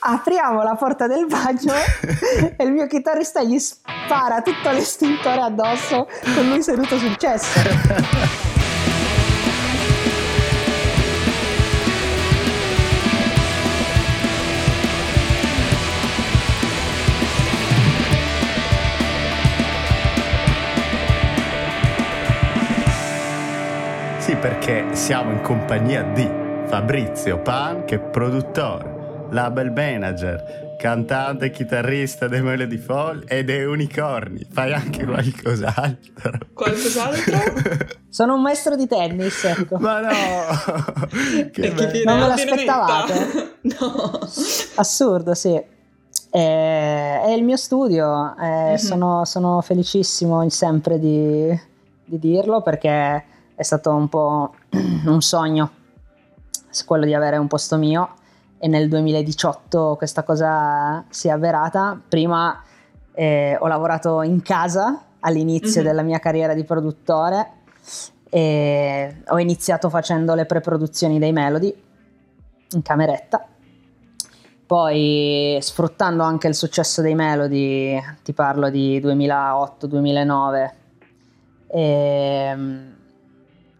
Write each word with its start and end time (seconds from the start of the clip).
apriamo 0.00 0.62
la 0.62 0.74
porta 0.74 1.06
del 1.06 1.26
bagno 1.26 1.74
e 2.56 2.64
il 2.64 2.72
mio 2.72 2.86
chitarrista 2.86 3.42
gli 3.42 3.58
spara 3.58 4.40
tutto 4.42 4.70
l'estintore 4.70 5.42
addosso 5.42 6.08
con 6.34 6.48
lui 6.48 6.62
seduto 6.62 6.98
sul 6.98 7.16
cesso. 7.16 8.48
Sì, 24.18 24.36
perché 24.36 24.86
siamo 24.92 25.32
in 25.32 25.40
compagnia 25.40 26.02
di 26.02 26.28
Fabrizio 26.66 27.38
Pan, 27.38 27.84
che 27.84 27.96
è 27.96 27.98
produttore, 27.98 28.99
label 29.30 29.70
manager, 29.72 30.76
cantante 30.78 31.46
e 31.46 31.50
chitarrista 31.50 32.28
dei 32.28 32.42
Melody 32.42 32.78
Fall 32.78 33.24
e 33.26 33.44
dei 33.44 33.64
Unicorni. 33.64 34.46
Fai 34.50 34.72
anche 34.72 35.04
qualcos'altro. 35.04 36.38
Qualcos'altro? 36.52 37.38
Sono 38.08 38.34
un 38.34 38.42
maestro 38.42 38.76
di 38.76 38.86
tennis, 38.86 39.44
ecco. 39.44 39.76
Ma 39.78 40.00
no! 40.00 40.08
che 41.52 41.70
bello. 41.72 42.02
non 42.04 42.18
me 42.20 42.26
l'aspettavate? 42.28 43.58
no. 43.78 44.18
Assurdo, 44.76 45.34
sì. 45.34 45.60
È, 46.30 47.22
è 47.24 47.30
il 47.32 47.42
mio 47.44 47.56
studio, 47.56 48.34
eh, 48.40 48.70
Mhm. 48.70 48.76
sono, 48.76 49.24
sono 49.24 49.60
felicissimo 49.62 50.48
sempre 50.48 50.98
di, 50.98 51.60
di 52.04 52.18
dirlo 52.18 52.62
perché 52.62 53.24
è 53.54 53.62
stato 53.62 53.90
un 53.94 54.08
po' 54.08 54.54
un 55.06 55.20
sogno 55.20 55.70
quello 56.86 57.04
di 57.04 57.14
avere 57.14 57.36
un 57.36 57.48
posto 57.48 57.76
mio 57.76 58.14
e 58.62 58.68
nel 58.68 58.88
2018 58.88 59.96
questa 59.96 60.22
cosa 60.22 61.02
si 61.08 61.28
è 61.28 61.30
avverata. 61.30 61.98
Prima 62.06 62.62
eh, 63.14 63.56
ho 63.58 63.66
lavorato 63.66 64.20
in 64.22 64.42
casa 64.42 65.00
all'inizio 65.20 65.80
Mhm. 65.80 65.86
della 65.86 66.02
mia 66.02 66.18
carriera 66.18 66.52
di 66.54 66.64
produttore 66.64 67.52
e 68.28 69.22
ho 69.26 69.38
iniziato 69.38 69.88
facendo 69.88 70.34
le 70.34 70.44
pre-produzioni 70.44 71.18
dei 71.18 71.32
Melody 71.32 71.74
in 72.72 72.82
cameretta. 72.82 73.44
Poi 74.66 75.58
sfruttando 75.60 76.22
anche 76.22 76.46
il 76.46 76.54
successo 76.54 77.02
dei 77.02 77.14
Melody, 77.16 78.00
ti 78.22 78.32
parlo 78.32 78.70
di 78.70 79.00
2008-2009, 79.00 80.74
ehm, 81.66 82.94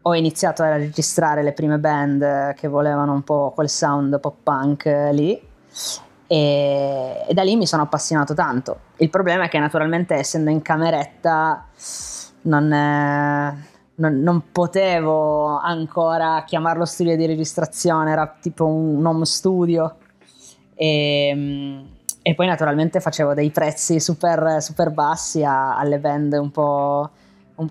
ho 0.02 0.14
iniziato 0.14 0.62
a 0.62 0.76
registrare 0.76 1.42
le 1.42 1.52
prime 1.52 1.78
band 1.78 2.54
che 2.54 2.68
volevano 2.68 3.12
un 3.12 3.22
po' 3.22 3.52
quel 3.54 3.68
sound 3.68 4.18
pop 4.20 4.36
punk 4.42 4.86
eh, 4.86 5.12
lì 5.12 5.40
e, 6.26 7.24
e 7.28 7.34
da 7.34 7.42
lì 7.42 7.56
mi 7.56 7.66
sono 7.66 7.82
appassionato 7.82 8.34
tanto. 8.34 8.78
Il 8.96 9.10
problema 9.10 9.44
è 9.44 9.48
che 9.48 9.58
naturalmente 9.58 10.14
essendo 10.14 10.50
in 10.50 10.62
cameretta 10.62 11.66
non, 12.42 12.72
eh, 12.72 13.68
non- 13.96 14.20
non 14.20 14.44
potevo 14.52 15.58
ancora 15.58 16.44
chiamarlo 16.46 16.84
studio 16.84 17.16
di 17.16 17.26
registrazione, 17.26 18.12
era 18.12 18.36
tipo 18.40 18.64
un 18.66 19.04
home 19.04 19.24
studio. 19.24 19.96
E, 20.74 21.84
e 22.22 22.34
poi 22.34 22.46
naturalmente 22.46 23.00
facevo 23.00 23.34
dei 23.34 23.50
prezzi 23.50 24.00
super, 24.00 24.62
super 24.62 24.90
bassi 24.90 25.42
a- 25.44 25.76
alle 25.76 25.98
band 25.98 26.32
un 26.34 26.50
po' 26.50 27.10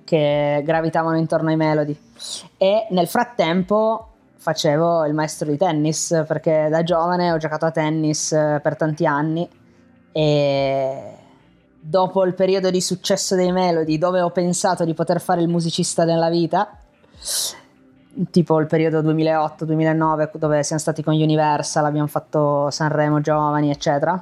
che 0.03 0.61
gravitavano 0.63 1.17
intorno 1.17 1.49
ai 1.49 1.55
melody. 1.55 1.97
E 2.57 2.87
nel 2.91 3.07
frattempo 3.07 4.07
facevo 4.37 5.05
il 5.05 5.13
maestro 5.13 5.49
di 5.49 5.57
tennis 5.57 6.23
perché 6.27 6.67
da 6.69 6.83
giovane 6.83 7.31
ho 7.31 7.37
giocato 7.37 7.65
a 7.65 7.71
tennis 7.71 8.31
eh, 8.31 8.59
per 8.61 8.75
tanti 8.75 9.05
anni. 9.05 9.47
E 10.11 11.13
dopo 11.79 12.23
il 12.23 12.33
periodo 12.33 12.69
di 12.69 12.81
successo 12.81 13.35
dei 13.35 13.51
Melody 13.51 13.97
dove 13.97 14.21
ho 14.21 14.31
pensato 14.31 14.85
di 14.85 14.93
poter 14.93 15.21
fare 15.21 15.41
il 15.41 15.47
musicista 15.47 16.03
nella 16.03 16.29
vita 16.29 16.77
tipo 18.31 18.59
il 18.59 18.67
periodo 18.67 19.01
2008-2009 19.01 20.37
dove 20.37 20.63
siamo 20.63 20.81
stati 20.81 21.03
con 21.03 21.13
Universal 21.13 21.85
abbiamo 21.85 22.07
fatto 22.07 22.69
Sanremo 22.69 23.21
Giovani 23.21 23.69
eccetera. 23.69 24.21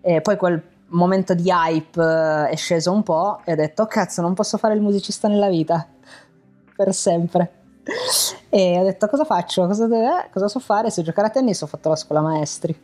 E 0.00 0.20
poi 0.20 0.36
quel 0.36 0.62
momento 0.88 1.34
di 1.34 1.50
hype 1.50 2.00
eh, 2.00 2.48
è 2.48 2.56
sceso 2.56 2.92
un 2.92 3.02
po' 3.02 3.40
e 3.44 3.52
ho 3.52 3.56
detto 3.56 3.82
"Oh, 3.82 3.86
cazzo 3.86 4.22
non 4.22 4.34
posso 4.34 4.58
fare 4.58 4.74
il 4.74 4.80
musicista 4.80 5.28
nella 5.28 5.48
vita 5.48 5.86
per 6.74 6.92
sempre 6.94 7.50
e 8.48 8.78
ho 8.78 8.82
detto 8.84 9.06
cosa 9.08 9.24
faccio? 9.24 9.66
Cosa, 9.66 9.84
eh, 9.86 10.30
cosa 10.32 10.48
so 10.48 10.58
fare? 10.58 10.90
Se 10.90 11.02
giocare 11.02 11.28
a 11.28 11.30
tennis 11.30 11.60
ho 11.62 11.66
fatto 11.66 11.88
la 11.90 11.96
scuola 11.96 12.20
maestri 12.22 12.74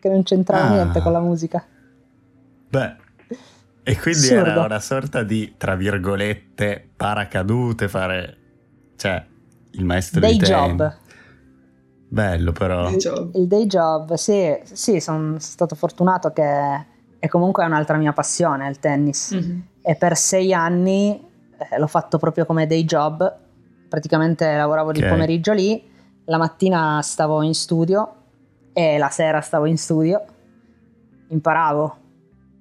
che 0.00 0.08
non 0.08 0.22
c'entrava 0.22 0.64
Ah. 0.66 0.70
niente 0.70 1.00
con 1.00 1.12
la 1.12 1.20
musica 1.20 1.64
Beh, 2.68 2.96
e 3.82 3.98
quindi 3.98 4.20
Assurdo. 4.26 4.50
era 4.50 4.64
una 4.64 4.78
sorta 4.80 5.22
di, 5.24 5.54
tra 5.56 5.74
virgolette, 5.74 6.90
paracadute 6.96 7.88
fare... 7.88 8.36
Cioè, 8.96 9.26
il 9.72 9.84
maestro 9.84 10.20
day 10.20 10.32
di 10.36 10.38
tennis. 10.44 10.56
job 10.76 10.96
Bello 12.08 12.52
però. 12.52 12.84
Day 12.90 12.96
job. 12.96 13.34
il 13.36 13.46
day 13.46 13.66
job 13.66 14.14
sì, 14.14 14.56
sì 14.64 15.00
sono 15.00 15.38
stato 15.38 15.74
fortunato 15.74 16.32
che 16.32 16.86
è 17.18 17.28
comunque 17.28 17.64
un'altra 17.64 17.96
mia 17.96 18.12
passione 18.12 18.68
il 18.68 18.78
tennis 18.80 19.30
Mhm. 19.32 19.66
e 19.82 19.94
per 19.96 20.16
sei 20.16 20.52
anni 20.52 21.28
l'ho 21.78 21.86
fatto 21.86 22.18
proprio 22.18 22.44
come 22.46 22.66
day 22.66 22.84
job. 22.84 23.36
Praticamente 23.88 24.56
lavoravo 24.56 24.92
di 24.92 25.02
Ok. 25.02 25.08
pomeriggio 25.08 25.52
lì 25.52 25.88
la 26.24 26.36
mattina 26.38 27.00
stavo 27.02 27.42
in 27.42 27.54
studio 27.54 28.14
e 28.72 28.98
la 28.98 29.08
sera 29.08 29.40
stavo 29.40 29.66
in 29.66 29.76
studio. 29.78 30.22
Imparavo 31.28 31.96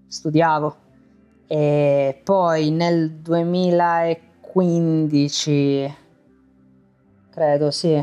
studiavo. 0.07 0.75
E 1.47 2.21
poi 2.23 2.69
nel 2.71 3.11
2015 3.11 5.95
credo 7.29 7.71
sì. 7.71 7.93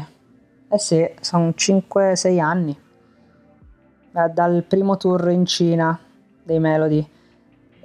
Eh 0.68 0.78
sì 0.78 1.08
sono 1.20 1.50
5-6 1.50 2.40
anni. 2.40 2.76
Da- 4.10 4.28
dal 4.28 4.64
primo 4.64 4.96
tour 4.96 5.28
in 5.30 5.44
Cina 5.46 5.96
dei 6.42 6.58
Melody 6.58 7.06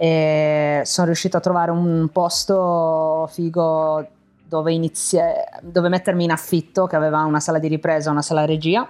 e 0.01 0.81
sono 0.83 1.05
riuscito 1.05 1.37
a 1.37 1.39
trovare 1.41 1.69
un 1.69 2.09
posto 2.11 3.29
figo 3.31 4.07
dove, 4.47 4.73
inizie- 4.73 5.45
dove 5.61 5.89
mettermi 5.89 6.23
in 6.23 6.31
affitto 6.31 6.87
che 6.87 6.95
aveva 6.95 7.19
una 7.25 7.39
sala 7.39 7.59
di 7.59 7.67
ripresa, 7.67 8.09
una 8.09 8.23
sala 8.23 8.43
regia. 8.43 8.87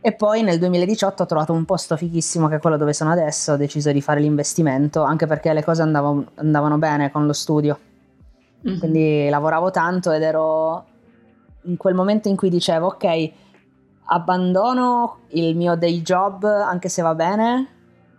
E 0.00 0.12
poi 0.12 0.42
nel 0.42 0.58
2018 0.58 1.22
ho 1.22 1.26
trovato 1.26 1.52
un 1.52 1.64
posto 1.64 1.96
fighissimo 1.96 2.48
che 2.48 2.56
è 2.56 2.58
quello 2.58 2.76
dove 2.76 2.92
sono 2.92 3.12
adesso, 3.12 3.52
ho 3.52 3.56
deciso 3.56 3.92
di 3.92 4.00
fare 4.00 4.18
l'investimento 4.18 5.02
anche 5.04 5.28
perché 5.28 5.52
le 5.52 5.62
cose 5.62 5.82
andavo- 5.82 6.24
andavano 6.34 6.78
bene 6.78 7.12
con 7.12 7.24
lo 7.24 7.32
studio, 7.32 7.78
Mhm. 8.62 8.78
quindi 8.80 9.28
lavoravo 9.28 9.70
tanto 9.70 10.10
ed 10.10 10.22
ero 10.22 10.84
in 11.62 11.76
quel 11.76 11.94
momento 11.94 12.26
in 12.26 12.34
cui 12.34 12.50
dicevo 12.50 12.86
ok, 12.88 13.30
abbandono 14.06 15.18
il 15.28 15.54
mio 15.56 15.76
day 15.76 16.02
job 16.02 16.42
anche 16.44 16.88
se 16.88 17.02
va 17.02 17.14
bene 17.14 17.68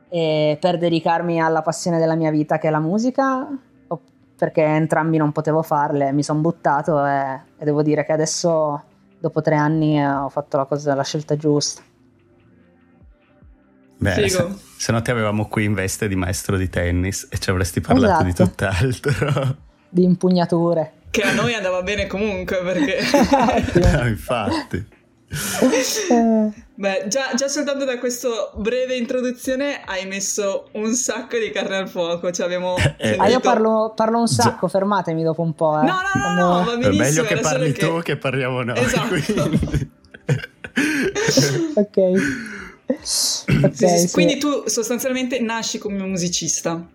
e 0.10 0.58
per 0.60 0.78
dedicarmi 0.78 1.42
alla 1.42 1.62
passione 1.62 2.00
della 2.00 2.16
mia 2.16 2.32
vita 2.32 2.58
che 2.58 2.68
è 2.68 2.72
la 2.72 2.80
musica 2.80 3.48
o 3.88 4.02
perché 4.38 4.64
entrambi 4.64 5.18
non 5.18 5.32
potevo 5.32 5.62
farle, 5.62 6.12
mi 6.12 6.24
sono 6.24 6.40
buttato 6.40 7.06
e, 7.06 7.42
e 7.58 7.66
devo 7.66 7.82
dire 7.82 8.06
che 8.06 8.14
adesso 8.14 8.84
dopo 9.20 9.42
tre 9.42 9.56
anni 9.56 10.00
eh, 10.00 10.08
ho 10.08 10.30
fatto 10.30 10.58
la, 10.58 10.66
cosa, 10.66 10.94
la 10.94 11.04
scelta 11.04 11.36
giusta. 11.36 11.82
Figo. 14.00 14.28
se, 14.30 14.48
se 14.78 14.92
no 14.92 15.02
ti 15.02 15.10
avevamo 15.10 15.48
qui 15.48 15.64
in 15.64 15.74
veste 15.74 16.08
di 16.08 16.16
maestro 16.16 16.56
di 16.56 16.70
tennis 16.70 17.28
e 17.32 17.40
ci 17.40 17.50
avresti 17.50 17.82
parlato 17.82 18.24
di 18.24 18.30
Esatto. 18.30 18.50
tutt'altro. 18.50 19.56
Di 19.90 20.04
impugnature. 20.04 20.94
Che 21.10 21.22
a 21.24 21.34
noi 21.34 21.56
andava 21.56 21.82
bene 21.82 22.06
comunque 22.06 22.58
perché... 22.58 23.00
No, 23.80 24.06
Infatti. 24.08 24.86
Eh, 25.30 26.52
Beh, 26.76 27.06
già, 27.08 27.34
già 27.36 27.48
soltanto 27.50 27.84
da 27.84 27.98
questa 28.00 28.30
breve 28.56 28.96
introduzione 28.96 29.82
hai 29.84 30.06
messo 30.06 30.70
un 30.74 30.94
sacco 30.94 31.38
di 31.38 31.50
carne 31.50 31.76
al 31.78 31.90
fuoco. 31.90 32.32
Cioè 32.32 32.46
abbiamo 32.46 32.76
Eh, 32.98 33.16
ah, 33.18 33.28
io 33.28 33.40
parlo, 33.40 33.92
parlo 33.96 34.20
un 34.20 34.28
sacco, 34.28 34.68
fermatemi 34.68 35.24
dopo 35.24 35.42
un 35.42 35.54
po'. 35.54 35.80
Eh. 35.82 35.86
No, 35.86 35.96
no, 36.14 36.22
no, 36.22 36.34
no, 36.34 36.64
Quando- 36.64 36.66
va 36.66 36.74
È 36.74 36.78
benissimo. 36.78 37.04
meglio 37.04 37.24
che 37.24 37.40
parli 37.42 37.74
tu 37.74 38.00
che 38.02 38.18
parliamo 38.18 38.64
noi. 38.64 38.80
Esatto. 38.80 39.08
quindi. 39.08 39.90
Ok. 41.76 41.98
Ok, 42.88 43.74
Sì, 43.74 43.88
sì. 43.88 44.12
Quindi 44.12 44.38
tu 44.38 44.64
sostanzialmente 44.68 45.40
nasci 45.40 45.78
come 45.78 46.04
musicista. 46.06 46.88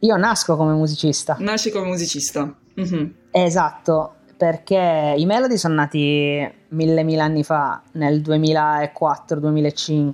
Io 0.00 0.16
nasco 0.16 0.56
come 0.56 0.74
musicista. 0.74 1.36
Nasci 1.38 1.70
come 1.70 1.86
musicista. 1.86 2.54
Mhm. 2.74 3.14
Esatto, 3.30 4.16
perché 4.36 5.14
i 5.16 5.24
Melody 5.26 5.56
sono 5.56 5.74
nati 5.74 6.46
mille 6.68 7.02
mille 7.02 7.20
anni 7.22 7.42
fa, 7.44 7.80
nel 7.92 8.20
2004-2005. 8.20 10.12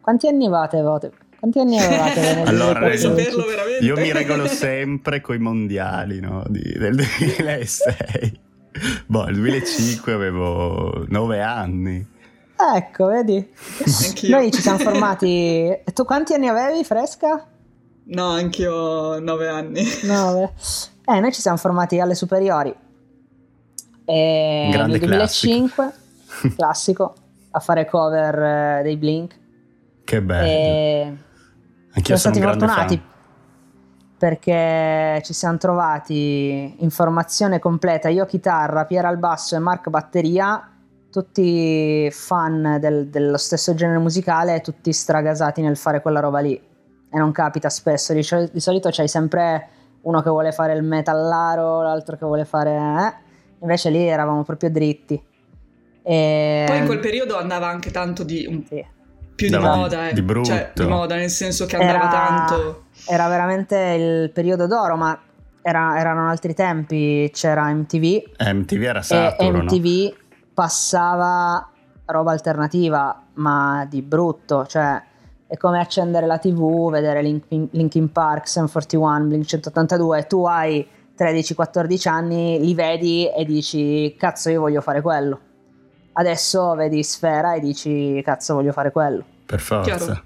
Quanti 0.00 0.26
anni 0.28 0.46
avevate? 0.46 1.12
Quanti 1.38 1.58
anni 1.60 1.78
avevate? 1.78 2.42
Allora, 2.46 2.80
Vuoi 2.80 2.98
2014? 2.98 3.00
saperlo 3.00 3.46
veramente? 3.46 3.84
Io 3.84 3.96
mi 3.96 4.12
regolo 4.12 4.46
sempre 4.46 5.20
coi 5.20 5.38
mondiali 5.38 6.20
no? 6.20 6.44
di- 6.48 6.74
del 6.78 6.94
2006. 6.96 8.40
Boh, 9.06 9.24
nel 9.24 9.34
2005 9.36 10.12
avevo 10.12 11.04
9 11.08 11.40
anni. 11.42 12.06
Ecco, 12.76 13.06
vedi? 13.06 13.46
Anch'io. 14.06 14.36
Noi 14.36 14.50
ci 14.52 14.60
siamo 14.60 14.78
formati. 14.78 15.70
Tu 15.92 16.04
quanti 16.04 16.34
anni 16.34 16.48
avevi, 16.48 16.84
Fresca? 16.84 17.46
No, 18.06 18.28
anch'io 18.30 18.72
ho 18.74 19.18
nove 19.20 19.48
anni. 19.48 19.82
Nove. 20.02 20.52
Eh, 21.06 21.20
noi 21.20 21.32
ci 21.32 21.40
siamo 21.40 21.56
formati 21.56 22.00
alle 22.00 22.14
superiori. 22.14 22.74
E 24.04 24.68
Grande 24.70 24.98
nel 24.98 25.00
2005, 25.00 25.92
classico. 26.56 27.14
a 27.52 27.60
fare 27.60 27.86
cover 27.86 28.38
eh, 28.78 28.82
dei 28.82 28.96
Blink. 28.96 29.38
Che 30.04 30.22
bello. 30.22 30.46
E 30.46 31.16
Anch'io 31.94 32.16
siamo 32.16 32.34
sono 32.34 32.34
stati 32.34 32.40
fortunati 32.40 33.02
perché 34.16 35.20
ci 35.22 35.32
siamo 35.32 35.58
trovati 35.58 36.76
in 36.78 36.90
formazione 36.90 37.58
completa, 37.58 38.08
io 38.08 38.24
chitarra, 38.26 38.84
Piera 38.86 39.08
al 39.08 39.18
basso 39.18 39.54
e 39.54 39.58
Mark 39.58 39.90
batteria, 39.90 40.70
tutti 41.10 42.08
fan 42.10 42.78
del- 42.80 43.08
dello 43.08 43.36
stesso 43.36 43.74
genere 43.74 43.98
musicale 43.98 44.56
e 44.56 44.60
tutti 44.60 44.92
stragasati 44.92 45.60
nel 45.60 45.76
fare 45.76 46.00
quella 46.00 46.20
roba 46.20 46.40
lì. 46.40 46.54
E 46.54 47.18
non 47.18 47.32
capita 47.32 47.68
spesso, 47.68 48.12
di, 48.12 48.26
di 48.50 48.60
solito 48.60 48.88
c'hai 48.90 49.08
sempre 49.08 49.68
uno 50.02 50.22
che 50.22 50.30
vuole 50.30 50.52
fare 50.52 50.72
il 50.74 50.82
metallaro, 50.82 51.82
l'altro 51.82 52.16
che 52.16 52.24
vuole 52.24 52.44
fare... 52.44 52.70
eh? 52.72 53.23
Invece 53.64 53.90
lì 53.90 54.06
eravamo 54.06 54.44
proprio 54.44 54.70
dritti. 54.70 55.20
E... 56.02 56.64
Poi 56.66 56.78
in 56.78 56.84
quel 56.86 56.98
periodo 57.00 57.36
andava 57.38 57.66
anche 57.66 57.90
tanto 57.90 58.22
di 58.24 58.44
un- 58.46 58.62
Sì. 58.68 58.84
più 59.34 59.48
di 59.48 59.54
Andava 59.54 59.72
di- 59.74 59.80
moda, 59.80 60.08
eh. 60.08 60.12
di 60.12 60.22
brutto. 60.22 60.48
Cioè, 60.48 60.70
di 60.74 60.84
moda, 60.86 61.14
nel 61.16 61.30
senso 61.30 61.64
che 61.66 61.76
andava 61.76 61.98
Era- 61.98 62.08
tanto. 62.08 62.84
Era 63.08 63.26
veramente 63.28 63.76
il 63.76 64.30
periodo 64.30 64.66
d'oro, 64.66 64.96
ma 64.96 65.18
era- 65.62 65.98
erano 65.98 66.28
altri 66.28 66.54
tempi. 66.54 67.30
C'era 67.32 67.72
MTV 67.72 68.04
Eh, 68.36 68.52
MTV 68.52 68.82
era 68.82 68.98
e 69.00 69.02
saturo, 69.02 69.50
no? 69.56 69.62
MTV 69.64 70.14
passava 70.52 71.70
roba 72.06 72.32
alternativa, 72.32 73.22
ma 73.34 73.86
di 73.88 74.02
brutto. 74.02 74.66
Cioè, 74.66 75.02
è 75.46 75.56
come 75.56 75.78
accendere 75.80 76.26
la 76.26 76.36
TV, 76.38 76.90
vedere 76.90 77.22
Linkin, 77.22 77.68
Linkin 77.72 78.12
Park, 78.12 78.46
Sam 78.46 78.68
41, 78.70 79.24
Blink 79.24 79.44
182. 79.46 80.26
Tu 80.26 80.44
hai 80.44 80.86
13-14 81.16 82.08
anni, 82.08 82.58
li 82.58 82.74
vedi 82.74 83.28
e 83.30 83.44
dici: 83.44 84.14
Cazzo, 84.18 84.50
io 84.50 84.60
voglio 84.60 84.80
fare 84.80 85.00
quello. 85.00 85.38
Adesso 86.14 86.74
vedi 86.74 87.02
Sfera 87.02 87.54
e 87.54 87.60
dici: 87.60 88.20
Cazzo, 88.24 88.54
voglio 88.54 88.72
fare 88.72 88.90
quello 88.92 89.24
Per 89.46 89.60
forza. 89.60 89.96
Chiaro. 89.96 90.22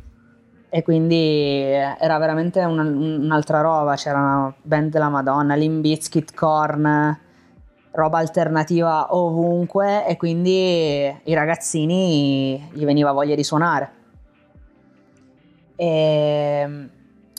e 0.70 0.82
quindi 0.82 1.14
eh, 1.16 1.96
era 1.98 2.18
veramente 2.18 2.62
un- 2.64 2.78
un'altra 3.24 3.60
roba, 3.60 3.94
c'era 3.96 4.18
una 4.18 4.54
band 4.62 4.90
della 4.90 5.08
Madonna, 5.08 5.54
Limp 5.54 5.80
Bizkit, 5.80 6.34
Korn, 6.34 7.18
roba 7.90 8.18
alternativa 8.18 9.14
ovunque 9.14 10.06
e 10.06 10.16
quindi 10.16 11.04
i 11.24 11.34
ragazzini 11.34 12.68
gli 12.72 12.84
veniva 12.84 13.12
voglia 13.12 13.34
di 13.34 13.42
suonare. 13.44 13.92
E, 15.76 16.88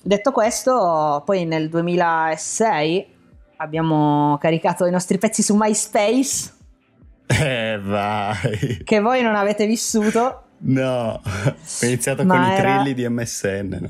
detto 0.02 0.32
questo, 0.32 1.22
poi 1.26 1.46
nel 1.46 1.70
2006 1.70 3.18
abbiamo 3.62 4.38
caricato 4.40 4.86
i 4.86 4.92
nostri 4.92 5.18
pezzi 5.18 5.42
su 5.44 5.56
MySpace 5.56 6.52
Eh, 7.28 7.80
vai. 7.84 8.82
che 8.84 9.00
voi 9.00 9.22
non 9.22 9.36
avete 9.36 9.66
vissuto. 9.66 10.44
No, 10.62 11.22
ho 11.24 11.86
iniziato 11.86 12.26
con 12.26 12.42
i 12.42 12.52
era- 12.54 12.76
trilli 12.82 12.94
di 12.94 13.08
MSN. 13.08 13.78
no? 13.82 13.90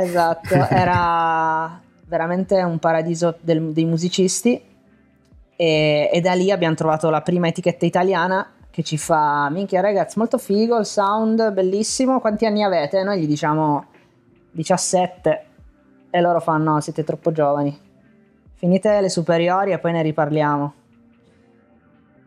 Esatto, 0.00 0.54
era 0.70 1.80
veramente 2.06 2.62
un 2.62 2.78
paradiso 2.78 3.36
del- 3.40 3.72
dei 3.72 3.84
musicisti 3.84 4.62
e, 5.56 6.10
e 6.12 6.20
da 6.20 6.32
lì 6.34 6.50
abbiamo 6.50 6.74
trovato 6.74 7.10
la 7.10 7.20
prima 7.22 7.48
etichetta 7.48 7.84
italiana 7.86 8.50
che 8.70 8.82
ci 8.82 8.96
fa, 8.98 9.48
minchia 9.50 9.80
ragazzi, 9.80 10.18
molto 10.18 10.36
figo, 10.38 10.78
il 10.78 10.84
sound 10.86 11.52
bellissimo, 11.52 12.20
quanti 12.20 12.44
anni 12.46 12.62
avete? 12.62 13.02
Noi 13.02 13.20
gli 13.20 13.26
diciamo 13.26 13.86
17 14.52 15.44
e 16.10 16.20
loro 16.20 16.40
fanno, 16.40 16.80
siete 16.80 17.02
troppo 17.04 17.32
giovani, 17.32 17.78
finite 18.56 19.00
le 19.00 19.08
superiori 19.08 19.72
e 19.72 19.78
poi 19.78 19.92
ne 19.92 20.02
riparliamo. 20.02 20.74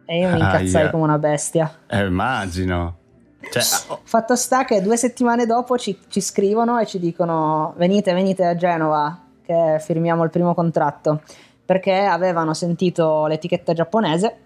E 0.06 0.20
io 0.20 0.30
mi 0.30 0.40
incazzai 0.40 0.84
Aia. 0.84 0.90
come 0.90 1.04
una 1.04 1.20
bestia. 1.20 1.72
Eh, 1.88 2.06
immagino. 2.06 2.98
Cioè, 3.42 3.64
oh, 3.88 4.00
Fatto 4.04 4.36
sta 4.36 4.66
che 4.66 4.82
due 4.82 4.98
settimane 4.98 5.46
dopo 5.46 5.78
ci, 5.78 5.98
ci 6.08 6.22
scrivono 6.22 6.78
e 6.80 6.86
ci 6.86 7.00
dicono 7.00 7.74
venite, 7.78 8.14
venite 8.14 8.46
a 8.46 8.56
Genova 8.56 9.26
che 9.42 9.78
firmiamo 9.80 10.24
il 10.24 10.30
primo 10.30 10.54
contratto 10.54 11.22
perché 11.66 11.94
avevano 11.94 12.54
sentito 12.54 13.28
l'etichetta 13.28 13.74
giapponese 13.74 14.38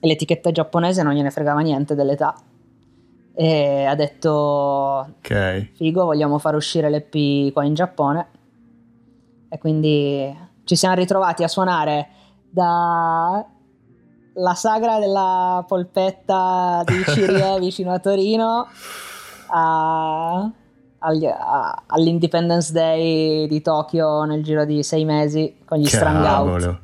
e 0.00 0.06
l'etichetta 0.06 0.50
giapponese 0.52 1.02
non 1.02 1.14
gliene 1.14 1.30
fregava 1.30 1.60
niente 1.60 1.94
dell'età 1.94 2.34
e 3.34 3.84
ha 3.84 3.94
detto 3.94 4.30
ok. 4.30 5.70
figo 5.74 6.04
vogliamo 6.04 6.38
far 6.38 6.54
uscire 6.54 6.90
l'EP 6.90 7.52
qua 7.52 7.64
in 7.64 7.74
Giappone 7.74 8.26
e 9.48 9.58
quindi 9.58 10.36
ci 10.68 10.76
siamo 10.76 10.94
ritrovati 10.96 11.42
a 11.42 11.48
suonare 11.48 12.08
da 12.50 13.42
la 14.34 14.54
sagra 14.54 14.98
della 14.98 15.64
polpetta 15.66 16.82
di 16.84 17.02
Cirie 17.10 17.58
vicino 17.58 17.90
a 17.90 17.98
Torino 17.98 18.68
a- 19.46 20.50
agli- 20.98 21.24
a- 21.26 21.82
all'Independence 21.86 22.70
Day 22.72 23.46
di 23.48 23.62
Tokyo 23.62 24.24
nel 24.24 24.44
giro 24.44 24.66
di 24.66 24.82
sei 24.82 25.06
mesi 25.06 25.56
con 25.64 25.78
gli 25.78 25.86
Strung 25.86 26.16
Out. 26.18 26.24
Cavolo. 26.24 26.80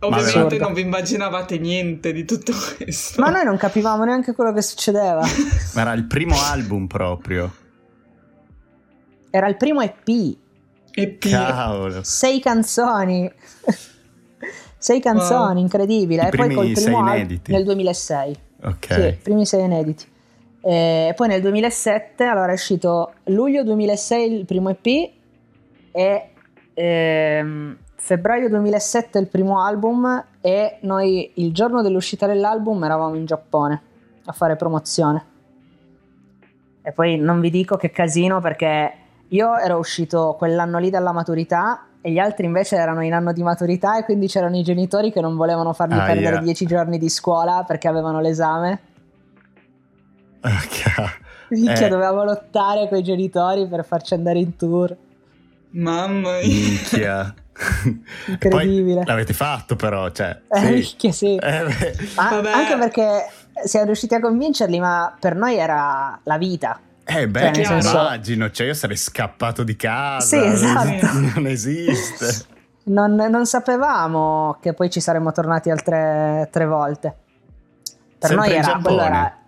Ovviamente 0.00 0.38
Assurdo. 0.38 0.58
non 0.58 0.72
vi 0.72 0.80
immaginavate 0.80 1.58
niente 1.58 2.12
di 2.12 2.24
tutto 2.24 2.52
questo. 2.76 3.20
Ma 3.20 3.28
noi 3.28 3.44
non 3.44 3.58
capivamo 3.58 4.04
neanche 4.04 4.32
quello 4.34 4.52
che 4.54 4.62
succedeva. 4.62 5.20
Ma 5.74 5.80
era 5.82 5.92
il 5.92 6.06
primo 6.06 6.34
album 6.40 6.86
proprio. 6.86 7.52
Era 9.30 9.46
il 9.48 9.56
primo 9.56 9.80
EP, 9.82 10.36
E 10.94 11.08
P. 11.08 11.28
Cavolo. 11.30 12.00
sei 12.02 12.40
canzoni. 12.40 13.30
sei 14.78 15.00
canzoni, 15.00 15.54
Wow. 15.54 15.62
incredibile. 15.62 16.22
I 16.24 16.26
e 16.26 16.30
poi 16.30 16.54
col 16.54 16.72
primo 16.72 16.98
album 16.98 17.14
inediti. 17.14 17.52
nel 17.52 17.64
2006. 17.64 18.38
Ok. 18.64 18.92
Sì, 18.92 19.00
i 19.00 19.18
primi 19.22 19.46
sei 19.46 19.64
inediti. 19.64 20.06
E 20.66 21.12
poi 21.14 21.28
nel 21.28 21.42
2007, 21.42 22.24
allora 22.24 22.50
è 22.50 22.54
uscito 22.54 23.12
luglio 23.24 23.62
2006 23.64 24.32
il 24.32 24.44
primo 24.46 24.70
EP 24.70 25.12
e 25.92 26.28
ehm, 26.72 27.76
febbraio 27.96 28.48
2007 28.48 29.18
il 29.18 29.26
primo 29.28 29.60
album 29.60 30.24
e 30.40 30.78
noi 30.80 31.32
il 31.34 31.52
giorno 31.52 31.82
dell'uscita 31.82 32.26
dell'album 32.26 32.82
eravamo 32.82 33.14
in 33.14 33.26
Giappone 33.26 33.82
a 34.24 34.32
fare 34.32 34.56
promozione. 34.56 35.24
E 36.80 36.92
poi 36.92 37.16
non 37.18 37.40
vi 37.40 37.50
dico 37.50 37.76
che 37.76 37.90
casino 37.90 38.40
perché 38.40 38.92
io 39.28 39.56
ero 39.56 39.78
uscito 39.78 40.34
quell'anno 40.38 40.78
lì 40.78 40.90
dalla 40.90 41.12
maturità 41.12 41.86
e 42.00 42.10
gli 42.10 42.18
altri 42.18 42.44
invece 42.46 42.76
erano 42.76 43.02
in 43.02 43.12
anno 43.14 43.32
di 43.32 43.42
maturità 43.42 43.96
e 43.98 44.04
quindi 44.04 44.26
c'erano 44.28 44.56
i 44.56 44.62
genitori 44.62 45.10
che 45.10 45.20
non 45.20 45.36
volevano 45.36 45.72
farmi 45.72 45.94
Aia. 45.94 46.04
perdere 46.04 46.40
dieci 46.40 46.66
giorni 46.66 46.98
di 46.98 47.08
scuola 47.08 47.64
perché 47.66 47.88
avevano 47.88 48.20
l'esame. 48.20 48.80
Ok. 50.42 51.22
Minchia, 51.50 51.86
Eh. 51.86 51.88
dovevamo 51.88 52.24
lottare 52.24 52.88
con 52.88 52.98
i 52.98 53.02
genitori 53.02 53.66
per 53.66 53.84
farci 53.84 54.14
andare 54.14 54.38
in 54.38 54.56
tour. 54.56 54.94
Mamma 55.70 56.38
mia. 56.38 56.46
Minchia. 56.46 57.34
Incredibile. 58.26 58.96
Poi 58.96 59.06
l'avete 59.06 59.32
fatto 59.32 59.76
però, 59.76 60.10
cioè. 60.10 60.38
Eh, 60.50 60.58
sì. 60.58 60.70
minchia, 60.72 61.12
sì. 61.12 61.34
Eh, 61.36 61.38
beh. 61.64 61.96
Ma 62.16 62.28
Vabbè. 62.30 62.50
anche 62.50 62.76
perché 62.76 63.26
siamo 63.64 63.86
riusciti 63.86 64.14
a 64.14 64.20
convincerli, 64.20 64.78
ma 64.80 65.14
per 65.18 65.34
noi 65.36 65.56
era 65.56 66.18
la 66.22 66.38
vita. 66.38 66.78
Eh 67.06 67.28
beh, 67.28 67.52
Cioè, 67.52 67.64
senso- 67.64 67.90
immagino, 67.98 68.50
cioè 68.50 68.66
io 68.68 68.74
sarei 68.74 68.96
scappato 68.96 69.62
di 69.62 69.76
casa. 69.76 70.26
Sì, 70.26 70.44
esatto. 70.46 71.06
Non 71.34 71.46
esiste. 71.46 72.52
Non, 72.84 73.14
non 73.14 73.46
sapevamo 73.46 74.58
che 74.60 74.72
poi 74.74 74.90
ci 74.90 75.00
saremmo 75.00 75.32
tornati 75.32 75.70
altre 75.70 76.48
tre 76.50 76.66
volte. 76.66 77.16
Per 78.18 78.28
Sempre 78.28 78.46
noi 78.48 78.56
era, 78.56 78.78
quello 78.82 79.00
era, 79.02 79.38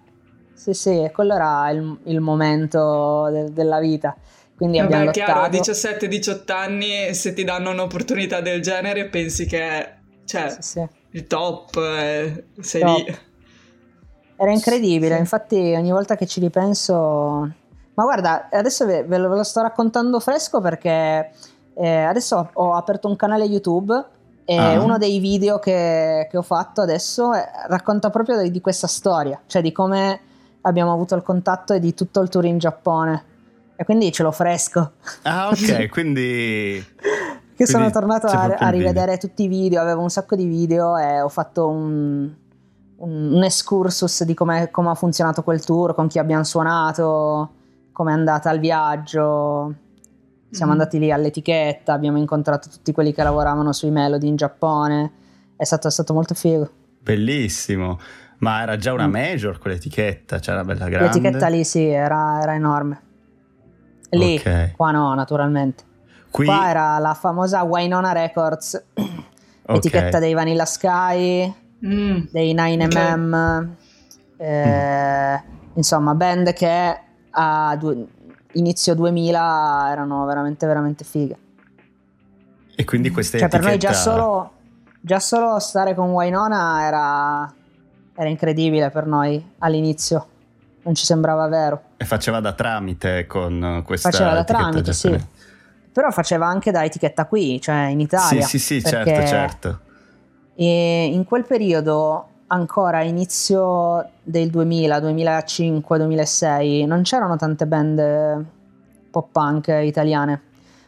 sì, 0.55 0.73
sì, 0.75 1.11
quello 1.13 1.35
era 1.35 1.71
il, 1.71 1.99
il 2.05 2.21
momento 2.21 3.29
de- 3.31 3.53
della 3.53 3.79
vita. 3.79 4.15
Quindi 4.57 4.79
abbiamo 4.79 5.05
Vabbè, 5.05 5.17
chiaro, 5.17 5.41
a 5.41 5.49
lottato. 5.51 5.71
17-18 5.73 6.53
anni, 6.53 7.15
se 7.15 7.35
ti 7.35 7.45
danno 7.45 7.71
un'opportunità 7.71 8.41
del 8.41 8.63
genere, 8.63 9.07
pensi 9.09 9.45
che 9.47 9.95
cioè, 10.25 10.49
Sì, 10.51 10.57
sì. 10.63 10.89
il 11.11 11.27
top, 11.27 11.77
eh, 11.77 12.45
sei 12.61 12.81
Top. 12.81 13.07
lì. 13.07 13.19
Era 14.37 14.51
incredibile, 14.51 15.15
Sì. 15.15 15.21
infatti 15.21 15.75
ogni 15.77 15.91
volta 15.91 16.17
che 16.17 16.27
ci 16.27 16.41
ripenso... 16.41 16.95
Ma 17.95 18.05
guarda, 18.05 18.49
adesso 18.51 18.85
ve, 18.85 19.05
ve 19.05 19.17
lo, 19.17 19.29
ve 19.31 19.37
lo 19.37 19.43
sto 19.43 19.63
raccontando 19.63 20.21
fresco 20.21 20.61
perché 20.61 21.31
eh, 21.75 22.03
adesso 22.03 22.51
ho 22.53 22.75
aperto 22.75 23.09
un 23.09 23.17
canale 23.17 23.45
YouTube 23.45 24.05
e 24.45 24.57
Ah. 24.59 24.81
uno 24.83 24.99
dei 24.99 25.19
video 25.19 25.59
che, 25.59 26.29
che 26.31 26.37
ho 26.37 26.43
fatto 26.43 26.83
adesso 26.83 27.33
eh, 27.33 27.45
racconta 27.69 28.11
proprio 28.11 28.41
di, 28.43 28.51
di 28.51 28.61
questa 28.61 28.87
storia, 28.87 29.41
cioè 29.47 29.63
di 29.63 29.73
come 29.73 30.21
abbiamo 30.61 30.93
avuto 30.93 31.15
il 31.15 31.23
contatto 31.23 31.73
e 31.73 31.81
di 31.81 31.95
tutto 31.95 32.21
il 32.21 32.29
tour 32.29 32.45
in 32.45 32.59
Giappone. 32.59 33.25
E 33.77 33.85
quindi 33.85 34.13
ce 34.13 34.23
l'ho 34.23 34.31
fresco. 34.33 34.93
Ah, 35.23 35.49
ok, 35.53 35.89
quindi... 35.89 36.85
Che 37.57 37.67
sono 37.67 37.91
tornato 37.91 38.27
a, 38.27 38.55
a 38.59 38.69
rivedere 38.69 39.17
tutti 39.17 39.45
i 39.45 39.49
video, 39.49 39.81
avevo 39.81 40.03
un 40.03 40.11
sacco 40.11 40.37
di 40.37 40.45
video 40.45 40.99
e 40.99 41.23
ho 41.23 41.29
fatto 41.31 41.67
un, 41.69 42.31
un, 42.99 43.33
un 43.35 43.45
excursus 43.45 44.25
di 44.25 44.35
come 44.35 44.71
ha 44.73 44.95
funzionato 44.95 45.43
quel 45.43 45.65
tour, 45.65 45.95
con 45.95 46.07
chi 46.07 46.19
abbiamo 46.19 46.45
suonato, 46.45 47.51
come 47.93 48.11
è 48.11 48.15
andata 48.15 48.51
il 48.51 48.61
viaggio. 48.61 49.75
Siamo 50.51 50.73
mm. 50.73 50.75
andati 50.75 50.99
lì 50.99 51.11
all'etichetta, 51.11 51.93
abbiamo 51.93 52.19
incontrato 52.19 52.69
tutti 52.69 52.93
quelli 52.93 53.13
che 53.13 53.23
lavoravano 53.23 53.73
sui 53.73 53.91
melody 53.91 54.29
in 54.29 54.37
Giappone. 54.37 55.13
È 55.57 55.65
stato, 55.65 55.89
è 55.89 55.91
stato 55.91 56.15
molto 56.15 56.35
figo. 56.35 56.71
Bellissimo. 57.01 57.99
Ma 58.39 58.63
era 58.63 58.77
già 58.77 58.93
una 58.93 59.07
mm. 59.07 59.13
major 59.13 59.59
quell'etichetta, 59.59 60.39
c'era 60.39 60.63
bella 60.65 60.89
grande. 60.89 61.07
L'etichetta 61.07 61.49
lì 61.49 61.65
sì, 61.65 61.87
era, 61.87 62.41
era 62.41 62.55
enorme. 62.55 63.01
Lì, 64.11 64.37
okay. 64.37 64.73
qua 64.77 64.91
no, 64.91 65.15
naturalmente. 65.15 65.85
Qui... 66.31 66.45
Qua 66.45 66.69
era 66.69 66.99
la 66.99 67.15
famosa 67.15 67.63
Wynonna 67.63 68.13
Records, 68.13 68.85
okay. 68.93 69.77
etichetta 69.77 70.19
dei 70.19 70.35
Vanilla 70.35 70.67
Sky, 70.67 71.53
mm. 71.85 72.19
dei 72.31 72.55
9mm, 72.55 72.85
okay. 72.85 73.69
eh, 74.37 75.43
mm. 75.43 75.53
insomma, 75.75 76.15
band 76.15 76.53
che 76.53 77.01
a 77.31 77.77
du- 77.77 78.09
inizio 78.53 78.95
2000 78.95 79.89
erano 79.91 80.25
veramente, 80.25 80.67
veramente 80.67 81.05
fighe. 81.05 81.39
E 82.75 82.85
quindi 82.85 83.11
queste 83.11 83.39
cioè, 83.39 83.49
etichetta... 83.49 83.63
per 83.63 83.73
noi 83.73 83.79
già 83.79 83.93
solo, 83.93 84.53
già 85.01 85.19
solo 85.19 85.59
stare 85.59 85.95
con 85.95 86.11
Wynonna 86.11 86.85
era, 86.87 87.55
era 88.15 88.29
incredibile 88.29 88.91
per 88.91 89.07
noi 89.07 89.53
all'inizio 89.59 90.29
non 90.87 90.95
ci 90.95 91.05
sembrava 91.05 91.49
vero. 91.49 91.83
E 91.97 92.05
faceva 92.05 92.41
da 92.41 92.53
tramite 92.53 93.27
con 93.27 93.83
questa 93.85 94.11
Faceva 94.11 94.33
da 94.33 94.45
tramite, 94.45 94.93
sì. 94.93 95.19
Però 95.93 96.11
faceva 96.11 96.47
anche 96.47 96.71
da 96.71 96.85
etichetta 96.85 97.27
qui, 97.27 97.61
cioè 97.61 97.87
in 97.87 98.01
Italia. 98.01 98.43
Sì, 98.43 98.59
sì, 98.59 98.81
sì, 98.81 98.89
certo, 98.89 99.27
certo. 99.27 99.81
E 100.57 101.11
in 101.13 101.25
quel 101.25 101.45
periodo, 101.45 102.29
ancora 102.47 103.03
inizio 103.03 104.09
del 104.23 104.51
2000, 104.51 105.01
2005, 105.01 105.99
2006, 105.99 106.87
non 106.87 107.03
c'erano 107.03 107.37
tante 107.37 107.67
band 107.67 108.45
pop 109.11 109.29
punk 109.31 109.69
italiane. 109.83 110.43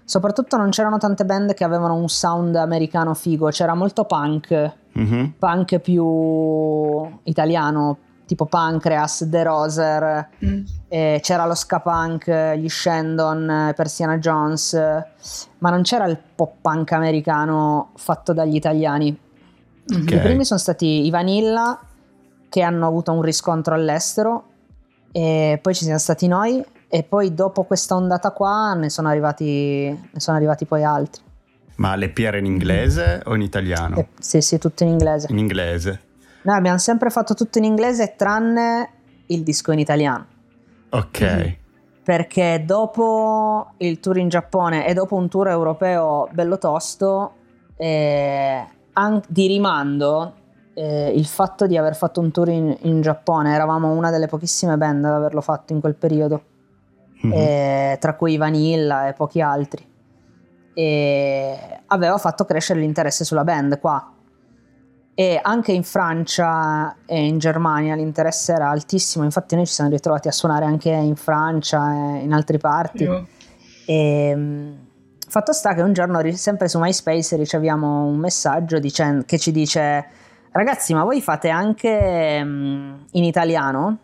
Soprattutto 0.05 0.57
non 0.57 0.71
c'erano 0.71 0.97
tante 0.97 1.27
band 1.27 1.53
che 1.53 1.65
avevano 1.65 1.95
un 1.95 2.09
sound 2.09 2.57
americano 2.57 3.13
figo, 3.13 3.49
c'era 3.51 3.75
molto 3.75 4.05
punk, 4.05 4.73
mm-hmm. 4.99 5.25
punk 5.39 5.79
più 5.81 7.07
italiano, 7.25 7.99
tipo 8.25 8.47
Pancreas, 8.47 9.27
The 9.29 9.43
Roser, 9.43 10.29
mm. 10.43 10.65
eh, 10.89 11.19
c'era 11.23 11.45
lo 11.45 11.55
ska 11.55 11.81
punk, 11.81 12.31
gli 12.57 12.69
Shandon, 12.69 13.73
Persiana 13.77 14.17
Jones, 14.17 14.73
ma 15.59 15.71
non 15.71 15.83
c'era 15.83 16.07
il 16.07 16.19
pop 16.35 16.55
punk 16.61 16.93
americano 16.93 17.91
fatto 17.97 18.33
dagli 18.33 18.55
italiani. 18.55 19.19
Okay. 19.91 20.19
I 20.19 20.21
primi 20.21 20.45
sono 20.45 20.59
stati 20.59 21.07
i 21.07 21.11
Vanilla 21.11 21.81
che 22.49 22.63
hanno 22.63 22.87
avuto 22.87 23.13
un 23.13 23.23
riscontro 23.23 23.75
all'estero 23.75 24.45
e 25.13 25.59
poi 25.61 25.75
ci 25.75 25.85
siamo 25.85 25.99
stati 25.99 26.27
noi 26.27 26.63
e 26.89 27.03
poi 27.03 27.35
dopo 27.35 27.65
questa 27.65 27.95
ondata 27.95 28.31
qua 28.33 28.75
ne 28.75 28.91
sono 28.91 29.09
arrivati, 29.09 29.89
ne 29.89 30.21
sono 30.21 30.37
arrivati 30.37 30.65
poi 30.65 30.85
altri. 30.85 31.23
Ma 31.77 31.95
l'EP 31.95 32.19
era 32.19 32.39
in 32.39 32.47
inglese 32.47 33.23
o 33.25 33.35
in 33.35 33.43
italiano? 33.43 33.97
Eh, 33.97 34.09
sì, 34.19 34.41
sì, 34.41 34.59
tutto 34.59 34.83
in 34.83 34.91
inglese. 34.91 35.29
In 35.31 35.39
inglese. 35.39 36.01
Noi 36.43 36.57
abbiamo 36.57 36.79
sempre 36.79 37.11
fatto 37.11 37.35
tutto 37.35 37.59
in 37.59 37.65
inglese 37.65 38.15
tranne 38.17 38.91
il 39.27 39.43
disco 39.43 39.73
in 39.73 39.79
italiano. 39.79 40.27
Ok. 40.91 41.21
Mm-hmm. 41.21 41.53
Perché 42.03 42.63
dopo 42.65 43.75
il 43.79 44.01
tour 44.01 44.17
in 44.17 44.29
Giappone 44.29 44.87
e 44.89 44.95
dopo 44.95 45.15
un 45.15 45.29
tour 45.29 45.49
europeo 45.49 46.29
bello 46.33 46.59
tosto, 46.59 47.35
eh, 47.77 48.67
an- 48.99 49.23
di 49.29 49.47
rimando, 49.47 50.35
eh, 50.75 51.13
il 51.15 51.27
fatto 51.27 51.67
di 51.67 51.77
aver 51.77 51.97
fatto 51.97 52.21
un 52.21 52.31
tour 52.31 52.49
in, 52.49 52.77
in, 52.83 53.01
Giappone, 53.01 53.55
eravamo 53.55 53.93
una 53.93 54.11
delle 54.11 54.27
pochissime 54.27 54.77
band 54.77 55.05
ad 55.05 55.13
averlo 55.13 55.41
fatto 55.41 55.73
in 55.73 55.81
quel 55.81 55.95
periodo, 55.95 56.43
mm-hmm. 57.25 57.37
eh, 57.37 57.97
tra 58.01 58.15
cui 58.15 58.37
Vanilla 58.37 59.09
e 59.09 59.13
pochi 59.13 59.41
altri. 59.41 59.87
E 60.75 61.81
aveva 61.87 62.19
fatto 62.19 62.45
crescere 62.45 62.81
l'interesse 62.81 63.25
sulla 63.25 63.45
band 63.45 63.81
qua 63.81 64.13
e 65.15 65.41
anche 65.43 65.73
in 65.73 65.83
Francia 65.83 66.95
e 67.05 67.27
in 67.27 67.39
Germania 67.39 67.97
l'interesse 67.97 68.53
era 68.53 68.71
altissimo, 68.71 69.25
infatti 69.25 69.57
noi 69.57 69.67
ci 69.67 69.73
siamo 69.73 69.91
ritrovati 69.91 70.29
a 70.29 70.31
suonare 70.31 70.65
anche 70.65 70.91
in 70.91 71.17
Francia 71.17 71.93
e 71.93 72.23
in 72.23 72.33
altre 72.33 72.59
parti. 72.59 73.03
E, 73.03 73.25
ehm, 73.85 74.88
fatto 75.29 75.53
sta 75.53 75.75
che 75.75 75.83
un 75.83 75.93
giorno, 75.93 76.21
sempre 76.33 76.69
su 76.69 76.79
MySpace, 76.79 77.37
riceviamo 77.37 78.05
un 78.05 78.19
messaggio 78.19 78.79
dicendo, 78.79 79.25
che 79.27 79.39
ci 79.39 79.53
dice 79.53 80.07
ragazzi 80.51 80.95
ma 80.95 81.05
voi 81.05 81.21
fate 81.21 81.51
anche 81.51 82.41
um, 82.43 83.05
in 83.13 83.25
italiano? 83.25 83.99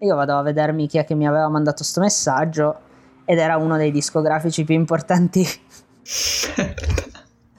io 0.00 0.14
vado 0.14 0.36
a 0.36 0.42
vedermi 0.42 0.86
chi 0.86 0.98
è 0.98 1.04
che 1.04 1.14
mi 1.14 1.26
aveva 1.26 1.48
mandato 1.48 1.78
questo 1.78 2.00
messaggio 2.00 2.80
ed 3.24 3.38
era 3.38 3.56
uno 3.56 3.76
dei 3.76 3.90
discografici 3.90 4.64
più 4.64 4.74
importanti 4.74 5.44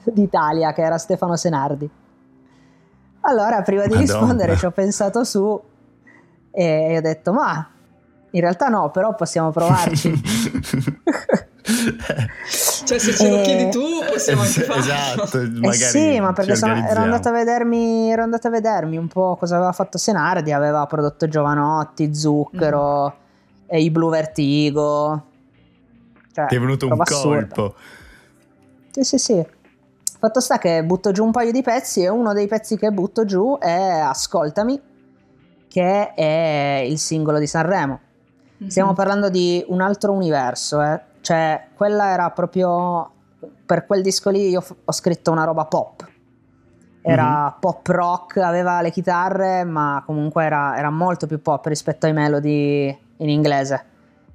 d'Italia, 0.04 0.72
che 0.72 0.82
era 0.82 0.98
Stefano 0.98 1.36
Senardi. 1.36 1.88
Allora, 3.20 3.62
prima 3.62 3.82
di 3.82 3.90
Madonna. 3.90 4.12
rispondere, 4.12 4.56
ci 4.56 4.64
ho 4.64 4.70
pensato 4.70 5.24
su 5.24 5.60
e 6.50 6.96
ho 6.96 7.00
detto, 7.00 7.32
ma 7.32 7.70
in 8.30 8.40
realtà 8.40 8.68
no, 8.68 8.90
però 8.90 9.14
possiamo 9.14 9.50
provarci. 9.50 10.12
cioè, 12.90 12.98
se 12.98 13.14
ce 13.14 13.30
lo 13.30 13.40
chiedi 13.42 13.70
tu, 13.70 14.04
possiamo 14.10 14.42
anche 14.42 14.62
farlo. 14.62 14.82
Esatto, 14.82 15.40
eh 15.40 15.48
magari. 15.48 15.76
Eh 15.76 15.88
sì, 15.88 16.20
ma 16.20 16.32
perché 16.32 16.56
sono, 16.56 16.74
ero, 16.74 17.00
andata 17.00 17.28
a 17.28 17.32
vedermi, 17.32 18.10
ero 18.10 18.22
andata 18.22 18.48
a 18.48 18.50
vedermi 18.50 18.96
un 18.96 19.06
po' 19.06 19.36
cosa 19.36 19.56
aveva 19.56 19.72
fatto 19.72 19.96
Senardi. 19.96 20.50
Aveva 20.50 20.84
prodotto 20.86 21.28
Giovanotti, 21.28 22.12
Zucchero, 22.12 23.06
mm. 23.06 23.66
e 23.66 23.80
i 23.80 23.90
Blue 23.90 24.10
Vertigo. 24.10 25.24
Cioè, 26.32 26.46
Ti 26.46 26.56
è 26.56 26.58
venuto 26.58 26.86
un 26.86 26.96
colpo. 27.04 27.74
Sì, 28.90 29.04
sì, 29.04 29.18
sì. 29.18 29.46
Fatto 30.18 30.40
sta 30.40 30.58
che 30.58 30.82
butto 30.84 31.12
giù 31.12 31.24
un 31.24 31.30
paio 31.30 31.52
di 31.52 31.62
pezzi 31.62 32.02
e 32.02 32.08
uno 32.08 32.32
dei 32.32 32.46
pezzi 32.46 32.76
che 32.76 32.90
butto 32.90 33.24
giù 33.24 33.56
è 33.58 34.00
Ascoltami, 34.00 34.80
che 35.68 36.12
è 36.12 36.84
il 36.86 36.98
singolo 36.98 37.38
di 37.38 37.46
Sanremo. 37.46 38.00
Mm-hmm. 38.60 38.68
Stiamo 38.68 38.92
parlando 38.92 39.30
di 39.30 39.64
un 39.68 39.80
altro 39.80 40.12
universo, 40.12 40.82
eh? 40.82 41.00
Cioè 41.20 41.68
quella 41.74 42.10
era 42.10 42.30
proprio 42.30 43.12
per 43.64 43.86
quel 43.86 44.02
disco 44.02 44.30
lì 44.30 44.48
io 44.48 44.60
f- 44.60 44.74
ho 44.84 44.92
scritto 44.92 45.30
una 45.30 45.44
roba 45.44 45.64
pop. 45.64 46.08
Era 47.02 47.42
mm-hmm. 47.42 47.60
pop 47.60 47.86
rock, 47.86 48.36
aveva 48.38 48.82
le 48.82 48.90
chitarre, 48.90 49.64
ma 49.64 50.02
comunque 50.04 50.44
era, 50.44 50.76
era, 50.76 50.90
molto 50.90 51.26
più 51.26 51.40
pop 51.40 51.64
rispetto 51.66 52.06
ai 52.06 52.12
melody 52.12 52.98
in 53.16 53.28
inglese, 53.28 53.84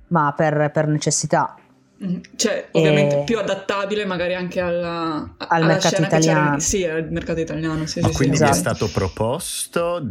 ma 0.07 0.33
per, 0.35 0.71
per 0.71 0.87
necessità. 0.87 1.55
Mm-hmm. 2.03 2.21
Cioè, 2.35 2.69
ovviamente 2.71 3.19
e... 3.19 3.23
più 3.23 3.37
adattabile 3.37 4.05
magari 4.05 4.33
anche 4.33 4.59
alla, 4.59 5.35
al 5.37 5.47
alla 5.47 5.65
mercato 5.65 6.01
italiano. 6.01 6.59
Sì, 6.59 6.83
al 6.85 7.11
mercato 7.11 7.39
italiano. 7.39 7.85
Sì, 7.85 7.99
Ma 7.99 8.07
sì, 8.07 8.15
quindi 8.15 8.37
sì, 8.37 8.43
esatto. 8.43 8.57
è 8.57 8.61
stato 8.61 8.89
proposto 8.91 10.03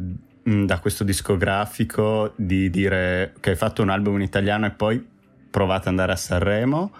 mm, 0.49 0.65
da 0.65 0.79
questo 0.79 1.03
discografico 1.03 2.35
di 2.37 2.71
dire 2.71 3.35
che 3.41 3.51
hai 3.51 3.57
fatto 3.57 3.83
un 3.83 3.89
album 3.89 4.15
in 4.17 4.23
italiano 4.23 4.67
e 4.67 4.71
poi 4.71 5.13
provate 5.55 5.83
ad 5.83 5.87
andare 5.87 6.11
a 6.11 6.17
Sanremo? 6.17 6.91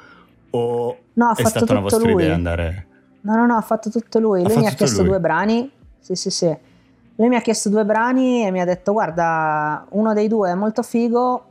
O 0.51 0.99
no, 1.15 1.35
è 1.35 1.45
stata 1.45 1.73
una 1.73 1.81
vostra 1.81 2.09
lui. 2.09 2.23
idea 2.23 2.35
andare... 2.35 2.87
No, 3.23 3.35
no, 3.35 3.47
no, 3.47 3.57
ha 3.57 3.61
fatto 3.63 3.91
tutto 3.91 4.21
lui. 4.21 4.45
Ha 4.45 4.49
lui 4.49 4.59
mi 4.59 4.67
ha 4.69 4.71
chiesto 4.71 5.01
lui. 5.01 5.09
due 5.09 5.19
brani. 5.19 5.69
Sì, 5.99 6.15
sì, 6.15 6.31
sì. 6.31 6.57
Lui 7.17 7.29
mi 7.29 7.35
ha 7.35 7.41
chiesto 7.41 7.69
due 7.69 7.85
brani 7.85 8.47
e 8.47 8.53
mi 8.53 8.61
ha 8.61 8.65
detto 8.65 8.93
guarda, 8.93 9.85
uno 9.91 10.13
dei 10.13 10.29
due 10.29 10.51
è 10.51 10.55
molto 10.55 10.83
figo, 10.83 11.45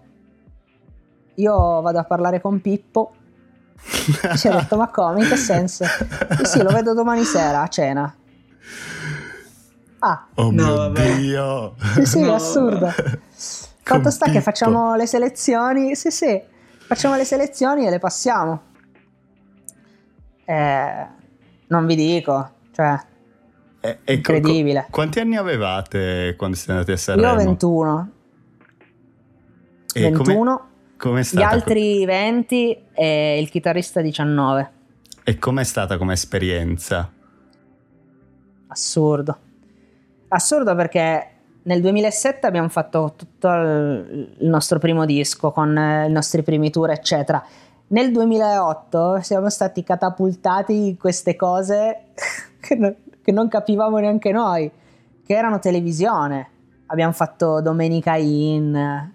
io 1.36 1.81
vado 1.81 2.00
a 2.00 2.03
parlare 2.03 2.39
con 2.39 2.62
Pippo 2.62 3.15
ci 4.36 4.48
ha 4.48 4.55
detto, 4.60 4.77
ma 4.77 4.88
come? 4.88 5.24
In 5.24 5.29
che 5.29 5.36
senso? 5.36 5.83
Sì, 6.38 6.45
sì, 6.45 6.62
lo 6.62 6.72
vedo 6.72 6.93
domani 6.93 7.24
sera 7.24 7.63
a 7.63 7.67
cena. 7.67 8.15
Ah. 10.00 10.27
Oh 10.36 10.51
no, 10.51 10.89
mio 10.89 11.15
Dio! 11.17 11.75
Sì, 11.95 12.05
sì, 12.05 12.22
no, 12.22 12.36
assurdo. 12.36 12.91
Fatto 13.86 14.10
sta 14.10 14.29
che 14.29 14.41
facciamo 14.41 14.95
le 14.95 15.05
selezioni, 15.05 15.95
sì, 15.95 16.12
sì, 16.12 16.41
facciamo 16.94 17.16
le 17.16 17.26
selezioni 17.26 17.88
e 17.88 17.90
le 17.90 18.00
passiamo. 18.00 18.62
Eh, 20.46 21.08
non 21.68 21.86
vi 21.86 21.96
dico, 21.96 22.52
cioè, 22.72 22.98
eh, 23.80 24.00
incredibile. 24.06 24.82
Co- 24.84 24.92
quanti 24.92 25.20
anni 25.20 25.36
avevate 25.36 26.36
quando 26.38 26.56
siete 26.56 26.72
andati 26.72 26.92
a 26.92 26.98
Sanremo? 26.98 27.32
Io 27.32 27.36
21. 27.36 28.12
E 29.94 30.02
21. 30.02 30.34
Come... 30.36 30.72
Com'è? 30.96 31.22
Gli 31.22 31.42
altri 31.42 32.06
20 32.06 32.84
e 32.94 33.40
il 33.40 33.50
chitarrista 33.50 34.02
19. 34.02 34.72
E 35.24 35.38
com'è 35.38 35.64
stata 35.64 35.98
come 35.98 36.14
esperienza? 36.14 37.12
Assurdo. 38.68 39.38
Assurdo 40.30 40.76
perché 40.76 41.33
nel 41.63 41.82
2007 41.82 42.46
abbiamo 42.46 42.70
fatto 42.70 43.13
tutto 43.15 43.48
il 43.48 44.36
nostro 44.39 44.79
primo 44.79 45.05
disco 45.05 45.51
con 45.51 45.70
i 46.08 46.12
nostri 46.12 46.43
primi 46.43 46.70
tour, 46.70 46.89
eccetera. 46.91 47.43
Nel 47.88 48.12
2008 48.12 49.22
siamo 49.22 49.50
stati 49.50 49.84
catapultati 49.84 50.88
in 50.88 50.98
queste 50.98 51.36
cose 51.36 52.05
che 52.60 52.75
non, 52.75 52.96
che 53.22 53.32
non 53.32 53.48
capivamo 53.48 53.98
neanche 54.00 54.32
noi, 54.32 54.70
che 55.25 55.34
erano 55.34 55.60
televisione. 55.60 56.50
abbiamo 56.88 57.13
fatto 57.13 57.62
Domenica 57.62 58.15
In, 58.15 59.12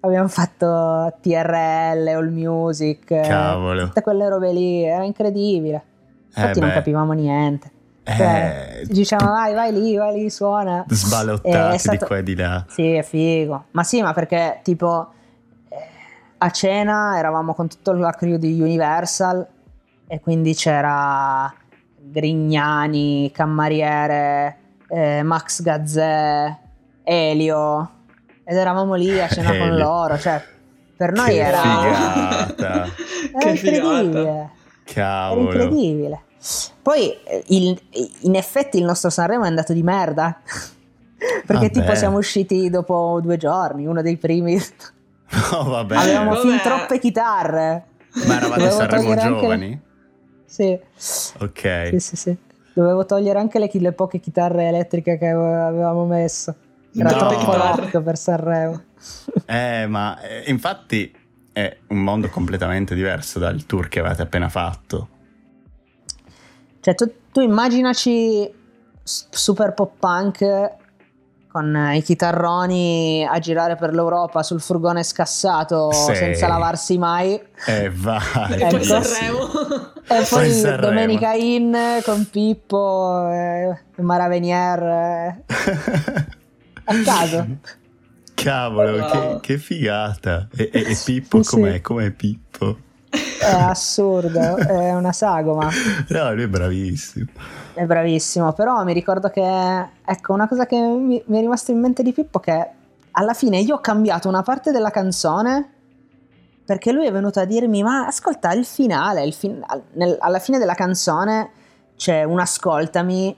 abbiamo 0.00 0.28
fatto 0.28 1.14
TRL, 1.20 2.06
All 2.08 2.30
Music, 2.30 3.06
Cavolo. 3.06 3.86
tutte 3.86 4.02
quelle 4.02 4.28
robe 4.28 4.52
lì, 4.52 4.82
era 4.84 5.04
incredibile. 5.04 5.82
Infatti 6.26 6.58
Eh 6.58 6.62
non 6.62 6.70
capivamo 6.70 7.12
niente. 7.12 7.70
Cioè, 8.16 8.78
Eh, 8.80 8.86
ci 8.86 8.92
dicevano 8.92 9.32
vai, 9.32 9.52
vai 9.54 9.72
lì, 9.72 9.96
vai 9.96 10.14
lì, 10.20 10.30
suona. 10.30 10.84
sballottati 10.88 11.48
Eh, 11.56 11.68
è 11.68 11.72
di 11.72 11.78
stato- 11.78 12.06
qua 12.06 12.16
e 12.18 12.22
di 12.22 12.34
là. 12.34 12.64
Sì, 12.68 12.92
è 12.94 13.02
figo. 13.02 13.64
Ma 13.72 13.82
sì, 13.84 14.00
ma 14.02 14.12
perché 14.14 14.60
tipo 14.62 15.08
eh, 15.68 15.76
a 16.38 16.50
cena 16.50 17.18
eravamo 17.18 17.54
con 17.54 17.68
tutto 17.68 17.92
la 17.92 18.10
crew 18.12 18.36
di 18.36 18.60
Universal 18.60 19.46
e 20.06 20.20
quindi 20.20 20.54
c'era 20.54 21.52
Grignani, 22.00 23.30
Cammariere, 23.32 24.56
eh, 24.88 25.22
Max 25.22 25.60
Gazzè, 25.62 26.56
Elio 27.04 27.90
ed 28.44 28.56
eravamo 28.56 28.94
lì 28.94 29.20
a 29.20 29.28
cena 29.28 29.50
con 29.50 29.68
Elio. 29.68 29.76
loro, 29.84 30.18
cioè 30.18 30.42
per 30.96 31.12
noi 31.12 31.28
Che 31.34 31.36
era, 31.40 31.60
figata. 31.60 32.54
era 32.56 32.88
Che 33.38 33.54
figata. 33.56 33.78
incredibile. 34.00 34.28
Era 34.28 34.50
Cavolo. 34.84 35.42
incredibile. 35.42 36.20
Poi 36.82 37.10
eh, 37.24 37.42
il- 37.48 37.80
in 38.22 38.34
effetti 38.36 38.78
il 38.78 38.84
nostro 38.84 39.10
Sanremo 39.10 39.44
è 39.44 39.48
andato 39.48 39.72
di 39.72 39.82
merda. 39.82 40.40
Perché 41.18 41.52
Vabbè. 41.52 41.70
tipo 41.70 41.94
siamo 41.96 42.18
usciti 42.18 42.70
dopo 42.70 43.18
due 43.22 43.36
giorni, 43.36 43.86
uno 43.86 44.02
dei 44.02 44.16
primi. 44.16 44.56
No, 45.52 45.62
vabbè. 45.64 45.94
Avevamo 45.96 46.30
Vabbè. 46.30 46.40
fin 46.40 46.58
troppe 46.62 46.98
chitarre. 46.98 47.84
Ma 48.26 48.36
eravate 48.38 48.70
Sanremo 48.70 49.14
giovani? 49.14 49.78
Sì. 50.46 50.78
Ok. 51.40 51.88
sì, 51.90 51.98
sì, 52.00 52.16
sì. 52.16 52.36
Dovevo 52.72 53.04
togliere 53.04 53.38
anche 53.38 53.58
le, 53.58 53.68
le 53.70 53.92
poche 53.92 54.20
chitarre 54.20 54.68
elettriche 54.68 55.18
che 55.18 55.28
ave- 55.28 55.54
avevamo 55.60 56.06
messo. 56.06 56.54
Era 56.96 57.10
No. 57.10 57.16
troppo 57.28 57.52
rock 57.54 58.00
per 58.00 58.16
Sanremo. 58.16 58.82
Eh, 59.44 59.86
ma 59.86 60.18
eh, 60.22 60.44
infatti 60.46 61.14
è 61.52 61.76
un 61.88 61.98
mondo 62.02 62.28
completamente 62.30 62.94
diverso 62.94 63.38
dal 63.38 63.66
tour 63.66 63.88
che 63.88 64.00
avete 64.00 64.22
appena 64.22 64.48
fatto. 64.48 65.08
Cioè, 66.88 66.94
tu, 66.94 67.12
tu 67.32 67.40
immaginaci 67.40 68.50
super 69.02 69.74
pop 69.74 69.92
punk 69.98 70.72
con 71.48 71.74
eh, 71.76 71.96
i 71.98 72.02
chitarroni 72.02 73.26
a 73.30 73.38
girare 73.38 73.76
per 73.76 73.92
l'Europa 73.92 74.42
sul 74.42 74.60
furgone 74.62 75.02
scassato 75.02 75.92
Sì. 75.92 76.14
senza 76.14 76.46
lavarsi 76.48 76.96
mai. 76.96 77.34
E 77.66 77.84
Eh, 77.84 77.90
vai. 77.90 78.52
E 78.54 78.66
poi 78.68 78.80
Ecco. 78.80 78.82
Sanremo. 78.84 79.38
Poi 80.06 80.24
poi 80.30 80.50
Sanremo. 80.52 80.80
Domenica 80.80 81.32
In 81.34 81.76
con 82.04 82.26
Pippo 82.30 83.28
e 83.30 83.76
Maravenier 83.96 84.82
eh, 84.82 85.44
a 86.84 86.94
caso. 87.04 87.46
Cavolo, 88.32 88.96
Wow. 88.98 89.10
che, 89.40 89.40
che 89.54 89.58
figata. 89.58 90.48
E, 90.56 90.70
e- 90.72 90.90
e 90.92 90.98
Pippo 91.04 91.42
Sì, 91.42 91.48
sì. 91.50 91.54
com'è? 91.54 91.80
Com'è 91.82 92.10
Pippo? 92.12 92.78
È 93.48 93.60
assurdo, 93.60 94.56
è 94.56 94.94
una 94.94 95.12
sagoma. 95.12 95.70
No, 96.08 96.34
lui 96.34 96.42
è 96.42 96.48
bravissimo. 96.48 97.26
È 97.72 97.84
bravissimo, 97.84 98.52
però 98.52 98.84
mi 98.84 98.92
ricordo 98.92 99.28
che, 99.30 99.40
ecco, 100.04 100.32
una 100.32 100.46
cosa 100.48 100.66
che 100.66 100.76
mi, 100.76 101.22
mi 101.24 101.38
è 101.38 101.40
rimasta 101.40 101.72
in 101.72 101.80
mente 101.80 102.02
di 102.02 102.12
Pippo 102.12 102.40
che 102.40 102.70
alla 103.12 103.34
fine 103.34 103.58
io 103.58 103.76
ho 103.76 103.80
cambiato 103.80 104.28
una 104.28 104.42
parte 104.42 104.70
della 104.70 104.90
canzone 104.90 105.72
perché 106.64 106.92
lui 106.92 107.06
è 107.06 107.12
venuto 107.12 107.40
a 107.40 107.46
dirmi, 107.46 107.82
ma 107.82 108.04
ascolta 108.06 108.52
il 108.52 108.66
finale, 108.66 109.24
il 109.24 109.32
fin- 109.32 109.64
nel- 109.92 110.18
alla 110.20 110.38
fine 110.38 110.58
della 110.58 110.74
canzone 110.74 111.50
c'è 111.96 112.24
un 112.24 112.38
ascoltami 112.38 113.34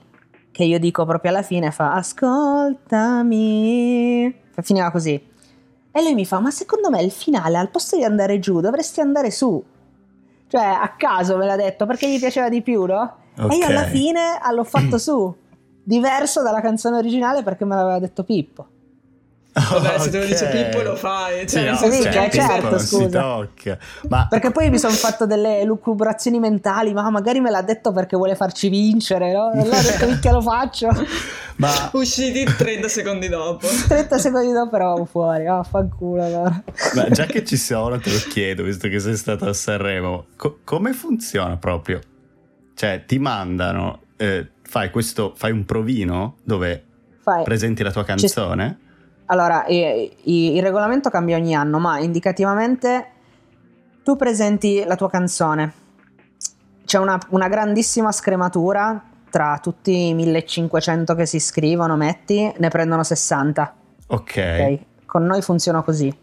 che 0.51 0.63
io 0.65 0.77
dico 0.79 1.05
proprio 1.05 1.31
alla 1.31 1.41
fine, 1.41 1.71
fa 1.71 1.93
ascoltami, 3.13 4.35
finiva 4.61 4.91
così. 4.91 5.29
E 5.93 6.01
lui 6.01 6.13
mi 6.13 6.25
fa, 6.25 6.39
ma 6.39 6.51
secondo 6.51 6.89
me 6.89 7.01
il 7.01 7.11
finale 7.11 7.57
al 7.57 7.69
posto 7.69 7.95
di 7.95 8.03
andare 8.03 8.39
giù 8.39 8.59
dovresti 8.59 8.99
andare 8.99 9.31
su. 9.31 9.63
Cioè, 10.51 10.65
a 10.65 10.95
caso 10.97 11.37
me 11.37 11.45
l'ha 11.45 11.55
detto 11.55 11.85
perché 11.85 12.09
gli 12.09 12.19
piaceva 12.19 12.49
di 12.49 12.61
più, 12.61 12.83
no? 12.83 13.19
E 13.49 13.55
io 13.55 13.67
alla 13.67 13.85
fine 13.85 14.37
l'ho 14.53 14.65
fatto 14.65 14.97
su, 14.99 15.33
diverso 15.81 16.41
dalla 16.43 16.59
canzone 16.59 16.97
originale 16.97 17.41
perché 17.41 17.63
me 17.63 17.75
l'aveva 17.75 17.99
detto 17.99 18.25
Pippo. 18.25 18.67
Vabbè, 19.53 19.99
se 19.99 20.09
te 20.11 20.19
lo 20.19 20.25
dice. 20.25 20.47
Pippo 20.47 20.81
lo 20.81 20.95
fai. 20.95 21.47
Cioè, 21.47 21.75
Sì, 21.75 21.85
no, 21.85 21.91
Sì, 21.91 22.01
cioè, 22.03 22.29
certo, 22.31 22.53
Pippo 22.55 22.69
non 22.69 22.79
si 22.79 22.85
scusa. 22.95 23.19
tocca. 23.21 23.77
Ma 24.09 24.27
Perché 24.29 24.51
poi 24.51 24.69
mi 24.69 24.79
sono 24.79 24.93
fatto 24.93 25.25
delle 25.25 25.63
lucubrazioni 25.63 26.39
mentali, 26.39 26.93
ma 26.93 27.09
magari 27.09 27.39
me 27.41 27.49
l'ha 27.51 27.61
detto 27.61 27.91
perché 27.91 28.15
vuole 28.15 28.35
farci 28.35 28.69
vincere, 28.69 29.33
no? 29.33 29.47
Allora 29.51 29.77
ho 29.77 29.81
detto, 29.81 30.05
minchia 30.07 30.31
lo 30.31 30.41
faccio. 30.41 30.89
Ma 31.57 31.69
Usciti 31.93 32.43
30 32.45 32.87
secondi 32.87 33.27
dopo. 33.27 33.67
30 33.87 34.17
secondi 34.17 34.51
dopo 34.53 34.75
eravamo 34.75 35.05
fuori, 35.05 35.45
ah, 35.47 35.63
fanculo 35.63 36.23
allora. 36.23 36.63
Ma 36.95 37.09
già 37.09 37.25
che 37.25 37.43
ci 37.43 37.57
sono, 37.57 37.99
te 37.99 38.09
lo 38.11 38.17
chiedo, 38.29 38.63
visto 38.63 38.87
che 38.87 38.99
sei 38.99 39.15
stato 39.17 39.45
a 39.49 39.53
Sanremo, 39.53 40.27
co- 40.37 40.59
come 40.63 40.93
funziona 40.93 41.57
proprio? 41.57 41.99
Cioè, 42.73 43.03
ti 43.05 43.19
mandano, 43.19 43.99
eh, 44.17 44.47
fai 44.63 44.89
questo, 44.89 45.33
fai 45.35 45.51
un 45.51 45.65
provino 45.65 46.37
dove 46.43 46.83
Fai. 47.21 47.43
presenti 47.43 47.83
la 47.83 47.91
tua 47.91 48.05
canzone? 48.05 48.79
Allora, 49.31 49.65
i- 49.67 50.11
i- 50.23 50.55
il 50.57 50.61
regolamento 50.61 51.09
cambia 51.09 51.37
ogni 51.37 51.55
anno, 51.55 51.79
ma 51.79 51.99
indicativamente 51.99 53.07
tu 54.03 54.17
presenti 54.17 54.83
la 54.85 54.95
tua 54.95 55.09
canzone. 55.09 55.73
C'è 56.85 56.97
una, 56.97 57.17
una 57.29 57.47
grandissima 57.47 58.11
scrematura 58.11 59.01
tra 59.29 59.57
tutti 59.61 60.09
i 60.09 60.13
1500 60.13 61.15
che 61.15 61.25
si 61.25 61.37
iscrivono, 61.37 61.95
metti, 61.95 62.51
ne 62.57 62.67
prendono 62.67 63.03
60. 63.03 63.73
Ok. 64.07 64.19
ok? 64.37 64.79
Con 65.05 65.23
noi 65.25 65.41
funziona 65.41 65.81
così. 65.81 66.13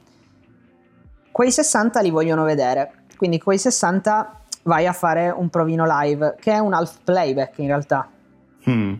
Quei 1.33 1.51
60 1.51 2.01
li 2.03 2.11
vogliono 2.11 2.45
vedere, 2.45 3.05
quindi 3.17 3.39
quei 3.41 3.57
60 3.59 4.41
vai 4.65 4.87
a 4.87 4.93
fare 4.93 5.31
un 5.31 5.49
provino 5.49 5.87
live, 5.89 6.37
che 6.39 6.53
è 6.53 6.59
un 6.59 6.75
half 6.75 6.99
playback 7.05 7.57
in 7.59 7.67
realtà 7.69 8.07
Hmm. 8.65 8.95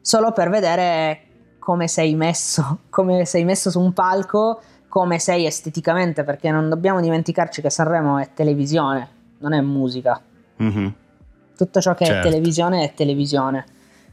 solo 0.00 0.32
per 0.32 0.48
vedere 0.48 1.20
come 1.62 1.86
sei 1.86 2.16
messo, 2.16 2.80
come 2.90 3.24
sei 3.24 3.44
messo 3.44 3.70
su 3.70 3.78
un 3.80 3.92
palco, 3.92 4.60
come 4.88 5.20
sei 5.20 5.46
esteticamente, 5.46 6.24
perché 6.24 6.50
non 6.50 6.68
dobbiamo 6.68 7.00
dimenticarci 7.00 7.62
che 7.62 7.70
Sanremo 7.70 8.18
è 8.18 8.30
televisione, 8.34 9.08
non 9.38 9.52
è 9.52 9.60
musica. 9.60 10.20
Mhm. 10.56 10.94
Tutto 11.56 11.80
ciò 11.80 11.94
che 11.94 12.04
Certo. 12.06 12.26
è 12.26 12.30
televisione 12.30 12.82
è 12.84 12.94
televisione. 12.94 13.64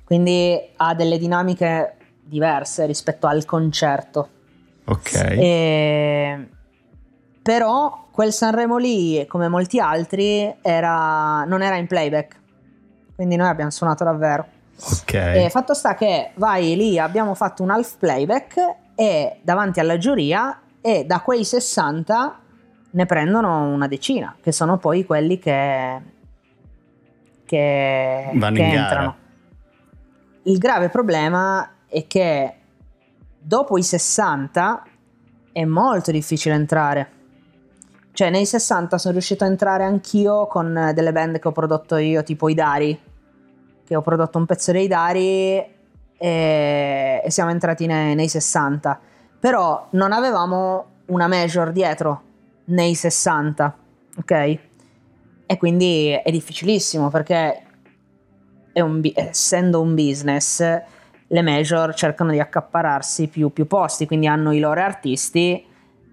Quindi 0.04 0.60
ha 0.78 0.94
delle 0.94 1.18
dinamiche 1.18 1.96
diverse 2.24 2.86
rispetto 2.86 3.26
al 3.26 3.46
concerto. 3.46 4.30
Ok. 4.86 5.14
E- 5.16 6.48
Però 7.42 8.06
quel 8.12 8.32
Sanremo 8.32 8.78
lì, 8.78 9.26
come 9.28 9.48
molti 9.48 9.80
altri, 9.80 10.54
era... 10.62 11.44
non 11.46 11.62
era 11.64 11.78
in 11.78 11.88
playback. 11.88 12.36
Quindi 13.16 13.36
noi 13.36 13.48
abbiamo 13.48 13.72
suonato 13.72 14.04
davvero. 14.04 14.46
Ok. 14.80 15.14
E 15.14 15.50
fatto 15.50 15.74
sta 15.74 15.96
che 15.96 16.32
vai 16.36 16.76
lì, 16.76 16.98
abbiamo 17.00 17.34
fatto 17.34 17.64
un 17.64 17.70
half 17.70 17.98
playback 17.98 18.76
e 18.96 19.40
davanti 19.42 19.80
alla 19.80 19.98
giuria 19.98 20.62
e 20.82 21.06
da 21.06 21.20
quei 21.22 21.44
60 21.44 22.40
ne 22.92 23.06
prendono 23.06 23.68
una 23.68 23.88
decina, 23.88 24.36
che 24.42 24.52
sono 24.52 24.78
poi 24.78 25.06
quelli 25.06 25.38
che, 25.38 26.02
che, 27.46 28.32
Vanno 28.34 28.56
che 28.56 28.64
entrano. 28.64 29.16
Il 30.44 30.58
grave 30.58 30.90
problema 30.90 31.76
è 31.88 32.08
che 32.08 32.56
dopo 33.40 33.78
i 33.78 33.84
60 33.84 34.84
è 35.52 35.66
molto 35.66 36.12
difficile 36.12 36.56
entrare. 36.56 37.12
Cioè, 38.12 38.30
nei 38.30 38.46
60 38.46 38.98
sono 38.98 39.14
riuscito 39.14 39.44
a 39.44 39.48
entrare 39.48 39.84
anch'io 39.84 40.48
con 40.48 40.76
eh, 40.76 40.94
delle 40.94 41.12
band 41.12 41.40
che 41.40 41.48
ho 41.48 41.52
prodotto 41.52 41.96
io, 41.98 42.24
tipo 42.24 42.50
i 42.50 42.54
Dari, 42.54 43.00
che 43.90 43.96
ho 43.96 44.02
prodotto 44.02 44.38
un 44.38 44.46
pezzo 44.46 44.72
dei 44.72 44.88
Dari 44.88 45.58
e, 46.16 47.22
e 47.26 47.32
siamo 47.32 47.50
entrati 47.50 47.88
nei, 47.88 48.14
nei 48.14 48.28
60. 48.28 49.00
Però 49.40 49.88
non 49.94 50.12
avevamo 50.12 50.86
una 51.08 51.28
major 51.28 51.72
dietro 51.72 52.22
nei 52.66 52.94
60, 52.94 53.78
ok? 54.20 54.32
E 55.48 55.58
quindi 55.58 56.10
è 56.12 56.30
difficilissimo 56.30 57.10
perché 57.10 57.64
un 58.74 59.02
essendo 59.16 59.82
un 59.82 59.96
business, 59.96 60.60
le 60.60 61.42
major 61.42 61.96
cercano 61.96 62.30
di 62.30 62.40
accapararsi 62.40 63.28
più, 63.28 63.52
più 63.52 63.66
posti, 63.66 64.06
quindi 64.06 64.28
hanno 64.28 64.52
i 64.52 64.60
loro 64.60 64.82
artisti 64.82 65.66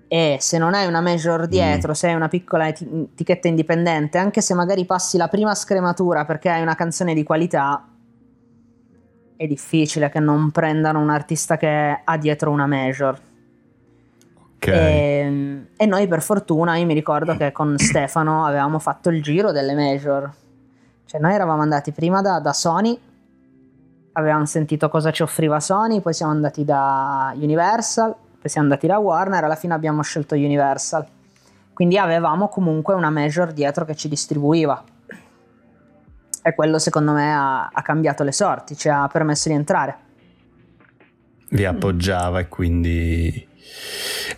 e 0.08 0.36
se 0.40 0.58
non 0.58 0.74
hai 0.74 0.86
una 0.86 1.00
major 1.00 1.46
dietro, 1.46 1.92
se 1.92 2.08
hai 2.08 2.14
una 2.14 2.28
piccola 2.28 2.68
eti- 2.68 3.08
etichetta 3.12 3.48
indipendente, 3.48 4.18
anche 4.18 4.40
se 4.40 4.54
magari 4.54 4.84
passi 4.84 5.16
la 5.16 5.28
prima 5.28 5.54
scrematura 5.54 6.24
perché 6.24 6.48
hai 6.48 6.62
una 6.62 6.76
canzone 6.76 7.12
di 7.12 7.24
qualità, 7.24 7.88
è 9.36 9.46
difficile 9.46 10.08
che 10.08 10.20
non 10.20 10.50
prendano 10.50 11.00
un 11.00 11.10
artista 11.10 11.56
che 11.56 12.00
ha 12.04 12.16
dietro 12.18 12.50
una 12.50 12.66
major. 12.66 13.20
ok. 14.56 14.66
E, 14.66 15.66
e 15.76 15.86
noi 15.86 16.06
per 16.06 16.22
fortuna, 16.22 16.76
io 16.76 16.86
mi 16.86 16.94
ricordo 16.94 17.36
che 17.36 17.50
con 17.50 17.76
Stefano 17.78 18.46
avevamo 18.46 18.78
fatto 18.78 19.10
il 19.10 19.22
giro 19.22 19.50
delle 19.50 19.74
major. 19.74 20.32
Cioè 21.04 21.20
noi 21.20 21.34
eravamo 21.34 21.62
andati 21.62 21.92
prima 21.92 22.22
da, 22.22 22.38
da 22.38 22.52
Sony, 22.52 22.98
avevamo 24.12 24.46
sentito 24.46 24.88
cosa 24.88 25.10
ci 25.10 25.22
offriva 25.22 25.60
Sony, 25.60 26.00
poi 26.00 26.14
siamo 26.14 26.32
andati 26.32 26.64
da 26.64 27.32
Universal, 27.36 28.14
poi 28.46 28.48
siamo 28.48 28.68
andati 28.68 28.86
da 28.86 28.98
Warner, 28.98 29.44
alla 29.44 29.56
fine 29.56 29.74
abbiamo 29.74 30.02
scelto 30.02 30.34
Universal. 30.34 31.04
Quindi 31.72 31.98
avevamo 31.98 32.48
comunque 32.48 32.94
una 32.94 33.10
major 33.10 33.52
dietro 33.52 33.84
che 33.84 33.94
ci 33.94 34.08
distribuiva. 34.08 34.82
E 36.42 36.54
quello 36.54 36.78
secondo 36.78 37.12
me 37.12 37.32
ha, 37.32 37.66
ha 37.66 37.82
cambiato 37.82 38.22
le 38.22 38.32
sorti, 38.32 38.76
ci 38.76 38.88
ha 38.88 39.08
permesso 39.08 39.48
di 39.48 39.56
entrare. 39.56 39.96
Vi 41.50 41.64
appoggiava 41.64 42.40
e 42.40 42.48
quindi 42.48 43.48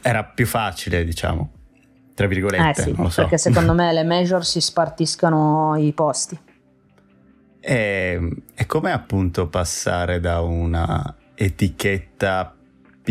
era 0.00 0.24
più 0.24 0.46
facile, 0.46 1.04
diciamo, 1.04 1.50
tra 2.14 2.26
virgolette. 2.26 2.80
Eh 2.80 2.84
sì, 2.84 2.94
so. 2.94 3.20
perché 3.22 3.36
secondo 3.36 3.74
me 3.74 3.92
le 3.92 4.04
major 4.04 4.44
si 4.44 4.60
spartiscono 4.60 5.76
i 5.76 5.92
posti. 5.92 6.38
E, 7.60 8.32
e 8.54 8.66
com'è 8.66 8.90
appunto 8.90 9.48
passare 9.48 10.18
da 10.18 10.40
una 10.40 11.14
etichetta 11.34 12.54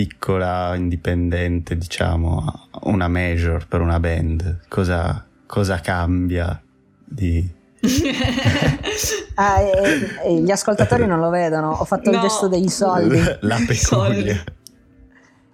piccola, 0.02 0.76
indipendente, 0.76 1.76
diciamo, 1.76 2.68
una 2.84 3.08
major 3.08 3.66
per 3.68 3.82
una 3.82 4.00
band? 4.00 4.60
Cosa, 4.68 5.26
cosa 5.48 5.80
cambia 5.80 6.62
di... 7.04 7.44
Ah, 9.40 9.60
e- 9.62 10.08
e 10.24 10.40
gli 10.42 10.50
ascoltatori 10.52 11.06
non 11.08 11.20
lo 11.20 11.30
vedono, 11.30 11.72
ho 11.72 11.86
fatto 11.86 12.10
il 12.12 12.16
No. 12.16 12.22
gesto 12.24 12.48
dei 12.48 12.70
soldi. 12.70 13.20
La 13.42 13.58
pecunia. 13.68 14.44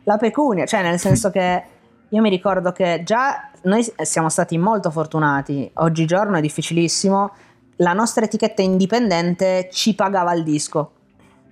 La 0.04 0.18
pecunia, 0.18 0.66
cioè 0.66 0.82
nel 0.82 1.00
senso 1.00 1.30
che 1.32 1.64
io 2.10 2.22
mi 2.22 2.30
ricordo 2.30 2.72
che 2.74 3.02
già 3.06 3.50
noi 3.64 3.86
siamo 4.04 4.28
stati 4.30 4.58
molto 4.58 4.90
fortunati, 4.92 5.70
oggigiorno 5.76 6.38
è 6.38 6.42
difficilissimo, 6.42 7.32
la 7.78 7.92
nostra 7.94 8.24
etichetta 8.26 8.62
indipendente 8.62 9.70
ci 9.72 9.96
pagava 9.96 10.34
il 10.34 10.44
disco, 10.44 10.92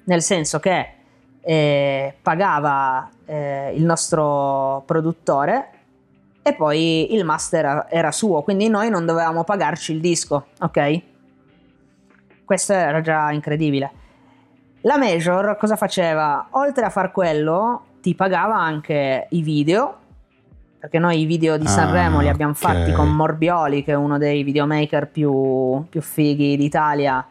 nel 0.06 0.22
senso 0.22 0.60
che 0.60 0.96
eh, 1.42 2.16
pagava 2.22 3.10
eh, 3.26 3.74
il 3.76 3.84
nostro 3.84 4.84
produttore 4.86 5.70
e 6.44 6.54
poi 6.54 7.14
il 7.14 7.24
master 7.24 7.66
era, 7.66 7.90
era 7.90 8.12
suo, 8.12 8.42
quindi 8.42 8.68
noi 8.68 8.90
non 8.90 9.06
dovevamo 9.06 9.44
pagarci 9.44 9.94
il 9.94 10.02
disco, 10.02 10.48
ok? 10.60 11.02
Questo 12.46 12.74
era 12.74 13.02
già 13.02 13.32
incredibile. 13.32 13.92
La 14.82 14.98
Major 14.98 15.58
cosa 15.58 15.76
faceva? 15.76 16.48
Oltre 16.52 16.86
a 16.86 16.90
far 16.90 17.12
quello, 17.12 17.84
ti 18.02 18.16
pagava 18.16 18.56
anche 18.56 19.28
i 19.30 19.42
video, 19.44 19.98
perché 20.80 20.98
noi 20.98 21.22
i 21.22 21.26
video 21.26 21.58
di 21.58 21.68
Ah, 21.68 21.70
Sanremo 21.70 22.20
li 22.22 22.28
abbiamo 22.28 22.54
ok. 22.54 22.58
fatti 22.58 22.92
con 22.92 23.10
Morbioli, 23.12 23.84
che 23.84 23.92
è 23.92 23.96
uno 23.96 24.18
dei 24.18 24.42
videomaker 24.42 25.08
più, 25.08 25.86
più 25.88 26.02
fighi 26.02 26.58
d'Italia, 26.58 27.24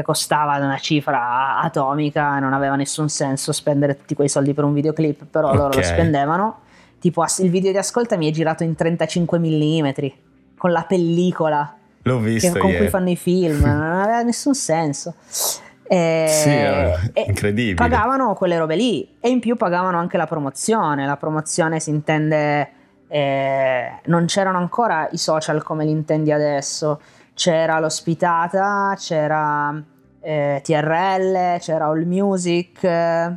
che 0.00 0.06
costava 0.06 0.56
una 0.56 0.78
cifra 0.78 1.58
atomica 1.60 2.38
non 2.38 2.52
aveva 2.52 2.76
nessun 2.76 3.08
senso 3.08 3.52
spendere 3.52 3.96
tutti 3.96 4.14
quei 4.14 4.28
soldi 4.28 4.54
per 4.54 4.64
un 4.64 4.72
videoclip, 4.72 5.24
però 5.24 5.54
loro 5.54 5.74
lo 5.74 5.82
spendevano. 5.82 6.60
Tipo 6.98 7.24
il 7.38 7.50
video 7.50 7.72
di 7.72 7.78
ascolta 7.78 8.16
mi 8.16 8.28
è 8.28 8.32
girato 8.32 8.62
in 8.62 8.74
35 8.74 9.38
mm, 9.38 9.88
con 10.56 10.70
la 10.72 10.82
pellicola 10.82 11.74
L'ho 12.02 12.18
che- 12.18 12.24
visto 12.24 12.52
con 12.52 12.60
cui 12.60 12.70
ieri. 12.72 12.88
fanno 12.88 13.10
i 13.10 13.16
film, 13.16 13.60
non 13.64 14.00
aveva 14.00 14.22
nessun 14.22 14.54
senso. 14.54 15.14
E, 15.82 16.26
Sì, 16.28 16.50
è 16.50 17.10
e 17.12 17.24
incredibile. 17.26 17.74
Pagavano 17.74 18.34
quelle 18.34 18.56
robe 18.58 18.76
lì 18.76 19.16
e 19.18 19.28
in 19.28 19.40
più 19.40 19.56
pagavano 19.56 19.98
anche 19.98 20.16
la 20.16 20.26
promozione. 20.26 21.04
La 21.06 21.16
promozione 21.16 21.80
si 21.80 21.90
intende. 21.90 22.70
eh, 23.08 23.90
non 24.04 24.26
c'erano 24.26 24.58
ancora 24.58 25.08
i 25.10 25.16
social 25.18 25.62
come 25.64 25.84
li 25.84 25.90
intendi 25.90 26.30
adesso. 26.30 27.00
C'era 27.34 27.80
l'ospitata, 27.80 28.94
c'era 28.98 29.82
eh, 30.20 30.60
TRL, 30.62 31.58
c'era 31.58 31.86
All 31.86 32.04
Music. 32.04 32.82
eh, 32.84 33.36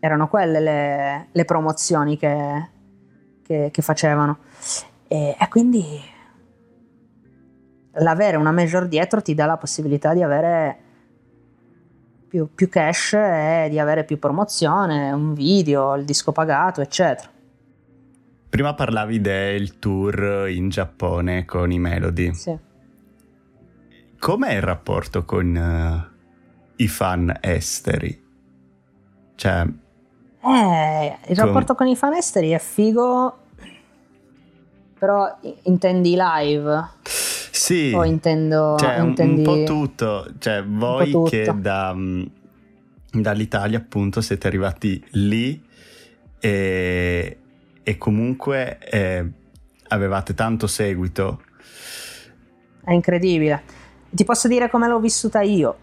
erano 0.00 0.28
quelle 0.28 0.60
le, 0.60 1.28
le 1.32 1.44
promozioni 1.44 2.16
che, 2.16 2.68
che- 3.42 3.70
che 3.72 3.82
facevano. 3.82 4.38
E, 5.08 5.36
e 5.38 5.48
quindi 5.48 5.84
l'avere 7.98 8.36
una 8.36 8.52
major 8.52 8.86
dietro 8.86 9.22
ti 9.22 9.34
dà 9.34 9.46
la 9.46 9.56
possibilità 9.56 10.12
di 10.12 10.22
avere 10.22 10.78
più, 12.28 12.48
più 12.54 12.68
cash 12.68 13.14
e 13.14 13.66
di 13.70 13.78
avere 13.78 14.04
più 14.04 14.18
promozione, 14.18 15.10
un 15.12 15.32
video, 15.32 15.94
il 15.94 16.04
disco 16.04 16.32
pagato, 16.32 16.80
eccetera. 16.82 17.30
Prima 18.48 18.74
parlavi 18.74 19.20
del 19.20 19.78
tour 19.78 20.48
in 20.48 20.68
Giappone 20.68 21.44
con 21.44 21.70
i 21.72 21.78
Melody. 21.78 22.32
Sì. 22.34 22.56
Com'è 24.18 24.54
il 24.54 24.62
rapporto 24.62 25.24
con 25.24 25.56
eh, 25.56 26.10
i 26.76 26.88
fan 26.88 27.38
esteri? 27.40 28.24
Cioè, 29.34 29.66
Eh, 30.42 31.18
il 31.28 31.36
Com- 31.36 31.46
rapporto 31.46 31.74
con 31.74 31.86
i 31.86 31.96
fan 31.96 32.14
esteri 32.14 32.50
è 32.50 32.58
figo, 32.58 33.38
però 34.98 35.38
intendi 35.64 36.16
live 36.16 36.94
sì, 37.50 37.92
o 37.94 38.04
intendo... 38.04 38.76
cioè, 38.78 39.00
un, 39.00 39.08
intendi... 39.08 39.38
un 39.38 39.44
po' 39.44 39.62
tutto. 39.64 40.26
Cioè, 40.38 40.62
voi 40.64 41.10
tutto. 41.10 41.30
che 41.30 41.52
da, 41.56 41.92
mm, 41.94 42.22
dall'Italia 43.10 43.78
appunto 43.78 44.20
siete 44.20 44.46
arrivati 44.46 45.04
lì 45.12 45.64
e, 46.38 47.38
e 47.82 47.98
comunque 47.98 48.78
eh, 48.78 49.24
avevate 49.88 50.34
tanto 50.34 50.66
seguito. 50.66 51.42
È 52.84 52.92
incredibile. 52.92 53.75
Ti 54.16 54.24
posso 54.24 54.48
dire 54.48 54.70
come 54.70 54.88
l'ho 54.88 54.98
vissuta 54.98 55.42
io. 55.42 55.76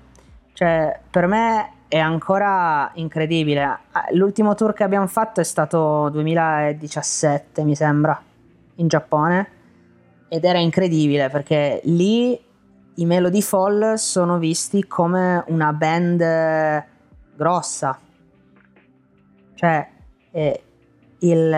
Cioè, 0.54 1.00
per 1.08 1.28
me 1.28 1.72
è 1.88 2.00
ancora 2.00 2.90
incredibile. 2.96 3.62
Ah, 3.62 4.08
L'ultimo 4.14 4.56
tour 4.56 4.74
che 4.74 4.84
abbiamo 4.84 5.06
fatto 5.06 5.40
è 5.40 5.44
stato 5.44 6.10
2017, 6.10 7.64
mi 7.64 7.76
sembra, 7.76 8.20
in 8.78 8.88
Giappone. 8.88 9.48
Ed 10.30 10.46
era 10.46 10.58
incredibile 10.58 11.30
perché 11.30 11.80
lì 11.84 12.32
i 12.96 13.06
Melody 13.06 13.42
Fall 13.44 13.98
sono 13.98 14.40
visti 14.40 14.88
come 14.88 15.44
una 15.50 15.72
band 15.72 16.86
grossa. 17.36 18.00
Cioè, 19.54 19.90
eh, 20.32 20.64
il, 21.20 21.56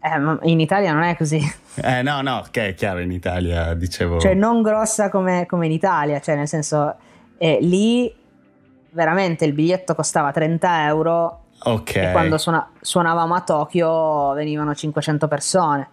eh, 0.00 0.48
in 0.48 0.60
Italia 0.60 0.92
non 0.92 1.02
è 1.02 1.16
così. 1.16 1.40
Eh 1.82 2.02
no, 2.02 2.20
no, 2.22 2.44
che 2.50 2.68
è 2.68 2.74
chiaro 2.74 3.00
in 3.00 3.10
Italia, 3.12 3.74
dicevo. 3.74 4.18
cioè 4.18 4.34
non 4.34 4.62
grossa 4.62 5.08
come, 5.08 5.46
come 5.46 5.66
in 5.66 5.72
Italia, 5.72 6.20
cioè 6.20 6.34
nel 6.36 6.48
senso 6.48 6.96
eh, 7.38 7.58
lì 7.60 8.12
veramente 8.90 9.44
il 9.44 9.52
biglietto 9.52 9.94
costava 9.94 10.32
30 10.32 10.86
euro 10.86 11.44
ok. 11.62 11.96
e 11.96 12.10
quando 12.10 12.38
suona- 12.38 12.70
suonavamo 12.80 13.34
a 13.34 13.40
Tokyo 13.42 14.32
venivano 14.34 14.74
500 14.74 15.28
persone, 15.28 15.88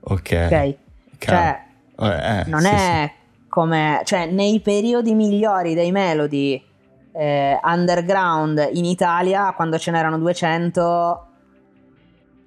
ok. 0.00 0.12
ok? 0.12 0.74
Cioè 1.18 1.62
Eh, 1.98 2.06
eh, 2.06 2.44
non 2.46 2.60
sì, 2.60 2.68
è 2.68 3.12
come, 3.48 4.00
cioè 4.04 4.26
nei 4.26 4.60
periodi 4.60 5.12
migliori 5.12 5.74
dei 5.74 5.90
Melody 5.90 6.64
eh, 7.12 7.58
underground 7.62 8.70
in 8.72 8.84
Italia, 8.84 9.52
quando 9.52 9.76
ce 9.76 9.90
n'erano 9.90 10.16
200 10.18 11.26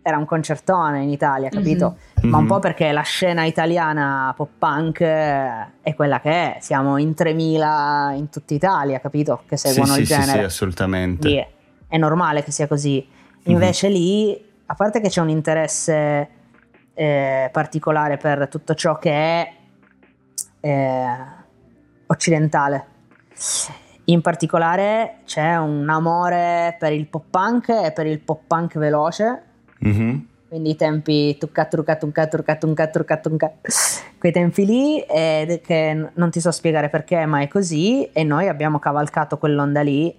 era 0.05 0.17
un 0.17 0.25
concertone 0.25 1.01
in 1.01 1.09
Italia, 1.09 1.49
capito? 1.49 1.95
sì. 2.19 2.27
ma 2.27 2.37
un 2.37 2.43
Mhm. 2.43 2.49
po' 2.49 2.59
perché 2.59 2.91
la 2.91 3.01
scena 3.01 3.45
italiana 3.45 4.33
pop 4.35 4.49
punk 4.57 4.99
eh, 5.01 5.67
è 5.81 5.95
quella 5.95 6.19
che 6.19 6.29
è, 6.29 6.57
siamo 6.59 6.97
in 6.97 7.13
3000 7.13 8.11
in 8.15 8.29
tutta 8.29 8.53
Italia, 8.53 8.99
capito? 8.99 9.43
Che 9.47 9.57
Sì, 9.57 9.67
seguono 9.69 9.93
sì, 9.93 10.01
il 10.01 10.07
sì, 10.07 10.13
sì, 10.13 10.19
genere. 10.19 10.43
assolutamente. 10.43 11.19
Quindi 11.21 11.37
è, 11.39 11.49
è 11.87 11.97
normale 11.97 12.43
che 12.43 12.51
sia 12.51 12.67
così. 12.67 13.05
Invece 13.45 13.87
lì, 13.89 14.41
a 14.67 14.73
parte 14.75 14.99
che 15.01 15.07
c'è 15.09 15.21
un 15.21 15.29
interesse 15.29 16.29
eh, 16.93 17.49
particolare 17.51 18.17
per 18.17 18.47
tutto 18.49 18.73
ciò 18.75 18.97
che 18.97 19.11
è 19.11 19.53
eh, 20.61 21.05
occidentale. 22.07 22.85
In 24.05 24.21
particolare 24.21 25.19
c'è 25.25 25.55
un 25.57 25.89
amore 25.89 26.75
per 26.77 26.91
il 26.91 27.07
pop 27.07 27.23
punk 27.29 27.69
e 27.69 27.91
per 27.93 28.05
il 28.05 28.19
pop 28.19 28.41
punk 28.47 28.77
veloce, 28.77 29.43
Mhm. 29.83 30.27
quindi 30.49 30.69
i 30.71 30.75
tempi 30.75 31.37
tucca 31.37 31.65
trucca 31.65 31.95
tunca 31.95 32.27
trucca 32.27 32.55
tunca 32.55 32.87
trucca 32.87 33.17
tunca 33.17 33.51
quei 34.23 34.31
tempi 34.31 34.65
lì 34.65 35.01
ed 35.01 35.59
che 35.59 36.11
non 36.13 36.31
ti 36.31 36.39
so 36.39 36.49
spiegare 36.49 36.87
perché 36.87 37.25
ma 37.25 37.41
è 37.41 37.49
così. 37.49 38.05
E 38.13 38.23
noi 38.23 38.47
abbiamo 38.47 38.79
cavalcato 38.79 39.37
quell'onda 39.37 39.81
lì 39.81 40.15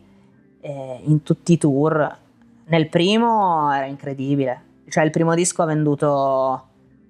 eh, 0.60 1.00
in 1.04 1.22
tutti 1.22 1.54
i 1.54 1.56
tour. 1.56 2.14
Nel 2.66 2.90
primo 2.90 3.72
era 3.72 3.86
incredibile. 3.86 4.60
Cioè 4.90 5.04
il 5.04 5.10
primo 5.10 5.34
disco 5.34 5.62
ha 5.62 5.64
venduto 5.64 6.66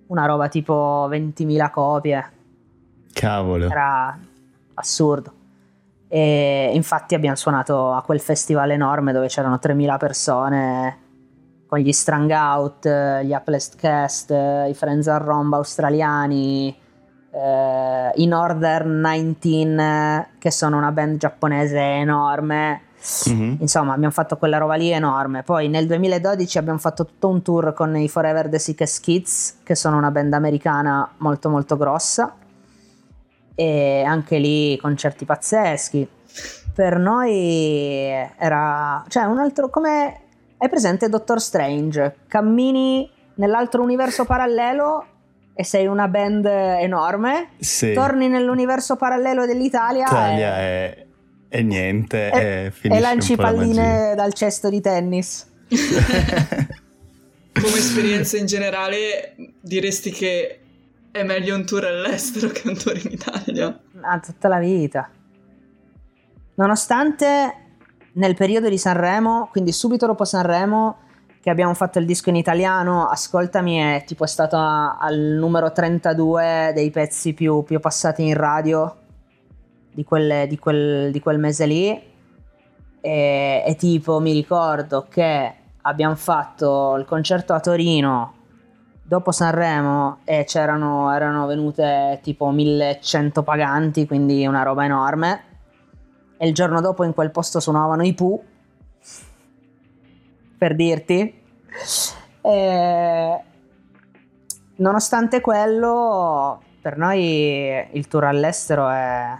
una 0.07 0.25
roba 0.27 0.47
tipo 0.47 1.09
20.000 1.11 1.71
copie. 1.73 2.31
Cavolo. 3.13 3.69
era 3.69 4.17
assurdo. 4.75 5.33
E 6.07 6.71
infatti 6.75 7.17
abbiamo 7.17 7.35
suonato 7.35 7.91
a 7.91 8.03
quel 8.03 8.21
festival 8.21 8.71
enorme 8.71 9.11
dove 9.11 9.27
c'erano 9.27 9.59
3.000 9.61 9.97
persone 9.99 10.99
con 11.75 11.83
gli 11.83 11.93
Strung 11.93 12.31
Out, 12.31 12.87
eh, 12.87 13.25
gli 13.25 13.33
Uplest 13.33 13.75
Cast, 13.75 14.31
eh, 14.31 14.69
i 14.69 14.75
Friends 14.75 15.09
al 15.09 15.19
Romba 15.19 15.57
australiani, 15.57 16.69
eh, 17.33 18.13
i 18.15 18.27
Northern 18.27 19.03
19 19.41 20.29
che 20.39 20.53
sono 20.53 20.77
una 20.77 20.93
band 20.93 21.19
giapponese 21.19 21.81
enorme. 21.81 22.83
Mm-hmm. 23.29 23.57
insomma 23.59 23.93
abbiamo 23.93 24.15
fatto 24.15 24.39
quella 24.39 24.57
roba 24.57 24.77
lì 24.77 24.91
enorme. 24.91 25.43
Poi 25.43 25.69
nel 25.69 25.87
2012 25.87 26.59
abbiamo 26.59 26.79
fatto 26.79 27.05
tutto 27.05 27.29
un 27.29 27.43
tour 27.43 27.75
con 27.75 27.95
i 27.97 28.09
Forever 28.09 28.49
the 28.49 28.59
Sickest 28.59 29.03
Kids 29.03 29.57
che 29.63 29.75
sono 29.75 29.99
una 29.99 30.11
band 30.13 30.33
americana 30.33 31.11
molto 31.19 31.51
molto 31.51 31.77
grossa. 31.77 32.35
E 33.57 34.05
anche 34.07 34.39
lì 34.39 34.79
concerti 34.79 35.25
pazzeschi. 35.25 36.09
Per 36.73 36.99
noi 36.99 38.07
era 38.39 39.05
cioè 39.09 39.25
un 39.25 39.39
altro 39.39 39.69
come 39.69 40.24
hai 40.65 40.71
presente 40.71 41.09
Doctor 41.09 41.41
Strange 41.41 42.17
cammini 42.27 43.09
nell'altro 43.35 43.83
universo 43.83 44.25
parallelo 44.25 45.07
e 45.55 45.65
sei 45.65 45.87
una 45.87 46.09
band 46.09 46.47
enorme, 46.47 47.51
sì. 47.59 47.93
torni 47.93 48.29
nell'universo 48.29 48.97
parallelo 48.97 49.47
dell'Italia 49.47 50.07
Italia 50.07 50.59
e, 50.59 50.65
è, 50.65 51.07
è 51.49 51.61
niente 51.63 52.31
e, 52.31 52.73
e 52.83 53.01
lanci 53.01 53.37
palline 53.37 54.15
dal 54.17 54.33
cesto 54.33 54.69
di 54.69 54.81
tennis. 54.81 55.47
Come 57.55 57.77
esperienza 57.77 58.37
in 58.37 58.47
generale 58.47 59.37
diresti 59.61 60.11
che 60.11 60.59
è 61.13 61.23
meglio 61.23 61.55
un 61.55 61.65
tour 61.65 61.85
all'estero 61.85 62.49
che 62.49 62.69
un 62.69 62.77
tour 62.77 62.97
in 62.97 63.13
Italia? 63.13 63.81
Ah, 64.01 64.19
tutta 64.19 64.49
la 64.49 64.59
vita. 64.59 65.09
Nonostante 66.57 67.64
nel 68.15 68.35
periodo 68.35 68.69
di 68.69 68.79
Sanremo, 68.79 69.49
quindi 69.51 69.73
subito 69.73 70.07
dopo 70.07 70.25
Sanremo, 70.25 70.97
che 71.41 71.51
abbiamo 71.51 71.75
fatto 71.75 71.99
il 71.99 72.07
disco 72.07 72.31
in 72.31 72.37
italiano, 72.37 73.07
Ascoltami 73.07 73.77
è 73.77 74.05
tipo 74.07 74.25
è 74.25 74.27
stato 74.27 74.57
al 74.57 75.19
numero 75.39 75.73
32 75.73 76.73
dei 76.75 76.91
pezzi 76.91 77.35
più, 77.35 77.63
più 77.65 77.81
passati 77.81 78.27
in 78.27 78.35
radio 78.35 78.97
di, 79.93 80.05
quelle, 80.05 80.47
di, 80.49 80.59
quel, 80.59 81.11
di 81.11 81.21
quel, 81.21 81.39
mese 81.39 81.67
lì. 81.67 82.13
E, 83.01 83.63
e 83.67 83.77
tipo 83.77 84.21
mi 84.21 84.33
ricordo 84.33 85.07
che 85.09 85.55
abbiamo 85.83 86.15
fatto 86.15 86.97
il 86.97 87.05
concerto 87.05 87.53
a 87.53 87.61
Torino 87.61 88.33
dopo 89.03 89.31
Sanremo 89.31 90.21
e 90.25 90.45
c'erano 90.45 91.13
erano 91.13 91.47
venute 91.47 92.21
tipo 92.23 92.51
1100 92.51 93.43
paganti, 93.43 94.07
quindi 94.07 94.47
una 94.47 94.63
roba 94.63 94.85
enorme. 94.85 95.54
E 96.45 96.49
il 96.49 96.53
giorno 96.53 96.83
dopo 96.83 97.05
in 97.05 97.15
quel 97.15 97.31
posto 97.31 97.59
suonavano 97.59 98.03
i 98.03 98.13
Pooh 98.13 98.39
per 100.59 100.75
dirti. 100.75 101.43
E, 102.43 103.41
nonostante 104.77 105.41
quello, 105.41 106.61
per 106.83 106.99
noi 106.99 107.89
il 107.93 108.09
tour 108.09 108.25
all'estero 108.25 108.91
è, 108.91 109.39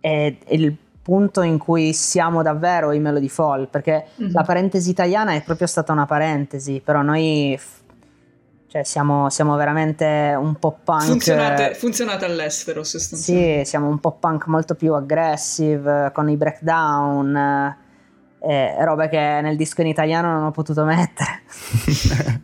è, 0.00 0.36
il 0.48 0.74
punto 1.02 1.42
in 1.42 1.58
cui 1.58 1.92
siamo 1.92 2.40
davvero 2.40 2.92
i 2.92 2.98
Melody 2.98 3.28
Fall, 3.28 3.68
perché 3.68 4.06
mm-hmm. 4.18 4.32
la 4.32 4.44
parentesi 4.44 4.88
italiana 4.88 5.32
è 5.32 5.42
proprio 5.42 5.66
stata 5.66 5.92
una 5.92 6.06
parentesi, 6.06 6.80
però 6.82 7.02
noi 7.02 7.60
cioè 8.74 8.82
siamo, 8.82 9.30
siamo, 9.30 9.54
veramente 9.54 10.34
un 10.36 10.56
po' 10.56 10.76
punk. 10.82 11.04
Funzionate, 11.04 11.74
funzionate 11.74 12.24
all'estero, 12.24 12.82
sostanzialmente. 12.82 13.64
Sì, 13.64 13.70
siamo 13.70 13.86
un 13.86 14.00
po' 14.00 14.16
punk 14.18 14.46
molto 14.46 14.74
più 14.74 14.94
aggressive, 14.94 16.10
con 16.12 16.28
i 16.28 16.36
breakdown 16.36 17.76
eh, 18.40 18.84
robe 18.84 19.08
che 19.08 19.38
nel 19.42 19.56
disco 19.56 19.80
in 19.80 19.86
italiano 19.86 20.32
non 20.32 20.42
ho 20.42 20.50
potuto 20.50 20.82
mettere. 20.82 21.42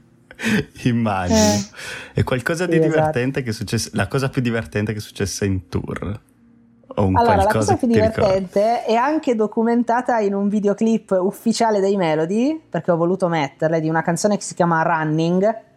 Immagino. 0.84 1.38
Eh. 1.38 2.20
E 2.20 2.22
qualcosa 2.22 2.66
di 2.66 2.74
sì, 2.74 2.78
esatto. 2.78 2.94
divertente 2.94 3.40
esatto. 3.40 3.44
che 3.44 3.50
è 3.50 3.52
successo, 3.52 3.90
la 3.94 4.06
cosa 4.06 4.28
più 4.28 4.40
divertente 4.40 4.92
che 4.92 4.98
è 4.98 5.02
successa 5.02 5.44
in 5.44 5.66
tour? 5.68 6.20
O 6.94 7.06
un 7.06 7.16
allora, 7.16 7.34
la 7.34 7.46
cosa 7.46 7.74
più 7.74 7.88
divertente 7.88 8.84
è 8.84 8.94
anche 8.94 9.34
documentata 9.34 10.20
in 10.20 10.34
un 10.34 10.48
videoclip 10.48 11.10
ufficiale 11.20 11.80
dei 11.80 11.96
Melody, 11.96 12.60
perché 12.70 12.92
ho 12.92 12.96
voluto 12.96 13.26
metterle, 13.26 13.80
di 13.80 13.88
una 13.88 14.02
canzone 14.02 14.36
che 14.36 14.42
si 14.42 14.54
chiama 14.54 14.80
Running, 14.82 15.68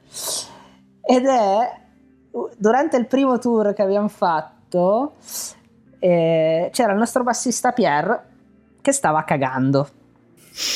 ed 1.06 1.26
è 1.26 1.82
durante 2.58 2.98
il 2.98 3.08
primo 3.08 3.38
tour 3.38 3.74
che 3.74 3.82
abbiamo 3.82 4.08
fatto, 4.08 5.16
eh, 6.00 6.70
c'era 6.72 6.92
il 6.92 6.98
nostro 6.98 7.24
bassista 7.24 7.72
Pierre 7.72 8.32
che 8.82 8.92
stava 8.92 9.24
cagando 9.24 9.88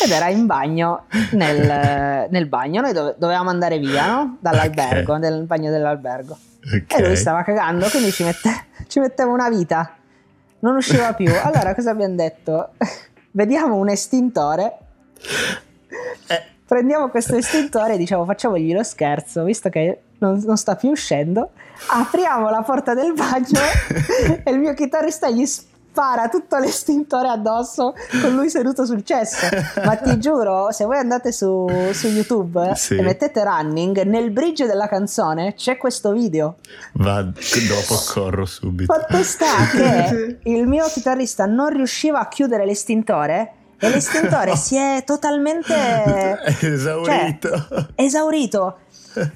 ed 0.03 0.09
era 0.09 0.29
in 0.29 0.45
bagno 0.45 1.05
nel, 1.31 2.27
nel 2.29 2.47
bagno. 2.47 2.81
Noi 2.81 2.93
dove, 2.93 3.15
dovevamo 3.17 3.49
andare 3.49 3.77
via 3.77 4.07
no? 4.07 4.37
dall'albergo, 4.39 5.15
okay. 5.15 5.29
nel 5.29 5.43
bagno 5.45 5.71
dell'albergo. 5.71 6.37
Okay. 6.65 6.99
E 6.99 7.05
lui 7.05 7.15
stava 7.15 7.43
cagando, 7.43 7.87
quindi 7.89 8.11
ci, 8.11 8.23
mette, 8.23 8.49
ci 8.87 8.99
metteva 8.99 9.31
una 9.31 9.49
vita, 9.49 9.95
non 10.59 10.75
usciva 10.75 11.13
più. 11.13 11.31
Allora 11.31 11.73
cosa 11.75 11.91
abbiamo 11.91 12.15
detto? 12.15 12.71
Vediamo 13.31 13.75
un 13.75 13.89
estintore. 13.89 14.77
Prendiamo 16.67 17.09
questo 17.09 17.35
estintore 17.35 17.93
e 17.93 17.97
diciamo 17.97 18.25
facciamogli 18.25 18.73
lo 18.73 18.83
scherzo, 18.83 19.43
visto 19.43 19.69
che 19.69 20.01
non, 20.19 20.41
non, 20.45 20.57
sta 20.57 20.75
più 20.75 20.89
uscendo. 20.89 21.51
Apriamo 21.87 22.49
la 22.49 22.61
porta 22.61 22.93
del 22.93 23.13
bagno 23.13 23.61
e 24.43 24.51
il 24.51 24.59
mio 24.59 24.73
chitarrista 24.73 25.29
gli 25.29 25.45
spara 25.45 25.75
spara 25.97 26.29
tutto 26.29 26.59
l'estintore 26.59 27.27
addosso 27.27 27.95
con 28.21 28.35
lui 28.35 28.51
seduto 28.51 28.85
sul 28.85 29.03
cesso. 29.03 29.47
Ma 29.83 29.95
ti 29.95 30.19
giuro, 30.19 30.71
se 30.71 30.85
voi 30.85 30.97
andate 30.97 31.31
su, 31.31 31.67
su 31.91 32.07
YouTube 32.07 32.73
sì. 32.75 32.95
e 32.95 33.01
mettete 33.01 33.43
running, 33.43 34.03
nel 34.03 34.29
bridge 34.29 34.67
della 34.67 34.87
canzone 34.87 35.55
c'è 35.55 35.77
questo 35.77 36.11
video. 36.11 36.57
Va, 36.93 37.23
dopo 37.23 37.95
corro 38.13 38.45
subito. 38.45 38.93
Fatto 38.93 39.23
sta 39.23 39.67
che 39.71 40.37
il 40.51 40.67
mio 40.67 40.85
chitarrista 40.85 41.47
non 41.47 41.69
riusciva 41.69 42.19
a 42.19 42.27
chiudere 42.27 42.63
l'estintore 42.63 43.53
e 43.79 43.89
l'estintore 43.89 44.55
si 44.55 44.75
è 44.75 45.03
totalmente 45.05 45.73
esaurito. 46.61 47.49
Cioè, 47.49 47.85
esaurito. 47.95 48.79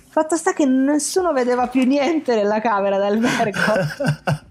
Fatto 0.10 0.36
sta 0.36 0.54
che 0.54 0.66
nessuno 0.66 1.32
vedeva 1.34 1.68
più 1.68 1.84
niente 1.86 2.36
nella 2.36 2.62
camera 2.62 2.98
d'albergo. 2.98 3.60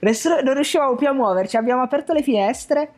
Non 0.00 0.54
riuscivamo 0.54 0.96
più 0.96 1.06
a 1.06 1.12
muoverci, 1.12 1.56
abbiamo 1.56 1.82
aperto 1.82 2.12
le 2.12 2.22
finestre 2.22 2.90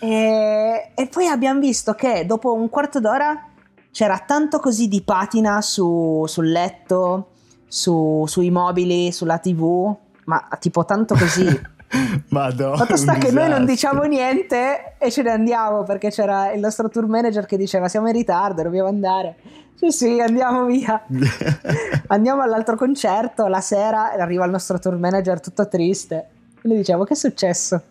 e, 0.00 0.90
e, 0.94 1.06
poi 1.06 1.28
abbiamo 1.28 1.60
visto 1.60 1.94
che 1.94 2.26
dopo 2.26 2.54
un 2.54 2.68
quarto 2.68 2.98
d'ora 2.98 3.46
c'era 3.92 4.18
tanto 4.18 4.58
così 4.58 4.88
di 4.88 5.02
patina 5.02 5.60
su, 5.60 6.24
sul 6.26 6.50
letto, 6.50 7.30
su, 7.68 8.24
sui 8.26 8.50
mobili, 8.50 9.12
sulla 9.12 9.38
tv, 9.38 9.94
ma 10.24 10.48
tipo 10.58 10.84
tanto 10.84 11.14
così. 11.14 11.46
Madonna. 12.30 12.76
Fatto 12.76 12.96
sta 12.96 13.14
che 13.14 13.30
noi 13.32 13.48
non 13.48 13.64
diciamo 13.64 14.02
niente 14.04 14.94
e 14.98 15.10
ce 15.10 15.22
ne 15.22 15.30
andiamo 15.30 15.82
perché 15.82 16.10
c'era 16.10 16.52
il 16.52 16.60
nostro 16.60 16.88
tour 16.88 17.06
manager 17.06 17.46
che 17.46 17.56
diceva 17.56 17.88
siamo 17.88 18.06
in 18.06 18.12
ritardo, 18.12 18.62
dobbiamo 18.62 18.88
andare. 18.88 19.36
Sì, 19.74 19.90
sì, 19.90 20.20
andiamo 20.20 20.66
via. 20.66 21.02
andiamo 22.08 22.42
all'altro 22.42 22.76
concerto 22.76 23.46
la 23.46 23.60
sera 23.60 24.12
arriva 24.12 24.44
il 24.44 24.50
nostro 24.50 24.78
tour 24.78 24.96
manager 24.96 25.40
tutto 25.40 25.66
triste. 25.68 26.28
E 26.62 26.68
noi 26.68 26.76
diciamo 26.76 27.04
che 27.04 27.14
è 27.14 27.16
successo? 27.16 27.82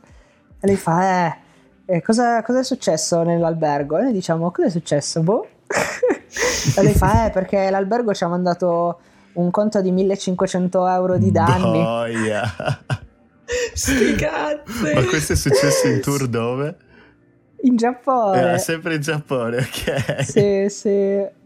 E 0.59 0.67
lei 0.67 0.75
fa, 0.75 1.25
eh, 1.25 1.35
eh 1.85 2.01
cosa, 2.01 2.41
cosa, 2.43 2.59
è 2.59 2.63
successo 2.63 3.23
nell'albergo? 3.23 3.97
E 3.97 4.03
noi 4.03 4.13
diciamo, 4.13 4.51
cosa 4.51 4.67
è 4.67 4.71
successo? 4.71 5.21
Boh. 5.21 5.47
e 6.77 6.83
lei 6.83 6.93
fa, 6.93 7.25
eh, 7.25 7.29
perché 7.31 7.69
l'albergo 7.69 8.13
ci 8.13 8.23
ha 8.23 8.27
mandato 8.27 8.99
un 9.33 9.49
conto 9.51 9.81
di 9.81 9.91
1500 9.91 10.87
euro 10.87 11.17
di 11.17 11.31
danni. 11.31 11.81
Boia. 11.81 12.43
Sti 13.73 14.15
cazzi. 14.15 14.93
Ma 14.93 15.03
questo 15.05 15.33
è 15.33 15.35
successo 15.35 15.87
in 15.87 16.01
tour 16.01 16.27
dove? 16.27 16.75
In 17.61 17.75
Giappone. 17.75 18.37
Era 18.37 18.57
sempre 18.57 18.95
in 18.95 19.01
Giappone, 19.01 19.57
ok. 19.57 20.23
Sì, 20.23 20.65
sì. 20.69 21.37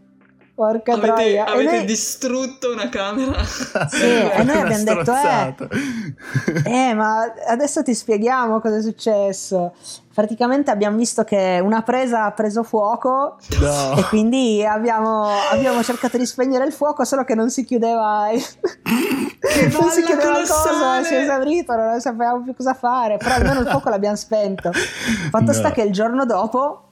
Porca 0.54 0.92
avete, 0.92 1.06
troia. 1.08 1.46
Avete 1.46 1.76
noi... 1.78 1.84
distrutto 1.84 2.70
una 2.70 2.88
camera. 2.88 3.42
Sì, 3.44 4.04
e 4.04 4.42
noi 4.44 4.60
abbiamo 4.60 4.84
detto, 4.84 5.12
eh, 5.12 6.90
eh, 6.90 6.94
ma 6.94 7.24
adesso 7.48 7.82
ti 7.82 7.92
spieghiamo 7.92 8.60
cosa 8.60 8.76
è 8.76 8.82
successo. 8.82 9.74
Praticamente 10.14 10.70
abbiamo 10.70 10.96
visto 10.96 11.24
che 11.24 11.60
una 11.60 11.82
presa 11.82 12.26
ha 12.26 12.30
preso 12.30 12.62
fuoco 12.62 13.36
no. 13.58 13.96
e 13.96 14.04
quindi 14.04 14.64
abbiamo, 14.64 15.26
abbiamo, 15.50 15.82
cercato 15.82 16.18
di 16.18 16.26
spegnere 16.26 16.64
il 16.66 16.72
fuoco, 16.72 17.04
solo 17.04 17.24
che 17.24 17.34
non 17.34 17.50
si 17.50 17.64
chiudeva 17.64 18.30
il... 18.30 18.40
non 19.76 19.90
si 19.90 20.02
chiudeva 20.04 20.38
il 20.38 20.46
coso, 20.46 21.02
si 21.02 21.14
è 21.14 21.22
esaurito, 21.22 21.74
non 21.74 22.00
sapevamo 22.00 22.44
più 22.44 22.54
cosa 22.54 22.74
fare, 22.74 23.16
però 23.16 23.34
almeno 23.34 23.58
il 23.58 23.66
fuoco 23.66 23.88
l'abbiamo 23.88 24.14
spento. 24.14 24.70
Fatto 24.70 25.46
no. 25.46 25.52
sta 25.52 25.72
che 25.72 25.82
il 25.82 25.92
giorno 25.92 26.24
dopo 26.24 26.84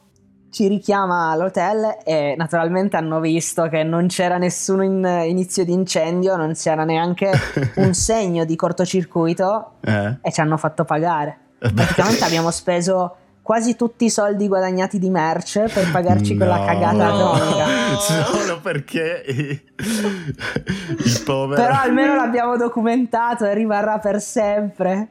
ci 0.53 0.69
richiama 0.69 1.31
all'hotel 1.31 1.97
e 2.05 2.35
naturalmente 2.37 2.97
hanno 2.99 3.21
visto 3.21 3.69
che 3.69 3.83
non 3.83 4.07
c'era 4.09 4.37
nessun 4.37 4.85
in 4.85 5.23
inizio 5.27 5.65
di 5.65 5.73
incendio, 5.73 6.37
non 6.37 6.53
c'era 6.53 6.85
neanche 6.85 7.33
un 7.77 7.95
segno 7.95 8.45
di 8.45 8.55
cortocircuito 8.55 9.73
eh. 9.81 10.19
e 10.21 10.31
ci 10.31 10.41
hanno 10.43 10.59
fatto 10.59 10.85
pagare. 10.85 11.39
Praticamente 11.59 12.23
abbiamo 12.25 12.51
speso 12.51 13.17
quasi 13.41 13.77
tutti 13.77 14.05
i 14.05 14.11
soldi 14.11 14.47
guadagnati 14.47 14.99
di 14.99 15.09
merce 15.11 15.69
per 15.73 15.91
pagarci 15.91 16.37
quella 16.37 16.59
No. 16.59 16.65
cagata 16.65 16.93
No. 16.93 17.33
atomica. 17.33 17.67
Solo 18.27 18.61
perché 18.61 19.25
il 19.27 21.23
povero... 21.25 21.61
Però 21.63 21.75
almeno 21.81 22.15
l'abbiamo 22.15 22.57
documentato 22.57 23.45
e 23.47 23.55
rimarrà 23.55 23.99
per 23.99 24.21
sempre. 24.21 25.09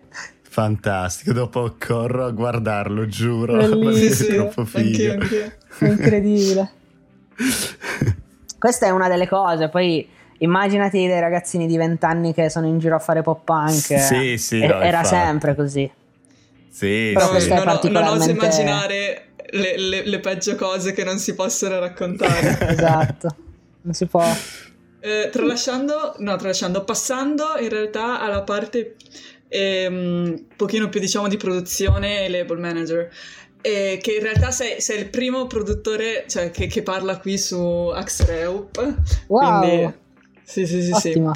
Fantastico, 0.51 1.31
dopo 1.31 1.75
corro 1.79 2.25
a 2.25 2.31
guardarlo, 2.31 3.07
giuro. 3.07 3.55
Bellissimo. 3.69 4.29
è 4.29 4.35
troppo 4.35 4.65
figo. 4.65 5.13
anch'io, 5.13 5.13
anch'io. 5.13 5.51
Incredibile. 5.87 6.71
Questa 8.59 8.85
è 8.85 8.89
una 8.89 9.07
delle 9.07 9.29
cose, 9.29 9.69
poi 9.69 10.05
immaginati 10.39 11.07
dei 11.07 11.21
ragazzini 11.21 11.67
di 11.67 11.77
20 11.77 12.03
anni 12.05 12.33
che 12.33 12.49
sono 12.49 12.67
in 12.67 12.79
giro 12.79 12.95
a 12.97 12.99
fare 12.99 13.21
pop 13.21 13.45
punk. 13.45 13.97
Sì, 13.97 14.37
sì, 14.37 14.59
E- 14.59 14.67
no, 14.67 14.81
era 14.81 14.97
infatti. 14.99 15.07
sempre 15.07 15.55
così. 15.55 15.89
Sì, 16.69 17.11
Però 17.13 17.39
sì. 17.39 17.47
non, 17.47 17.57
ho- 17.59 17.63
non 17.63 17.63
particolarmente- 17.73 18.23
oso 18.23 18.29
immaginare 18.31 19.27
le, 19.51 19.77
le- 19.77 20.05
le 20.05 20.19
peggio 20.19 20.55
cose 20.55 20.91
che 20.91 21.05
non 21.05 21.17
si 21.17 21.33
possono 21.33 21.79
raccontare. 21.79 22.57
Esatto. 22.67 23.35
Non 23.83 23.93
si 23.93 24.05
può. 24.05 24.25
Eh, 25.03 25.29
tralasciando, 25.31 26.15
no, 26.19 26.35
tralasciando, 26.35 26.83
passando 26.83 27.57
in 27.59 27.69
realtà 27.69 28.19
alla 28.19 28.43
parte 28.43 28.95
un 29.89 30.45
pochino 30.55 30.89
più 30.89 30.99
diciamo 30.99 31.27
di 31.27 31.37
produzione 31.37 32.25
e 32.25 32.29
label 32.29 32.57
manager. 32.59 33.09
eh, 33.61 33.99
che 34.01 34.13
in 34.15 34.23
realtà 34.23 34.49
sei, 34.51 34.81
sei 34.81 34.99
il 34.99 35.09
primo 35.09 35.45
produttore 35.47 36.25
cioè, 36.27 36.49
che, 36.51 36.67
che 36.67 36.81
parla 36.83 37.19
qui 37.19 37.37
su 37.37 37.57
Axreup. 37.93 39.01
Wow. 39.27 39.59
Quindi, 39.61 39.93
sì, 40.43 40.65
sì, 40.65 40.81
sì, 40.81 40.93
sì. 40.95 41.09
Ottimo. 41.09 41.31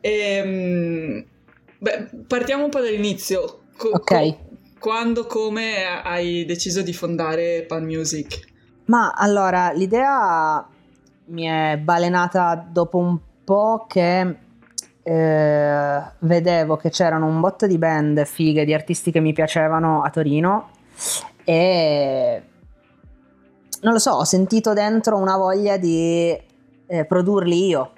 Ehm, 0.00 1.24
beh, 1.78 2.10
partiamo 2.26 2.64
un 2.64 2.70
po' 2.70 2.80
dall'inizio. 2.80 3.62
Co- 3.76 3.88
Ok. 3.92 4.04
co- 4.04 4.38
quando, 4.78 5.26
come 5.26 5.84
hai 6.02 6.44
deciso 6.44 6.82
di 6.82 6.92
fondare 6.92 7.64
Pan 7.66 7.84
Music? 7.84 8.52
Ma 8.86 9.12
allora, 9.16 9.72
l'idea 9.72 10.68
mi 11.26 11.44
è 11.44 11.78
balenata 11.78 12.66
dopo 12.70 12.98
un 12.98 13.18
po' 13.42 13.86
che 13.88 14.36
eh, 15.04 16.02
vedevo 16.20 16.76
che 16.76 16.88
c'erano 16.88 17.26
un 17.26 17.38
botto 17.40 17.66
di 17.66 17.76
band 17.76 18.24
fighe, 18.24 18.64
di 18.64 18.72
artisti 18.72 19.10
che 19.12 19.20
mi 19.20 19.34
piacevano 19.34 20.02
a 20.02 20.08
Torino 20.08 20.70
e 21.44 22.42
non 23.82 23.92
lo 23.92 23.98
so, 23.98 24.12
ho 24.12 24.24
sentito 24.24 24.72
dentro 24.72 25.18
una 25.18 25.36
voglia 25.36 25.76
di 25.76 26.34
eh, 26.86 27.04
produrli 27.04 27.66
io, 27.66 27.92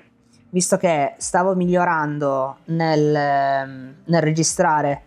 visto 0.51 0.77
che 0.77 1.15
stavo 1.19 1.55
migliorando 1.55 2.57
nel, 2.67 3.15
ehm, 3.15 3.95
nel 4.05 4.21
registrare 4.21 5.03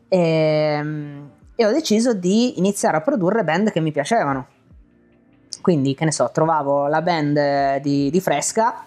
E, 0.08 1.22
e 1.56 1.66
ho 1.66 1.72
deciso 1.72 2.14
di 2.14 2.58
iniziare 2.60 2.98
a 2.98 3.02
produrre 3.02 3.44
band 3.44 3.72
che 3.72 3.80
mi 3.80 3.92
piacevano. 3.92 4.48
Quindi, 5.66 5.96
che 5.96 6.06
ne 6.06 6.12
so, 6.12 6.30
trovavo 6.32 6.86
la 6.86 7.02
band 7.02 7.78
di, 7.78 8.12
di 8.12 8.22
Fresca 8.22 8.84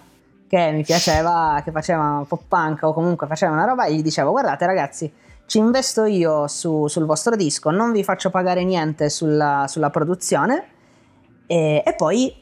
che 0.47 0.71
mi 0.71 0.85
piaceva, 0.85 1.61
che 1.65 1.73
faceva 1.73 2.25
pop 2.29 2.43
punk 2.47 2.85
o 2.85 2.93
comunque 2.93 3.27
faceva 3.27 3.53
una 3.53 3.65
roba 3.65 3.87
e 3.87 3.95
gli 3.95 4.01
dicevo 4.01 4.31
guardate 4.31 4.65
ragazzi, 4.65 5.13
ci 5.47 5.59
investo 5.59 6.05
io 6.05 6.47
su- 6.47 6.87
sul 6.87 7.05
vostro 7.05 7.35
disco, 7.35 7.73
non 7.73 7.91
vi 7.91 8.05
faccio 8.05 8.31
pagare 8.31 8.63
niente 8.63 9.11
sulla, 9.11 9.65
sulla 9.67 9.91
produzione 9.91 10.67
e, 11.49 11.83
e 11.85 11.95
poi 11.97 12.33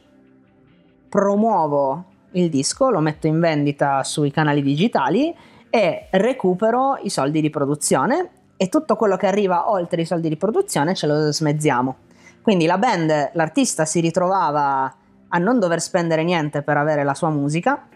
promuovo 1.09 2.05
il 2.33 2.51
disco, 2.51 2.91
lo 2.91 2.99
metto 2.99 3.25
in 3.25 3.39
vendita 3.39 4.03
sui 4.03 4.29
canali 4.29 4.61
digitali 4.61 5.35
e 5.67 6.09
recupero 6.11 6.99
i 7.01 7.09
soldi 7.09 7.41
di 7.41 7.49
produzione 7.49 8.29
e 8.55 8.69
tutto 8.69 8.95
quello 8.97 9.17
che 9.17 9.25
arriva 9.25 9.71
oltre 9.71 10.03
i 10.03 10.05
soldi 10.05 10.29
di 10.29 10.37
produzione 10.37 10.93
ce 10.93 11.07
lo 11.07 11.31
smezziamo. 11.31 12.05
Quindi 12.47 12.65
la 12.65 12.77
band, 12.77 13.31
l'artista 13.33 13.83
si 13.83 13.99
ritrovava 13.99 14.95
a 15.27 15.37
non 15.37 15.59
dover 15.59 15.81
spendere 15.81 16.23
niente 16.23 16.61
per 16.61 16.77
avere 16.77 17.03
la 17.03 17.13
sua 17.13 17.29
musica. 17.29 17.89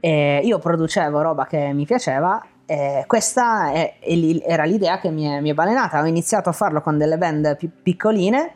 E 0.00 0.40
io 0.42 0.58
producevo 0.58 1.20
roba 1.22 1.46
che 1.46 1.72
mi 1.72 1.86
piaceva. 1.86 2.44
E 2.66 3.04
questa 3.06 3.70
è- 3.70 3.98
era 4.44 4.64
l'idea 4.64 4.98
che 4.98 5.10
mi 5.10 5.22
è, 5.22 5.40
mi 5.40 5.50
è 5.50 5.54
balenata. 5.54 6.00
Ho 6.00 6.06
iniziato 6.06 6.48
a 6.48 6.52
farlo 6.52 6.80
con 6.80 6.98
delle 6.98 7.16
band 7.16 7.56
più 7.56 7.70
piccoline 7.80 8.54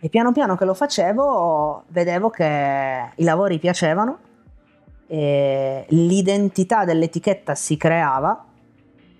e 0.00 0.08
piano 0.08 0.32
piano 0.32 0.56
che 0.56 0.64
lo 0.64 0.72
facevo 0.72 1.82
vedevo 1.88 2.30
che 2.30 3.10
i 3.16 3.22
lavori 3.22 3.58
piacevano, 3.58 4.18
e 5.06 5.84
l'identità 5.90 6.86
dell'etichetta 6.86 7.54
si 7.54 7.76
creava, 7.76 8.46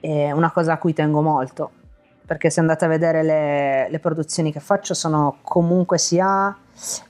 è 0.01 0.31
una 0.31 0.51
cosa 0.51 0.73
a 0.73 0.79
cui 0.79 0.95
tengo 0.95 1.21
molto 1.21 1.83
perché 2.27 2.51
se 2.51 2.61
andate 2.61 2.85
a 2.85 2.89
vedere 2.89 3.23
le, 3.23 3.89
le 3.91 3.99
produzioni 3.99 4.53
che 4.53 4.61
faccio 4.61 4.95
sono 4.95 5.39
comunque 5.43 5.99
sia 5.99 6.57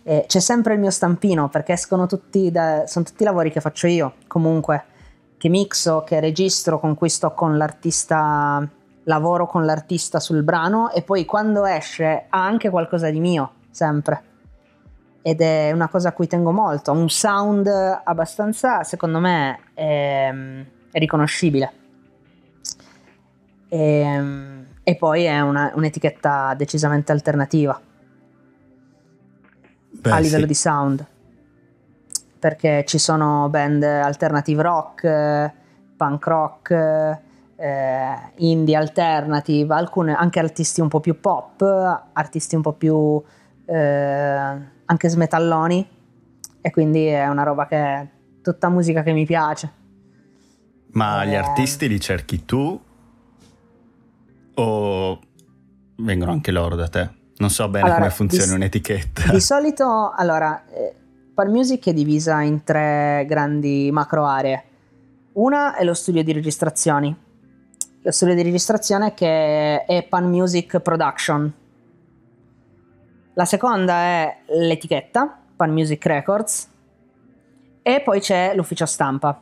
eh, 0.03 0.25
c'è 0.27 0.41
sempre 0.41 0.75
il 0.75 0.81
mio 0.81 0.91
stampino 0.91 1.49
perché 1.49 1.73
escono 1.73 2.07
tutti 2.07 2.51
da, 2.51 2.87
sono 2.87 3.05
tutti 3.05 3.25
lavori 3.25 3.51
che 3.51 3.61
faccio 3.61 3.87
io 3.87 4.15
comunque 4.27 4.85
che 5.37 5.49
mixo 5.49 6.03
che 6.05 6.21
registro 6.21 6.81
con 6.81 6.95
cui 6.95 7.09
sto 7.09 7.33
con 7.33 7.57
l'artista 7.57 8.69
lavoro 9.05 9.47
con 9.47 9.65
l'artista 9.65 10.21
sul 10.21 10.43
brano 10.43 10.91
e 10.91 11.03
poi 11.03 11.25
quando 11.25 11.65
esce 11.65 12.27
ha 12.29 12.45
anche 12.45 12.71
qualcosa 12.71 13.11
di 13.11 13.21
mio 13.21 13.53
sempre. 13.71 14.23
Ed 15.23 15.41
è 15.41 15.73
una 15.73 15.89
cosa 15.89 16.11
a 16.11 16.13
cui 16.13 16.27
tengo 16.27 16.53
molto 16.53 16.93
un 16.93 17.09
sound 17.09 17.67
abbastanza 17.67 18.83
secondo 18.83 19.19
me 19.21 19.59
ehm, 19.75 20.67
è 20.91 20.99
riconoscibile. 20.99 21.73
E, 23.69 24.65
e 24.85 24.97
poi 24.97 25.25
è 25.25 25.41
una- 25.41 25.73
un'etichetta 25.75 26.55
decisamente 26.55 27.11
alternativa 27.11 27.81
Beh, 29.91 30.11
a 30.11 30.19
livello 30.19 30.43
sì. 30.43 30.47
di 30.47 30.55
sound 30.55 31.07
perché 32.39 32.85
ci 32.87 32.99
sono 32.99 33.49
band 33.49 33.83
alternative 33.83 34.63
rock, 34.63 35.53
punk 35.97 36.27
rock, 36.27 36.71
eh, 37.57 38.15
indie 38.37 38.77
alternative, 38.77 39.73
alcune 39.75 40.15
anche 40.15 40.41
artisti 40.41 40.83
un 40.83 40.89
po' 40.89 41.01
più 41.01 41.19
pop, 41.21 41.63
artisti 42.13 42.55
un 42.55 42.61
po' 42.61 42.75
più 42.75 43.23
eh, 43.65 44.59
anche 44.85 45.09
smetalloni 45.09 45.89
e 46.61 46.71
quindi 46.71 47.07
è 47.07 47.27
una 47.29 47.45
roba 47.45 47.67
che 47.67 47.77
è 47.79 48.07
tutta 48.43 48.69
musica 48.69 49.03
che 49.03 49.13
mi 49.13 49.25
piace. 49.25 49.73
Ma 50.89 51.25
gli 51.25 51.33
Eh. 51.33 51.37
artisti 51.37 51.89
li 51.89 51.99
cerchi 51.99 52.45
tu 52.45 52.79
o 54.55 55.21
vengono 55.97 56.31
anche 56.33 56.51
loro 56.51 56.75
da 56.77 56.89
te? 56.89 57.09
Non 57.37 57.51
so 57.51 57.69
bene 57.69 57.85
Allora, 57.87 58.01
come 58.01 58.11
funziona 58.11 58.47
di- 58.51 58.55
un'etichetta. 58.55 59.31
Di 59.33 59.41
solito, 59.41 60.13
allora, 60.17 60.65
eh, 60.71 60.95
Pan 61.35 61.51
Music 61.51 61.89
è 61.89 61.93
divisa 61.93 62.41
in 62.43 62.63
tre 62.63 63.25
grandi 63.27 63.91
macro 63.93 64.25
aree. 64.25 64.65
Una 65.33 65.75
è 65.75 65.83
lo 65.85 65.95
studio 65.95 66.23
di 66.23 66.33
registrazioni. 66.33 67.15
Lo 68.03 68.11
studio 68.13 68.35
di 68.35 68.43
registrazione 68.43 69.15
che 69.15 69.85
è 69.85 70.07
Pan 70.09 70.29
Music 70.29 70.79
Production. 70.79 71.53
La 73.35 73.45
seconda 73.45 73.95
è 73.97 74.37
l'etichetta, 74.47 75.37
Pan 75.57 75.73
Music 75.73 76.05
Records. 76.07 76.69
E 77.83 78.01
poi 78.05 78.21
c'è 78.21 78.53
l'ufficio 78.55 78.87
stampa, 78.87 79.39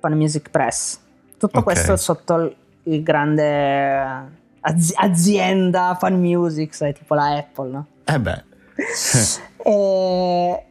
Pan 0.00 0.14
Music 0.14 0.48
Press. 0.48 0.98
Tutto 1.36 1.58
Ok. 1.58 1.64
questo 1.64 1.96
sotto 1.96 2.54
il 2.84 3.02
grande 3.02 4.42
az- 4.66 4.92
azienda 4.96 5.96
fan 5.98 6.14
music, 6.20 6.74
sai, 6.74 6.92
tipo 6.92 7.14
la 7.14 7.36
Apple, 7.36 7.70
no? 7.70 7.86
Eh 8.04 8.18
beh. 8.18 8.42
E, 9.66 10.64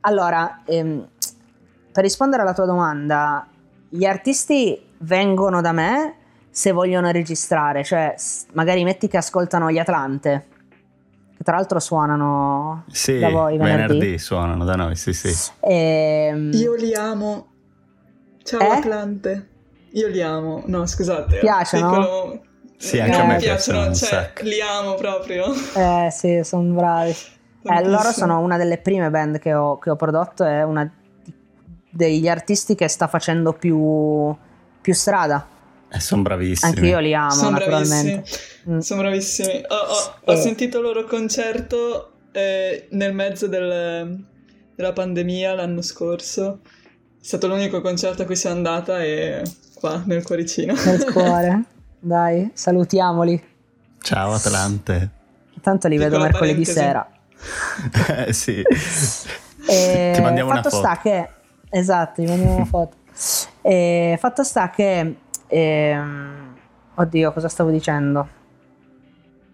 allora, 0.00 0.62
ehm, 0.64 1.06
per 1.92 2.02
rispondere 2.02 2.42
alla 2.42 2.52
tua 2.52 2.64
domanda, 2.66 3.46
gli 3.88 4.04
artisti 4.04 4.80
vengono 4.98 5.60
da 5.60 5.70
me 5.70 6.14
se 6.50 6.72
vogliono 6.72 7.10
registrare, 7.12 7.84
cioè 7.84 8.14
magari 8.54 8.82
metti 8.82 9.06
che 9.06 9.18
ascoltano 9.18 9.70
gli 9.70 9.78
Atlante, 9.78 10.46
che 11.36 11.44
tra 11.44 11.54
l'altro 11.56 11.78
suonano 11.78 12.84
Sì, 12.90 13.18
da 13.20 13.28
voi 13.30 13.56
venerdì. 13.56 13.92
venerdì 13.98 14.18
suonano 14.18 14.64
da 14.64 14.74
noi, 14.74 14.96
sì, 14.96 15.12
sì. 15.12 15.32
Ehm, 15.60 16.50
Io 16.54 16.74
li 16.74 16.92
amo. 16.94 17.46
Ciao 18.42 18.60
Eh? 18.60 18.66
Atlante. 18.66 19.48
Io 19.92 20.08
li 20.08 20.20
amo. 20.22 20.62
No, 20.66 20.86
scusate. 20.86 21.38
Piacciono? 21.38 21.88
piccolo- 21.88 22.40
Sì, 22.76 23.00
anche 23.00 23.16
a 23.16 23.22
mi 23.22 23.32
me 23.32 23.36
piacciono 23.38 23.86
un 23.86 23.94
cioè, 23.94 24.08
sacco. 24.08 24.42
li 24.44 24.60
amo 24.60 24.94
proprio. 24.94 25.46
eh, 25.74 26.08
sì, 26.10 26.40
sono 26.44 26.72
bravi. 26.74 27.14
Eh, 27.62 27.84
loro 27.88 28.10
sono 28.12 28.40
una 28.40 28.58
delle 28.58 28.76
prime 28.78 29.08
band 29.10 29.38
che 29.38 29.54
ho, 29.54 29.78
che 29.78 29.88
ho 29.90 29.96
prodotto, 29.96 30.44
è 30.44 30.62
una 30.62 30.90
degli 31.88 32.28
artisti 32.28 32.74
che 32.74 32.88
sta 32.88 33.06
facendo 33.08 33.52
più, 33.54 34.34
più 34.80 34.92
strada. 34.94 35.46
Eh, 35.90 36.00
sono 36.00 36.22
bravissimi. 36.22 36.72
Anche 36.74 36.86
io 36.86 36.98
li 36.98 37.14
amo, 37.14 37.30
Sono 37.30 37.50
naturalmente. 37.50 38.12
bravissimi. 38.22 38.74
Mm. 38.74 38.78
Sono 38.80 39.00
bravissimi. 39.02 39.62
Ho, 39.68 39.74
ho- 39.76 40.14
ho 40.24 40.32
Eh. 40.32 40.36
sentito 40.36 40.78
il 40.78 40.82
loro 40.84 41.04
concerto 41.04 42.10
eh, 42.32 42.88
nel 42.90 43.14
mezzo 43.14 43.46
del- 43.46 44.24
della 44.74 44.92
pandemia 44.92 45.54
l'anno 45.54 45.80
scorso. 45.82 46.60
È 46.64 47.24
stato 47.24 47.46
l'unico 47.46 47.80
concerto 47.80 48.22
a 48.22 48.24
cui 48.26 48.36
sono 48.36 48.54
andata 48.56 49.00
e 49.02 49.42
qua 49.74 50.02
nel 50.04 50.22
cuoricino. 50.24 50.74
Nel 50.84 51.04
cuore. 51.12 51.62
Dai, 52.06 52.50
salutiamoli. 52.52 53.42
Ciao 54.02 54.32
Atlante. 54.34 55.08
Tanto 55.62 55.88
li 55.88 55.96
vedo 55.96 56.18
mercoledì 56.18 56.64
parentesi. 56.64 56.78
sera. 56.78 57.08
Eh, 58.26 58.32
sì. 58.34 58.62
E 59.66 60.12
Ti 60.14 60.20
mandiamo 60.20 60.50
una 60.50 60.62
fatto 60.62 60.68
foto. 60.70 60.82
sta 60.82 60.98
che 60.98 61.28
esatto, 61.70 62.20
ti 62.22 62.26
mandiamo 62.28 62.56
una 62.56 62.64
foto. 62.66 62.96
E 63.62 64.16
fatto 64.20 64.44
sta 64.44 64.68
che 64.68 65.16
ehm, 65.46 66.54
oddio, 66.94 67.32
cosa 67.32 67.48
stavo 67.48 67.70
dicendo? 67.70 68.28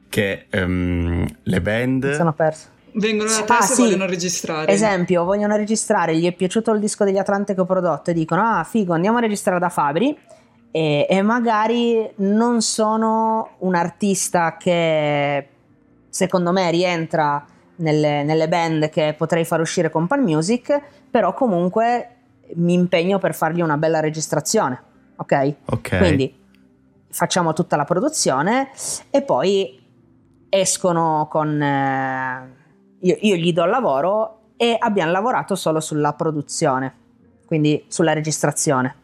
Che 0.08 0.46
ehm, 0.50 1.26
le 1.44 1.60
band... 1.60 2.04
Mi 2.04 2.14
sono 2.14 2.32
perso. 2.32 2.66
Vengono 2.94 3.30
da 3.30 3.42
te 3.44 3.52
Ah, 3.52 3.60
se 3.62 3.74
sì. 3.74 3.82
vogliono 3.82 4.06
registrare. 4.06 4.72
Esempio, 4.72 5.22
vogliono 5.24 5.54
registrare, 5.54 6.16
gli 6.16 6.26
è 6.26 6.32
piaciuto 6.32 6.72
il 6.72 6.80
disco 6.80 7.04
degli 7.04 7.18
Atlante 7.18 7.54
che 7.54 7.60
ho 7.60 7.64
prodotto 7.66 8.10
e 8.10 8.14
dicono 8.14 8.42
"Ah, 8.42 8.64
figo, 8.64 8.92
andiamo 8.92 9.18
a 9.18 9.20
registrare 9.20 9.60
da 9.60 9.68
Fabri". 9.68 10.18
E, 10.72 11.06
e 11.08 11.22
magari 11.22 12.08
non 12.16 12.62
sono 12.62 13.56
un 13.58 13.74
artista 13.74 14.56
che 14.56 15.48
secondo 16.08 16.52
me 16.52 16.70
rientra 16.70 17.44
nelle, 17.76 18.22
nelle 18.22 18.48
band 18.48 18.88
che 18.88 19.14
potrei 19.16 19.44
far 19.44 19.60
uscire 19.60 19.90
con 19.90 20.06
Pan 20.06 20.22
Music, 20.22 20.80
però 21.10 21.34
comunque 21.34 22.16
mi 22.54 22.74
impegno 22.74 23.18
per 23.18 23.34
fargli 23.34 23.60
una 23.60 23.76
bella 23.76 24.00
registrazione, 24.00 24.82
ok? 25.16 25.54
Ok. 25.66 25.98
Quindi 25.98 26.38
facciamo 27.08 27.52
tutta 27.52 27.76
la 27.76 27.84
produzione 27.84 28.70
e 29.10 29.22
poi 29.22 29.78
escono 30.48 31.26
con... 31.30 31.60
eh, 31.60 32.58
io, 33.00 33.16
io 33.20 33.36
gli 33.36 33.52
do 33.52 33.64
il 33.64 33.70
lavoro 33.70 34.38
e 34.56 34.76
abbiamo 34.78 35.10
lavorato 35.10 35.54
solo 35.54 35.80
sulla 35.80 36.12
produzione, 36.12 36.94
quindi 37.46 37.84
sulla 37.88 38.12
registrazione. 38.12 38.94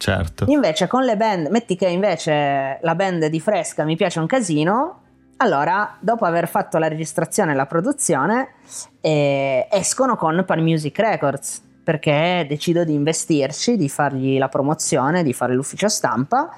Certo. 0.00 0.46
Invece 0.48 0.86
con 0.86 1.04
le 1.04 1.14
band, 1.14 1.48
metti 1.48 1.76
che 1.76 1.86
invece 1.86 2.78
la 2.80 2.94
band 2.94 3.26
di 3.26 3.38
Fresca 3.38 3.84
mi 3.84 3.96
piace 3.96 4.18
un 4.18 4.24
casino, 4.24 5.02
allora 5.36 5.98
dopo 6.00 6.24
aver 6.24 6.48
fatto 6.48 6.78
la 6.78 6.88
registrazione 6.88 7.52
e 7.52 7.54
la 7.54 7.66
produzione 7.66 8.54
eh, 9.02 9.68
escono 9.70 10.16
con 10.16 10.42
Pan 10.46 10.62
Music 10.62 10.98
Records 10.98 11.62
perché 11.84 12.46
decido 12.48 12.82
di 12.84 12.94
investirci, 12.94 13.76
di 13.76 13.90
fargli 13.90 14.38
la 14.38 14.48
promozione, 14.48 15.22
di 15.22 15.34
fare 15.34 15.52
l'ufficio 15.52 15.88
stampa 15.90 16.50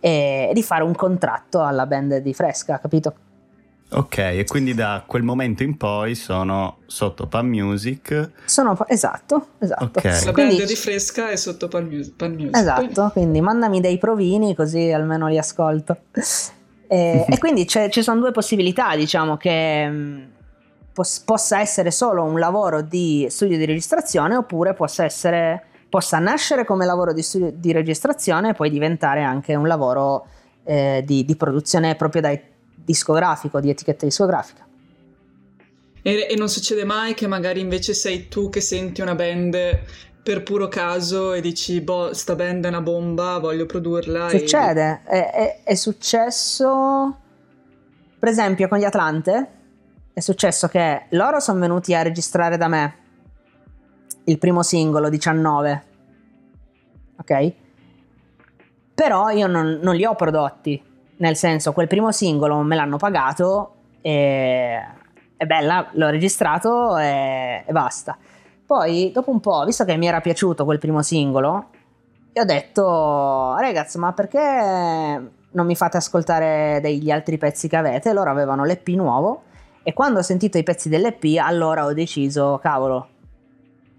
e 0.00 0.50
di 0.52 0.62
fare 0.64 0.82
un 0.82 0.94
contratto 0.96 1.62
alla 1.62 1.86
band 1.86 2.16
di 2.16 2.34
Fresca, 2.34 2.80
capito? 2.80 3.14
Ok, 3.92 4.18
e 4.18 4.44
quindi 4.46 4.72
da 4.72 5.02
quel 5.04 5.22
momento 5.24 5.64
in 5.64 5.76
poi 5.76 6.14
sono 6.14 6.78
sotto 6.86 7.26
Pan 7.26 7.46
Music. 7.48 8.30
Sono 8.44 8.76
esatto, 8.86 9.48
esatto. 9.58 9.84
Ok. 9.84 10.04
La 10.24 10.32
Quindi- 10.32 10.56
band 10.58 10.68
di 10.68 10.76
Fresca 10.76 11.28
è 11.30 11.36
sotto 11.36 11.66
Pan 11.66 11.86
Music. 11.86 12.14
Pan 12.14 12.32
Music. 12.34 12.56
Esatto, 12.56 13.10
quindi 13.12 13.40
mandami 13.40 13.80
dei 13.80 13.98
provini 13.98 14.54
così 14.54 14.92
almeno 14.92 15.26
li 15.26 15.38
ascolto. 15.38 15.96
E, 16.86 17.24
e 17.28 17.38
quindi 17.38 17.64
c'è- 17.64 17.88
ci 17.88 18.02
sono 18.02 18.20
due 18.20 18.30
possibilità, 18.30 18.94
diciamo 18.94 19.36
che 19.36 19.88
mh, 19.88 20.28
pos- 20.92 21.18
possa 21.20 21.58
essere 21.60 21.90
solo 21.90 22.22
un 22.22 22.38
lavoro 22.38 22.82
di 22.82 23.26
studio 23.28 23.56
di 23.58 23.64
registrazione 23.64 24.36
oppure 24.36 24.72
possa 24.74 25.02
essere 25.04 25.64
possa 25.90 26.20
nascere 26.20 26.64
come 26.64 26.86
lavoro 26.86 27.12
di 27.12 27.20
studio 27.22 27.50
di 27.52 27.72
registrazione 27.72 28.50
e 28.50 28.54
poi 28.54 28.70
diventare 28.70 29.24
anche 29.24 29.56
un 29.56 29.66
lavoro 29.66 30.24
eh, 30.62 31.02
di, 31.04 31.24
di 31.24 31.34
produzione 31.34 31.96
proprio 31.96 32.22
da 32.22 32.38
discografico, 32.90 33.60
di 33.60 33.70
etichetta 33.70 34.04
discografica. 34.04 34.66
E, 36.02 36.26
e 36.30 36.36
non 36.36 36.48
succede 36.48 36.84
mai 36.84 37.14
che 37.14 37.26
magari 37.26 37.60
invece 37.60 37.92
sei 37.94 38.28
tu 38.28 38.48
che 38.48 38.60
senti 38.60 39.00
una 39.00 39.14
band 39.14 39.80
per 40.22 40.42
puro 40.42 40.68
caso 40.68 41.32
e 41.32 41.40
dici, 41.40 41.80
boh, 41.80 42.12
sta 42.14 42.34
band 42.34 42.64
è 42.64 42.68
una 42.68 42.80
bomba, 42.80 43.38
voglio 43.38 43.66
produrla. 43.66 44.28
e- 44.30 44.38
Succede, 44.38 45.02
è, 45.04 45.30
è- 45.30 45.62
è 45.64 45.74
successo 45.74 47.16
per 48.20 48.28
esempio 48.28 48.68
con 48.68 48.76
gli 48.78 48.84
Atlante, 48.84 49.48
è 50.12 50.20
successo 50.20 50.68
che 50.68 51.06
loro 51.10 51.40
sono 51.40 51.58
venuti 51.58 51.94
a 51.94 52.02
registrare 52.02 52.58
da 52.58 52.68
me 52.68 52.94
il 54.24 54.36
primo 54.36 54.62
singolo 54.62 55.08
19, 55.08 55.84
ok? 57.16 57.52
Però 58.94 59.30
io 59.30 59.46
non, 59.46 59.78
non 59.82 59.94
li 59.94 60.04
ho 60.04 60.14
prodotti, 60.14 60.82
nel 61.20 61.36
senso 61.36 61.72
quel 61.72 61.86
primo 61.86 62.12
singolo 62.12 62.58
me 62.62 62.76
l'hanno 62.76 62.96
pagato 62.96 63.74
e, 64.00 64.78
e 65.36 65.46
bella, 65.46 65.88
l'ho 65.92 66.08
registrato 66.08 66.96
e, 66.96 67.64
e 67.66 67.72
basta. 67.72 68.16
Poi 68.66 69.10
dopo 69.12 69.30
un 69.30 69.40
po', 69.40 69.64
visto 69.64 69.84
che 69.84 69.96
mi 69.96 70.06
era 70.06 70.20
piaciuto 70.20 70.64
quel 70.64 70.78
primo 70.78 71.02
singolo, 71.02 71.68
e 72.32 72.40
ho 72.40 72.44
detto, 72.44 73.56
ragazzi, 73.58 73.98
ma 73.98 74.12
perché 74.12 74.38
non 75.52 75.66
mi 75.66 75.74
fate 75.74 75.96
ascoltare 75.96 76.78
degli 76.80 77.10
altri 77.10 77.36
pezzi 77.38 77.68
che 77.68 77.76
avete? 77.76 78.12
Loro 78.12 78.30
avevano 78.30 78.64
l'EP 78.64 78.88
nuovo 78.90 79.42
e 79.82 79.92
quando 79.92 80.20
ho 80.20 80.22
sentito 80.22 80.56
i 80.56 80.62
pezzi 80.62 80.88
dell'EP, 80.88 81.38
allora 81.40 81.84
ho 81.84 81.92
deciso, 81.92 82.58
cavolo, 82.62 83.08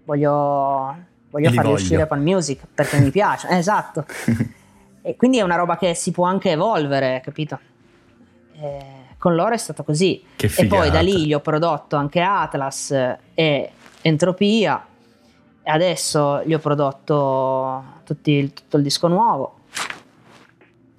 voglio, 0.04 0.96
voglio 1.30 1.48
Li 1.50 1.54
farli 1.54 1.70
voglio. 1.70 1.82
uscire 1.82 2.08
con 2.08 2.20
music 2.20 2.66
perché 2.74 2.98
mi 2.98 3.10
piace. 3.10 3.48
Esatto. 3.54 4.06
E 5.02 5.16
quindi 5.16 5.38
è 5.38 5.42
una 5.42 5.56
roba 5.56 5.76
che 5.76 5.94
si 5.94 6.12
può 6.12 6.26
anche 6.26 6.50
evolvere, 6.50 7.20
capito? 7.24 7.58
Eh, 8.54 8.84
con 9.18 9.34
loro 9.34 9.54
è 9.54 9.58
stato 9.58 9.82
così. 9.82 10.22
E 10.36 10.66
poi 10.66 10.90
da 10.90 11.00
lì 11.00 11.26
gli 11.26 11.34
ho 11.34 11.40
prodotto 11.40 11.96
anche 11.96 12.20
Atlas 12.20 12.92
e 13.34 13.70
Entropia 14.02 14.86
e 15.62 15.70
adesso 15.70 16.42
gli 16.44 16.54
ho 16.54 16.58
prodotto 16.58 18.00
tutti- 18.04 18.52
tutto 18.52 18.76
il 18.76 18.82
disco 18.82 19.08
nuovo. 19.08 19.58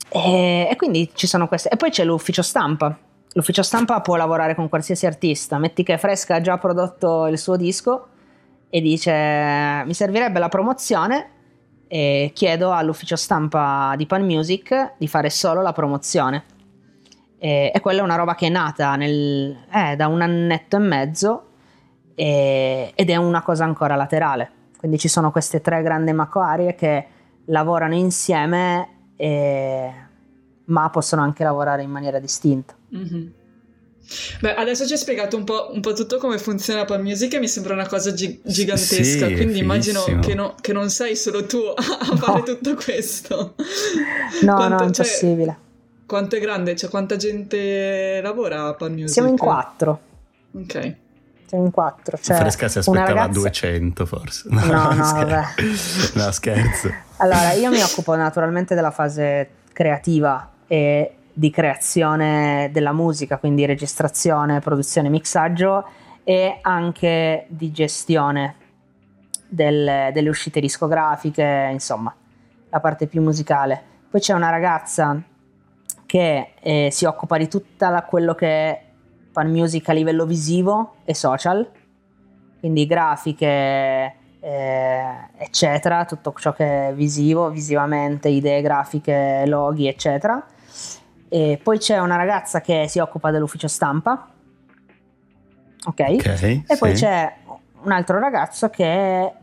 E, 0.09 0.67
e 0.69 0.75
quindi 0.75 1.09
ci 1.13 1.27
sono 1.27 1.47
queste. 1.47 1.69
E 1.69 1.75
poi 1.75 1.89
c'è 1.89 2.03
l'ufficio 2.03 2.41
stampa. 2.41 2.97
L'ufficio 3.33 3.63
stampa 3.63 3.99
può 4.01 4.15
lavorare 4.15 4.53
con 4.53 4.69
qualsiasi 4.69 5.05
artista. 5.05 5.57
Metti 5.57 5.83
che 5.83 5.97
Fresca 5.97 6.35
ha 6.35 6.41
già 6.41 6.57
prodotto 6.57 7.27
il 7.27 7.37
suo 7.37 7.55
disco 7.55 8.07
e 8.69 8.81
dice 8.81 9.83
mi 9.85 9.93
servirebbe 9.93 10.39
la 10.39 10.49
promozione 10.49 11.29
e 11.93 12.31
chiedo 12.33 12.71
all'ufficio 12.71 13.15
stampa 13.15 13.93
di 13.95 14.07
Pan 14.07 14.25
Music 14.25 14.93
di 14.97 15.07
fare 15.07 15.29
solo 15.29 15.61
la 15.61 15.73
promozione. 15.73 16.43
E, 17.37 17.71
e 17.71 17.79
quella 17.81 17.99
è 17.99 18.03
una 18.03 18.15
roba 18.15 18.33
che 18.33 18.47
è 18.47 18.49
nata 18.49 18.95
nel- 18.95 19.55
eh, 19.71 19.95
da 19.95 20.07
un 20.07 20.21
annetto 20.23 20.77
e 20.77 20.79
mezzo 20.79 21.43
e- 22.15 22.91
ed 22.95 23.09
è 23.11 23.15
una 23.15 23.43
cosa 23.43 23.65
ancora 23.65 23.95
laterale. 23.95 24.49
Quindi 24.75 24.97
ci 24.97 25.07
sono 25.07 25.29
queste 25.29 25.61
tre 25.61 25.83
grandi 25.83 26.11
macquarie 26.13 26.73
che 26.73 27.05
lavorano 27.45 27.93
insieme, 27.93 28.87
e- 29.15 29.91
ma 30.65 30.89
possono 30.89 31.21
anche 31.21 31.43
lavorare 31.43 31.83
in 31.83 31.91
maniera 31.91 32.17
distinta. 32.17 32.73
Mhm. 32.89 33.33
Beh, 34.41 34.53
adesso 34.55 34.85
ci 34.85 34.93
hai 34.93 34.97
spiegato 34.99 35.37
un 35.37 35.43
po', 35.43 35.71
un 35.73 35.79
po' 35.81 35.93
tutto 35.93 36.17
come 36.17 36.37
funziona 36.37 36.85
Pan 36.85 37.01
Music 37.01 37.33
e 37.33 37.39
mi 37.39 37.47
sembra 37.47 37.73
una 37.73 37.87
cosa 37.87 38.11
gi- 38.13 38.39
gigantesca, 38.43 39.27
Sì, 39.27 39.33
quindi 39.35 39.59
immagino 39.59 40.03
che, 40.21 40.33
no- 40.35 40.55
che 40.59 40.73
non 40.73 40.89
sei 40.89 41.15
solo 41.15 41.45
tu 41.45 41.59
a 41.75 42.15
fare 42.17 42.43
tutto 42.43 42.75
questo. 42.75 43.55
No, 44.41 44.55
Quanto- 44.55 44.83
no, 44.83 44.89
è 44.89 44.91
cioè, 44.93 45.05
impossibile. 45.05 45.57
quanto 46.05 46.35
è 46.35 46.39
grande? 46.39 46.75
Cioè, 46.75 46.89
quanta 46.89 47.15
gente 47.15 48.19
lavora 48.21 48.67
a 48.67 48.73
Pan 48.73 48.91
Music? 48.91 49.09
Siamo 49.11 49.29
in 49.29 49.37
quattro. 49.37 49.99
Ok. 50.53 50.95
Siamo 51.47 51.65
in 51.65 51.71
quattro. 51.71 52.17
Cioè, 52.21 52.35
Fresca 52.37 52.67
si 52.67 52.79
una 52.85 53.01
aspettava 53.03 53.21
ragazza- 53.21 53.39
200 53.39 54.05
forse. 54.05 54.43
No, 54.51 54.91
no, 54.93 55.03
scher- 55.05 55.27
vabbè. 55.27 55.45
No, 56.15 56.31
scherzo. 56.31 56.91
Allora, 57.17 57.51
io 57.53 57.69
mi 57.69 57.81
occupo 57.81 58.15
naturalmente 58.15 58.75
della 58.75 58.91
fase 58.91 59.49
creativa 59.71 60.51
e 60.67 61.13
di 61.33 61.49
creazione 61.49 62.69
della 62.71 62.93
musica, 62.93 63.37
quindi 63.37 63.65
registrazione, 63.65 64.59
produzione, 64.59 65.09
mixaggio 65.09 65.85
e 66.23 66.59
anche 66.61 67.45
di 67.49 67.71
gestione 67.71 68.55
del, 69.47 70.11
delle 70.13 70.29
uscite 70.29 70.59
discografiche, 70.59 71.69
insomma, 71.71 72.13
la 72.69 72.79
parte 72.79 73.07
più 73.07 73.21
musicale. 73.21 73.81
Poi 74.09 74.21
c'è 74.21 74.33
una 74.33 74.49
ragazza 74.49 75.19
che 76.05 76.53
eh, 76.59 76.89
si 76.91 77.05
occupa 77.05 77.37
di 77.37 77.47
tutta 77.47 77.89
la, 77.89 78.03
quello 78.03 78.35
che 78.35 78.47
è 78.47 78.83
fan 79.31 79.49
music 79.49 79.89
a 79.89 79.93
livello 79.93 80.25
visivo 80.25 80.97
e 81.05 81.15
social, 81.15 81.67
quindi 82.59 82.85
grafiche, 82.85 84.13
eh, 84.39 85.13
eccetera, 85.37 86.05
tutto 86.05 86.33
ciò 86.37 86.53
che 86.53 86.89
è 86.89 86.93
visivo, 86.93 87.49
visivamente, 87.49 88.29
idee 88.29 88.61
grafiche, 88.61 89.43
loghi, 89.47 89.87
eccetera. 89.87 90.45
E 91.33 91.59
poi 91.63 91.79
c'è 91.79 91.97
una 91.97 92.15
ragazza 92.15 92.61
che 92.61 92.85
si 92.87 92.99
occupa 92.99 93.31
dell'ufficio 93.31 93.67
stampa, 93.67 94.29
ok? 95.83 95.99
okay 96.19 96.63
e 96.67 96.77
poi 96.77 96.93
c'è 96.93 97.37
un 97.81 97.91
altro 97.91 98.19
ragazzo 98.19 98.69
che 98.69 99.33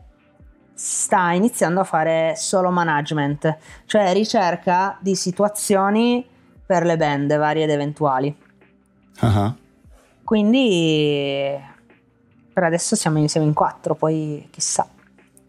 sta 0.73 1.31
iniziando 1.31 1.81
a 1.81 1.83
fare 1.83 2.35
solo 2.37 2.71
management, 2.71 3.57
cioè 3.87 4.13
ricerca 4.13 4.97
di 5.01 5.15
situazioni 5.15 6.25
per 6.65 6.85
le 6.85 6.95
band 6.95 7.37
varie 7.37 7.65
ed 7.65 7.71
eventuali. 7.71 8.33
Uh-huh. 9.19 9.53
Quindi 10.23 11.59
per 12.53 12.63
adesso 12.63 12.95
siamo 12.95 13.17
insieme 13.17 13.47
in 13.47 13.53
quattro, 13.53 13.95
poi 13.95 14.47
chissà. 14.49 14.87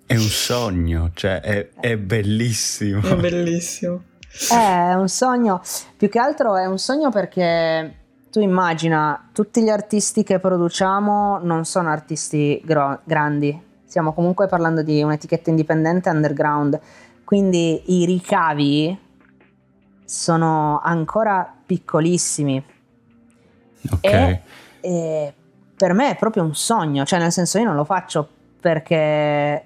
È 0.05 0.17
un 0.17 0.23
sogno, 0.23 1.13
cioè 1.15 1.39
è, 1.39 1.69
è 1.79 1.97
bellissimo. 1.97 3.01
È 3.01 3.15
bellissimo. 3.15 4.11
È 4.51 4.95
un 4.95 5.09
sogno, 5.09 5.61
più 5.97 6.09
che 6.09 6.19
altro 6.19 6.57
è 6.57 6.67
un 6.67 6.79
sogno 6.79 7.11
perché 7.11 7.97
tu 8.31 8.41
immagina, 8.41 9.29
tutti 9.33 9.63
gli 9.63 9.69
artisti 9.69 10.23
che 10.23 10.39
produciamo 10.39 11.39
non 11.43 11.67
sono 11.67 11.91
artisti 11.91 12.61
gro- 12.65 13.01
grandi, 13.05 13.61
stiamo 13.85 14.15
comunque 14.15 14.47
parlando 14.47 14.83
di 14.83 15.03
un'etichetta 15.03 15.51
indipendente 15.51 16.09
underground, 16.09 16.81
quindi 17.25 18.01
i 18.01 18.07
ricavi 18.07 18.99
sono 20.05 20.81
ancora 20.83 21.55
piccolissimi. 21.67 22.65
Ok. 23.91 24.05
E, 24.05 24.43
e 24.81 25.35
per 25.77 25.93
me 25.93 26.11
è 26.13 26.17
proprio 26.17 26.43
un 26.43 26.55
sogno, 26.55 27.05
cioè 27.05 27.19
nel 27.19 27.33
senso 27.33 27.59
io 27.59 27.65
non 27.65 27.77
lo 27.77 27.85
faccio 27.85 28.27
perché 28.61 29.65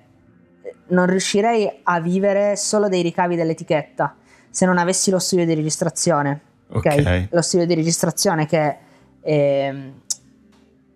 non 0.88 1.06
riuscirei 1.06 1.80
a 1.84 2.00
vivere 2.00 2.56
solo 2.56 2.88
dei 2.88 3.02
ricavi 3.02 3.36
dell'etichetta 3.36 4.16
se 4.56 4.64
non 4.64 4.78
avessi 4.78 5.10
lo 5.10 5.18
studio 5.18 5.44
di 5.44 5.52
registrazione. 5.52 6.40
Ok. 6.68 6.86
Ok. 6.98 7.28
Lo 7.30 7.42
studio 7.42 7.66
di 7.66 7.74
registrazione 7.74 8.46
che 8.46 8.76
eh, 9.20 9.92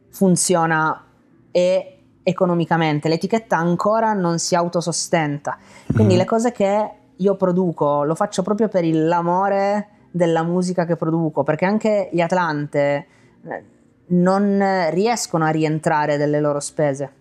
funziona 0.08 1.04
e 1.50 1.98
economicamente, 2.22 3.10
l'etichetta 3.10 3.58
ancora 3.58 4.14
non 4.14 4.38
si 4.38 4.54
autosostenta. 4.54 5.58
Quindi 5.92 6.14
Mhm. 6.14 6.18
le 6.20 6.24
cose 6.24 6.52
che 6.52 6.90
io 7.14 7.34
produco 7.36 8.04
lo 8.04 8.14
faccio 8.14 8.42
proprio 8.42 8.68
per 8.68 8.82
l'amore 8.86 9.88
della 10.10 10.42
musica 10.42 10.86
che 10.86 10.96
produco, 10.96 11.42
perché 11.42 11.66
anche 11.66 12.08
gli 12.12 12.20
Atlante 12.22 13.06
eh, 13.46 13.64
non 14.08 14.88
riescono 14.90 15.44
a 15.44 15.50
rientrare 15.50 16.16
delle 16.16 16.40
loro 16.40 16.60
spese, 16.60 17.12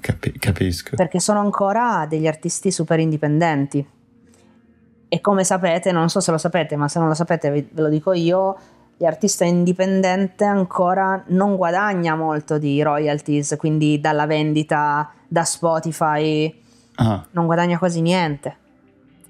Capi- 0.00 0.38
capisco. 0.38 0.94
perché 0.94 1.18
sono 1.18 1.40
ancora 1.40 2.06
degli 2.08 2.28
artisti 2.28 2.70
super 2.70 3.00
indipendenti. 3.00 3.84
E 5.08 5.20
come 5.20 5.42
sapete, 5.44 5.90
non 5.92 6.08
so 6.10 6.20
se 6.20 6.30
lo 6.30 6.38
sapete, 6.38 6.76
ma 6.76 6.88
se 6.88 6.98
non 6.98 7.08
lo 7.08 7.14
sapete 7.14 7.50
ve 7.50 7.68
lo 7.74 7.88
dico 7.88 8.12
io, 8.12 8.56
l'artista 8.98 9.44
indipendente 9.44 10.44
ancora 10.44 11.22
non 11.28 11.56
guadagna 11.56 12.14
molto 12.14 12.58
di 12.58 12.82
royalties, 12.82 13.54
quindi 13.56 14.00
dalla 14.00 14.26
vendita 14.26 15.10
da 15.26 15.44
Spotify 15.44 16.62
Ah, 17.00 17.24
non 17.30 17.46
guadagna 17.46 17.78
quasi 17.78 18.00
niente 18.00 18.56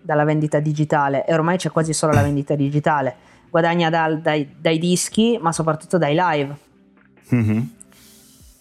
dalla 0.01 0.25
vendita 0.25 0.59
digitale 0.59 1.27
e 1.27 1.35
ormai 1.35 1.59
c'è 1.59 1.71
quasi 1.71 1.93
solo 1.93 2.13
la 2.13 2.23
vendita 2.23 2.55
digitale. 2.55 3.15
Guadagna 3.51 3.91
dal- 3.91 4.21
dai, 4.21 4.55
dai 4.59 4.79
dischi, 4.79 5.39
ma 5.41 5.53
soprattutto 5.53 5.99
dai 5.99 6.17
live. 6.19 6.57
mhm. 7.29 7.71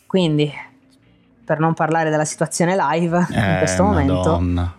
Quindi, 0.06 0.52
per 1.46 1.60
non 1.60 1.74
parlare 1.74 2.10
della 2.10 2.26
situazione 2.26 2.76
live 2.78 3.28
in 3.30 3.38
Eh, 3.38 3.58
questo 3.60 3.84
momento, 3.84 4.14
Madonna. 4.14 4.74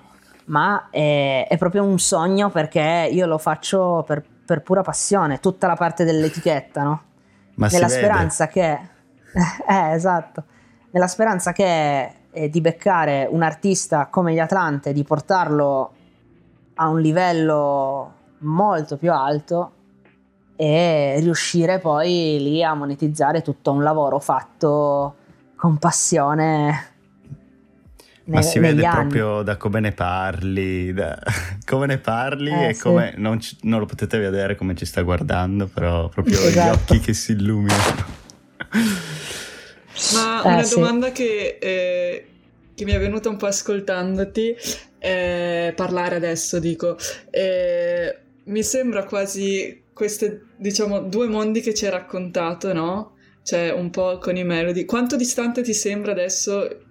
Ma 0.48 0.88
è, 0.90 1.46
è 1.48 1.56
proprio 1.56 1.84
un 1.84 1.98
sogno 1.98 2.50
perché 2.50 3.08
io 3.10 3.26
lo 3.26 3.38
faccio 3.38 4.04
per, 4.06 4.22
per 4.44 4.62
pura 4.62 4.82
passione, 4.82 5.40
tutta 5.40 5.66
la 5.66 5.76
parte 5.76 6.04
dell'etichetta, 6.04 6.82
no? 6.82 7.02
Ma 7.54 7.68
Nella 7.70 7.88
speranza 7.88 8.48
che... 8.48 8.96
Eh, 9.68 9.92
esatto. 9.92 10.44
Nella 10.90 11.06
speranza 11.06 11.52
che 11.52 12.12
eh, 12.30 12.48
di 12.48 12.60
beccare 12.62 13.28
un 13.30 13.42
artista 13.42 14.06
come 14.06 14.32
gli 14.32 14.38
Atlante, 14.38 14.94
di 14.94 15.04
portarlo 15.04 15.92
a 16.74 16.88
un 16.88 17.00
livello 17.00 18.14
molto 18.38 18.96
più 18.96 19.12
alto 19.12 19.72
e 20.56 21.18
riuscire 21.20 21.78
poi 21.78 22.38
lì 22.40 22.64
a 22.64 22.74
monetizzare 22.74 23.42
tutto 23.42 23.70
un 23.70 23.82
lavoro 23.82 24.18
fatto 24.18 25.14
con 25.54 25.76
passione 25.76 26.97
Ma 28.30 28.42
si 28.42 28.58
vede 28.58 28.84
anni. 28.84 29.08
proprio 29.10 29.42
da 29.42 29.56
come 29.56 29.80
ne 29.80 29.92
parli, 29.92 30.92
da- 30.92 31.18
come 31.64 31.86
ne 31.86 31.98
parli 31.98 32.50
Eh, 32.52 32.68
e 32.68 32.74
sì. 32.74 32.80
come 32.82 33.14
non, 33.16 33.40
ci- 33.40 33.56
non 33.62 33.80
lo 33.80 33.86
potete 33.86 34.18
vedere 34.18 34.54
come 34.54 34.74
ci 34.74 34.84
sta 34.84 35.02
guardando, 35.02 35.66
però 35.66 36.08
proprio 36.08 36.38
Esatto. 36.46 36.94
gli 36.94 36.96
occhi 36.96 36.98
che 37.06 37.14
si 37.14 37.32
illuminano. 37.32 38.16
Ma 40.08 40.42
Eh, 40.44 40.48
una 40.52 40.62
sì. 40.62 40.74
domanda 40.74 41.10
che, 41.12 41.58
eh, 41.60 42.26
che 42.74 42.84
mi 42.84 42.92
è 42.92 42.98
venuta 42.98 43.28
un 43.28 43.36
po' 43.36 43.46
ascoltandoti 43.46 44.54
eh, 44.98 45.72
parlare 45.76 46.16
adesso, 46.16 46.58
dico, 46.58 46.96
eh, 47.30 48.22
mi 48.44 48.62
sembra 48.62 49.04
quasi 49.04 49.86
queste, 49.92 50.52
diciamo, 50.56 51.00
due 51.00 51.28
mondi 51.28 51.60
che 51.60 51.74
ci 51.74 51.84
hai 51.84 51.90
raccontato, 51.90 52.72
no? 52.72 53.16
Cioè, 53.42 53.70
un 53.72 53.90
po' 53.90 54.18
con 54.18 54.36
i 54.36 54.44
melody. 54.44 54.84
Quanto 54.84 55.16
distante 55.16 55.62
ti 55.62 55.74
sembra 55.74 56.12
adesso 56.12 56.87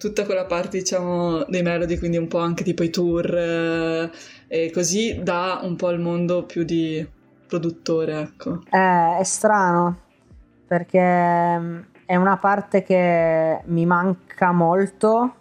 tutta 0.00 0.24
quella 0.24 0.46
parte, 0.46 0.78
diciamo, 0.78 1.44
dei 1.46 1.60
melody, 1.60 1.98
quindi 1.98 2.16
un 2.16 2.26
po' 2.26 2.38
anche 2.38 2.64
tipo 2.64 2.82
i 2.82 2.88
tour 2.88 3.36
eh, 3.36 4.10
e 4.48 4.70
così, 4.70 5.20
da 5.22 5.60
un 5.62 5.76
po' 5.76 5.90
il 5.90 6.00
mondo 6.00 6.46
più 6.46 6.64
di 6.64 7.06
produttore, 7.46 8.18
ecco. 8.18 8.62
Eh, 8.70 9.18
è 9.18 9.24
strano 9.24 10.08
perché 10.66 11.58
mm, 11.58 11.78
è 12.06 12.16
una 12.16 12.38
parte 12.38 12.82
che 12.82 13.60
mi 13.66 13.84
manca 13.84 14.52
molto, 14.52 15.34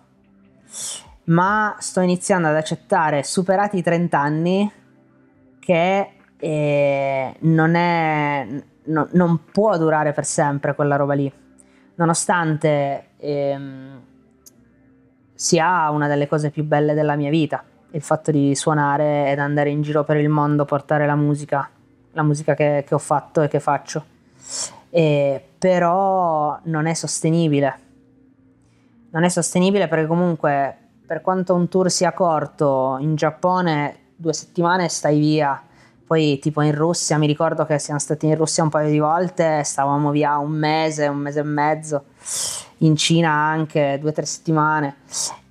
ma 1.26 1.78
sto 1.80 2.02
iniziando 2.02 2.50
ad 2.50 2.56
accettare, 2.56 3.24
superati 3.24 3.78
i 3.78 3.82
30 3.82 4.20
anni, 4.20 4.72
che 5.58 6.12
eh, 6.38 7.36
non, 7.40 7.76
è, 7.76 8.46
no- 8.84 9.08
non 9.14 9.46
può 9.54 9.78
durare 9.78 10.12
per 10.12 10.26
sempre 10.26 10.76
quella 10.76 10.98
roba 10.98 11.14
lì, 11.14 11.32
nonostante 11.96 13.12
ehm, 13.16 14.08
sia 15.40 15.90
una 15.90 16.08
delle 16.08 16.28
cose 16.28 16.50
più 16.50 16.66
belle 16.66 16.94
della 16.94 17.16
mia 17.16 17.30
vita, 17.30 17.64
il 17.92 18.02
fatto 18.02 18.32
di 18.32 18.54
suonare 18.56 19.32
ed 19.32 19.40
andare 19.40 19.70
in 19.70 19.82
giro 19.82 20.04
per 20.04 20.18
il 20.18 20.28
mondo, 20.28 20.66
portare 20.66 21.06
la 21.06 21.16
musica 21.16 21.70
la 22.14 22.24
musica 22.24 22.54
che, 22.54 22.84
che 22.86 22.94
ho 22.94 23.00
fatto 23.00 23.42
e 23.42 23.48
che 23.48 23.60
faccio. 23.60 24.04
E 24.90 25.44
però 25.58 26.60
non 26.64 26.86
è 26.86 26.94
sostenibile. 26.94 27.80
Non 29.12 29.24
è 29.24 29.30
sostenibile 29.30 29.88
perché 29.88 30.08
comunque 30.08 30.78
per 31.06 31.22
quanto 31.22 31.56
un 31.56 31.68
tour 31.68 31.90
sia 31.90 32.14
corto, 32.14 32.98
in 33.00 33.16
Giappone 33.16 33.98
due 34.16 34.34
settimane 34.34 34.90
stai 34.90 35.20
via. 35.20 35.62
Poi 36.10 36.40
tipo 36.40 36.64
in 36.64 36.74
Russia, 36.74 37.20
mi 37.20 37.28
ricordo 37.28 37.68
che 37.68 37.78
siamo 37.78 38.00
stati 38.00 38.26
in 38.26 38.34
Russia 38.34 38.64
un 38.64 38.70
paio 38.70 38.90
di 38.90 38.98
volte, 38.98 39.62
stavamo 39.64 40.10
via 40.10 40.40
un 40.40 40.50
mese, 40.50 41.06
un 41.06 41.20
mese 41.20 41.42
e 41.42 41.44
mezzo, 41.44 42.04
in 42.78 42.96
Cina 42.96 43.30
anche 43.30 44.00
due 44.02 44.10
o 44.10 44.14
tre 44.14 44.26
settimane. 44.26 44.96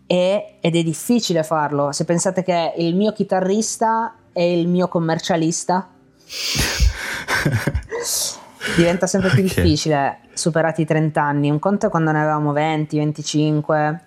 E- 0.04 0.54
ed 0.61 0.74
è 0.74 0.82
difficile 0.82 1.44
farlo. 1.44 1.92
Se 1.92 2.04
pensate 2.04 2.42
che 2.42 2.72
il 2.78 2.96
mio 2.96 3.12
chitarrista 3.12 4.16
è 4.32 4.42
il 4.42 4.66
mio 4.66 4.88
commercialista, 4.88 5.88
diventa 8.76 9.06
sempre 9.06 9.30
più 9.30 9.44
Ok. 9.44 9.54
difficile 9.54 10.18
superati 10.32 10.80
i 10.80 10.86
30 10.86 11.22
anni. 11.22 11.50
Un 11.50 11.61
conto 11.61 11.86
è 11.86 11.88
quando 11.88 12.11
ne 12.11 12.18
avevamo 12.18 12.50
20, 12.50 12.96
25 12.96 14.00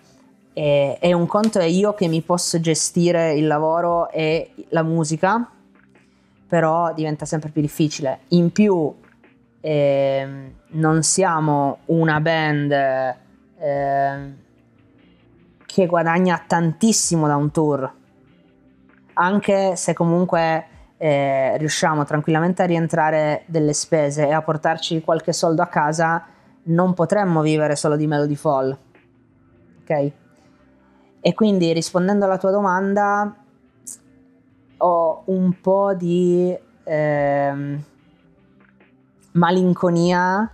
e, 0.52 0.98
e 1.00 1.14
un 1.14 1.28
conto 1.28 1.60
è 1.60 1.64
io 1.64 1.94
che 1.94 2.10
mi 2.10 2.22
posso 2.22 2.60
gestire 2.60 3.36
il 3.36 3.48
lavoro 3.48 4.10
e 4.10 4.52
la 4.72 4.84
musica, 4.84 5.50
però 6.52 6.94
diventa 6.94 7.24
sempre 7.24 7.50
più 7.50 7.62
difficile. 7.62 8.24
In 8.30 8.52
più 8.52 8.94
ehm, 9.62 10.54
non 10.72 11.02
siamo 11.02 11.78
una 11.86 12.20
band 12.20 12.72
ehm, 13.58 14.36
che 15.66 15.86
guadagna 15.86 16.44
tantissimo 16.46 17.26
da 17.26 17.38
un 17.38 17.52
tour, 17.52 17.94
anche 19.14 19.78
se 19.78 19.94
comunque 19.94 20.66
eh, 20.98 21.56
riusciamo 21.58 22.04
tranquillamente 22.04 22.64
a 22.64 22.66
rientrare 22.66 23.44
delle 23.46 23.72
spese 23.72 24.28
e 24.28 24.34
a 24.34 24.42
portarci 24.42 25.00
qualche 25.00 25.32
soldo 25.32 25.62
a 25.62 25.68
casa, 25.68 26.26
non 26.64 26.94
potremmo 26.94 27.42
vivere 27.42 27.78
solo 27.78 27.96
di 27.96 28.08
Melody 28.08 28.36
Fall. 28.36 28.78
Ok? 29.84 30.12
E 31.22 31.34
quindi 31.34 31.72
rispondendo 31.72 32.26
alla 32.26 32.38
tua 32.38 32.52
domanda, 32.52 33.41
ho 34.82 35.24
un 35.26 35.60
po' 35.62 35.94
di 35.94 36.58
eh, 36.84 37.80
malinconia 39.34 40.52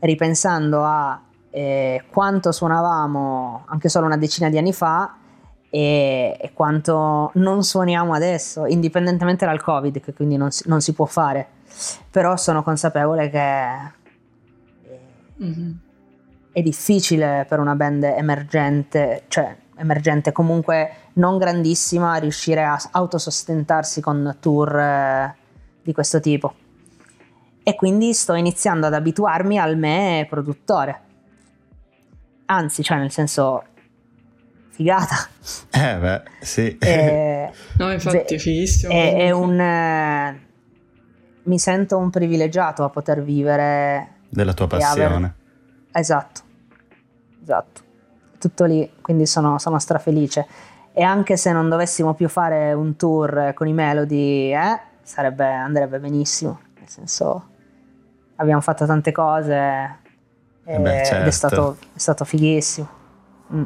ripensando 0.00 0.84
a 0.84 1.20
eh, 1.50 2.04
quanto 2.10 2.52
suonavamo 2.52 3.64
anche 3.66 3.88
solo 3.88 4.06
una 4.06 4.16
decina 4.16 4.48
di 4.48 4.58
anni 4.58 4.72
fa 4.72 5.16
e, 5.70 6.36
e, 6.40 6.52
quanto 6.52 7.30
non 7.34 7.64
suoniamo 7.64 8.12
adesso, 8.12 8.66
indipendentemente 8.66 9.44
dal 9.44 9.60
Covid, 9.60 10.00
che 10.00 10.12
quindi 10.12 10.36
non 10.36 10.50
si, 10.50 10.64
non 10.66 10.80
si 10.80 10.92
può 10.92 11.04
fare. 11.04 11.48
Però 12.10 12.36
sono 12.36 12.62
consapevole 12.62 13.28
che 13.28 13.76
mm-hmm. 15.42 15.70
è 16.52 16.62
difficile 16.62 17.44
per 17.48 17.58
una 17.58 17.74
band 17.74 18.04
emergente, 18.04 19.24
cioè 19.26 19.56
emergente 19.76 20.32
comunque 20.32 21.10
non 21.14 21.38
grandissima, 21.38 22.16
riuscire 22.16 22.62
a 22.64 22.78
autosostentarsi 22.90 24.00
con 24.00 24.36
tour 24.40 24.78
eh, 24.78 25.34
di 25.82 25.92
questo 25.92 26.20
tipo. 26.20 26.54
E 27.62 27.74
quindi 27.74 28.12
sto 28.12 28.34
iniziando 28.34 28.86
ad 28.86 28.94
abituarmi 28.94 29.58
al 29.58 29.76
me 29.76 30.26
produttore. 30.28 31.00
Anzi, 32.46 32.82
cioè 32.82 32.98
nel 32.98 33.10
senso 33.10 33.64
figata. 34.70 35.28
Eh 35.70 35.96
beh, 35.98 36.22
sì. 36.40 36.78
E, 36.78 37.50
no, 37.78 37.92
infatti, 37.92 38.34
è 38.34 38.38
fighissimo. 38.38 38.92
È, 38.92 39.14
è 39.14 39.30
un... 39.30 39.58
Eh, 39.60 40.40
mi 41.44 41.58
sento 41.58 41.98
un 41.98 42.10
privilegiato 42.10 42.84
a 42.84 42.90
poter 42.90 43.22
vivere... 43.22 44.20
Della 44.28 44.54
tua 44.54 44.66
passione. 44.66 45.04
Aver... 45.04 45.34
Esatto, 45.92 46.40
esatto. 47.42 47.83
Tutto 48.44 48.66
lì, 48.66 48.90
quindi 49.00 49.24
sono, 49.24 49.58
sono 49.58 49.78
strafelice. 49.78 50.46
E 50.92 51.02
anche 51.02 51.38
se 51.38 51.50
non 51.50 51.70
dovessimo 51.70 52.12
più 52.12 52.28
fare 52.28 52.74
un 52.74 52.94
tour 52.94 53.54
con 53.54 53.66
i 53.66 53.72
Melody, 53.72 54.52
eh, 54.52 54.80
sarebbe, 55.02 55.46
andrebbe 55.46 55.98
benissimo. 55.98 56.60
Nel 56.78 56.86
senso, 56.90 57.48
abbiamo 58.36 58.60
fatto 58.60 58.84
tante 58.84 59.12
cose 59.12 59.98
eh 60.62 60.78
beh, 60.78 61.04
certo. 61.06 61.20
ed 61.22 61.26
è 61.26 61.30
stato, 61.30 61.78
è 61.94 61.98
stato 61.98 62.26
fighissimo. 62.26 62.88
Mm. 63.54 63.64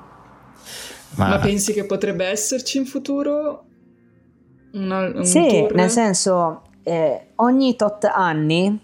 Ma... 1.16 1.28
Ma... 1.28 1.38
pensi 1.38 1.72
che 1.72 1.84
potrebbe 1.84 2.26
esserci 2.26 2.78
in 2.78 2.86
futuro 2.86 3.64
una, 4.74 5.00
un 5.00 5.24
Sì, 5.24 5.66
tour? 5.66 5.74
nel 5.74 5.90
senso, 5.90 6.62
eh, 6.84 7.32
ogni 7.34 7.74
tot 7.74 8.04
anni 8.04 8.80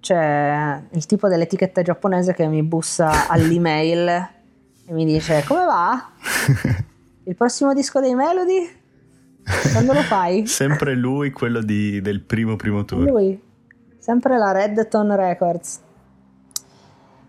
c'è 0.00 0.82
il 0.90 1.06
tipo 1.06 1.28
dell'etichetta 1.28 1.80
giapponese 1.82 2.34
che 2.34 2.44
mi 2.48 2.64
bussa 2.64 3.28
all'email 3.28 4.40
e 4.86 4.92
mi 4.92 5.04
dice 5.04 5.44
come 5.46 5.64
va? 5.64 6.10
Il 7.24 7.36
prossimo 7.36 7.72
disco 7.72 8.00
dei 8.00 8.14
Melody? 8.14 8.80
Quando 9.72 9.92
lo 9.92 10.02
fai? 10.02 10.46
Sempre 10.48 10.94
lui, 10.94 11.30
quello 11.30 11.60
di, 11.60 12.00
del 12.00 12.20
primo 12.20 12.56
primo 12.56 12.84
tour. 12.84 13.08
Lui, 13.08 13.40
sempre 13.98 14.36
la 14.38 14.50
Redton 14.52 15.14
Records. 15.14 15.80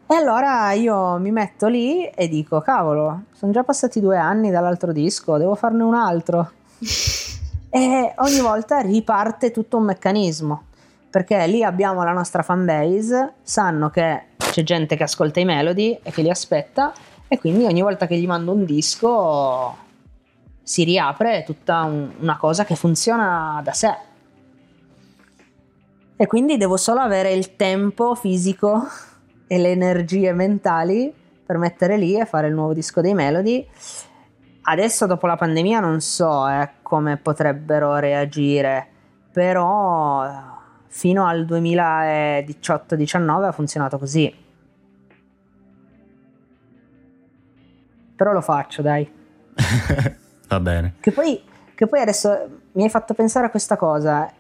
E 0.06 0.16
allora 0.16 0.72
io 0.74 1.18
mi 1.18 1.32
metto 1.32 1.68
lì 1.68 2.06
e 2.06 2.28
dico, 2.28 2.60
cavolo, 2.62 3.24
sono 3.34 3.52
già 3.52 3.64
passati 3.64 4.00
due 4.00 4.18
anni 4.18 4.52
dall'altro 4.52 4.92
disco, 4.92 5.38
devo 5.38 5.56
farne 5.56 5.84
un 5.84 5.94
altro. 5.94 6.52
e 7.70 8.14
ogni 8.18 8.40
volta 8.40 8.80
riparte 8.80 9.52
tutto 9.52 9.78
un 9.78 9.86
meccanismo, 9.86 10.64
perché 11.10 11.46
lì 11.48 11.64
abbiamo 11.64 12.04
la 12.04 12.12
nostra 12.12 12.44
fanbase, 12.44 13.34
sanno 13.42 13.90
che 13.90 14.24
c'è 14.38 14.64
gente 14.64 14.96
che 14.96 15.04
ascolta 15.04 15.40
i 15.40 15.46
melody 15.46 16.00
e 16.04 16.12
che 16.12 16.22
li 16.22 16.30
aspetta, 16.30 16.94
e 17.28 17.40
quindi 17.40 17.66
ogni 17.66 17.82
volta 17.82 18.08
che 18.08 18.18
gli 18.18 18.28
mando 18.28 18.52
un 18.52 18.66
disco 18.66 19.76
si 20.64 20.84
riapre 20.84 21.44
tutta 21.46 21.84
un, 21.84 22.12
una 22.20 22.38
cosa 22.38 22.64
che 22.64 22.76
funziona 22.76 23.60
da 23.64 23.74
sé. 23.74 23.96
E 26.16 26.28
quindi 26.28 26.58
devo 26.58 26.78
solo 26.78 27.02
avere 27.02 27.34
il 27.34 27.56
tempo 27.56 28.16
fisico 28.16 28.88
e 29.48 29.58
le 29.58 29.72
energie 29.72 30.32
mentali 30.34 31.14
per 31.46 31.58
mettere 31.58 31.98
lì 31.98 32.18
e 32.18 32.26
fare 32.26 32.48
il 32.48 32.54
nuovo 32.54 32.74
disco 32.74 33.02
dei 33.02 33.14
Melody. 33.14 33.68
Adesso 34.66 35.06
dopo 35.06 35.28
la 35.28 35.36
pandemia 35.36 35.82
non 35.82 36.00
so 36.00 36.48
eh, 36.48 36.70
come 36.82 37.18
potrebbero 37.18 37.98
reagire, 37.98 38.88
però 39.32 40.26
fino 40.88 41.26
al 41.26 41.46
2018-19 41.46 43.44
ha 43.44 43.52
funzionato 43.52 43.98
così. 43.98 44.43
Però 48.24 48.34
lo 48.34 48.40
faccio, 48.40 48.82
dai. 48.82 49.06
Va 50.48 50.60
bene. 50.62 50.94
Che 51.02 51.12
poi, 51.12 51.44
che 51.76 51.88
poi 51.88 52.00
adesso 52.00 52.62
mi 52.72 52.84
hai 52.84 52.90
fatto 52.90 53.14
pensare 53.14 53.48
a 53.48 53.50
questa 53.50 53.76
cosa. 53.76 54.32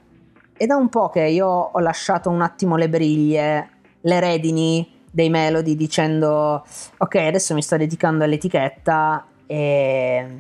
È 0.53 0.65
da 0.65 0.77
un 0.77 0.88
po' 0.88 1.09
che 1.09 1.23
io 1.23 1.47
ho 1.47 1.79
lasciato 1.79 2.29
un 2.29 2.39
attimo 2.39 2.77
le 2.77 2.88
briglie, 2.88 3.69
le 3.99 4.19
redini 4.21 5.01
dei 5.11 5.29
melodi 5.29 5.75
dicendo 5.75 6.65
ok 6.97 7.15
adesso 7.15 7.53
mi 7.53 7.61
sto 7.61 7.75
dedicando 7.75 8.23
all'etichetta 8.23 9.25
e 9.45 10.38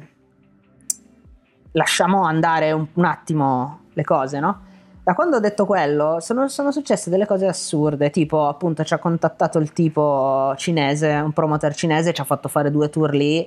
lasciamo 1.73 2.23
andare 2.23 2.71
un, 2.71 2.87
un 2.93 3.03
attimo 3.03 3.81
le 3.91 4.03
cose 4.05 4.39
no? 4.39 4.61
Da 5.03 5.13
quando 5.13 5.35
ho 5.35 5.39
detto 5.39 5.65
quello 5.65 6.19
sono, 6.21 6.47
sono, 6.47 6.71
successe 6.71 7.09
delle 7.09 7.25
cose 7.25 7.45
assurde, 7.45 8.09
tipo 8.09 8.47
appunto 8.47 8.83
ci 8.83 8.93
ha 8.93 8.99
contattato 8.99 9.59
il 9.59 9.73
tipo 9.73 10.53
cinese, 10.55 11.09
un 11.09 11.33
promoter 11.33 11.75
cinese, 11.75 12.13
ci 12.13 12.21
ha 12.21 12.23
fatto 12.23 12.47
fare 12.47 12.71
due 12.71 12.89
tour 12.89 13.13
lì 13.13 13.39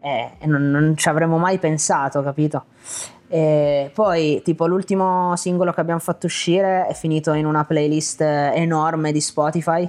e, 0.00 0.32
e 0.38 0.46
non, 0.46 0.70
non, 0.70 0.96
ci 0.96 1.08
avremmo 1.08 1.38
mai 1.38 1.58
pensato, 1.58 2.20
capito? 2.22 2.64
E 3.28 3.90
poi 3.94 4.42
tipo 4.42 4.66
l'ultimo 4.66 5.36
singolo 5.36 5.72
che 5.72 5.80
abbiamo 5.80 6.00
fatto 6.00 6.26
uscire 6.26 6.86
è 6.86 6.94
finito 6.94 7.32
in 7.32 7.46
una 7.46 7.64
playlist 7.64 8.20
enorme 8.20 9.12
di 9.12 9.20
Spotify 9.20 9.88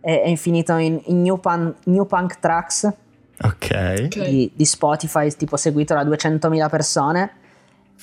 è, 0.00 0.22
è 0.22 0.34
finito 0.36 0.76
in, 0.76 1.00
in 1.04 1.22
new, 1.22 1.38
Punk, 1.38 1.76
new, 1.84 2.06
Punk 2.06 2.38
Tracks 2.38 2.90
okay. 3.42 4.08
di, 4.08 4.50
di, 4.54 4.64
Spotify, 4.64 5.30
tipo 5.32 5.56
seguito 5.56 5.94
da 5.94 6.04
200.000 6.04 6.68
persone. 6.68 7.32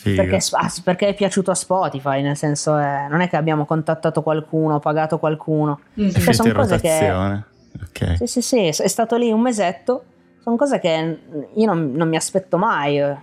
Perché, 0.03 0.39
perché, 0.83 1.07
è 1.07 1.13
piaciuto 1.13 1.51
a 1.51 1.55
Spotify, 1.55 2.21
nel 2.21 2.37
senso 2.37 2.77
è, 2.77 3.07
non 3.09 3.21
è 3.21 3.27
che 3.27 3.35
abbiamo 3.35 3.65
contattato 3.65 4.21
qualcuno, 4.21 4.79
pagato 4.79 5.17
qualcuno. 5.17 5.79
Mm-hmm. 5.99 6.09
Cioè, 6.11 6.33
sono 6.33 6.53
cose 6.53 6.79
che... 6.79 7.45
Okay. 7.89 8.17
Sì, 8.17 8.27
sì, 8.27 8.41
sì, 8.41 8.83
è 8.83 8.87
stato 8.87 9.15
lì 9.17 9.31
un 9.31 9.41
mesetto, 9.41 10.03
sono 10.41 10.55
cose 10.55 10.79
che 10.79 11.19
io 11.53 11.65
non, 11.65 11.91
non 11.91 12.07
mi 12.07 12.15
aspetto 12.15 12.57
mai 12.57 12.99
eh, 12.99 13.17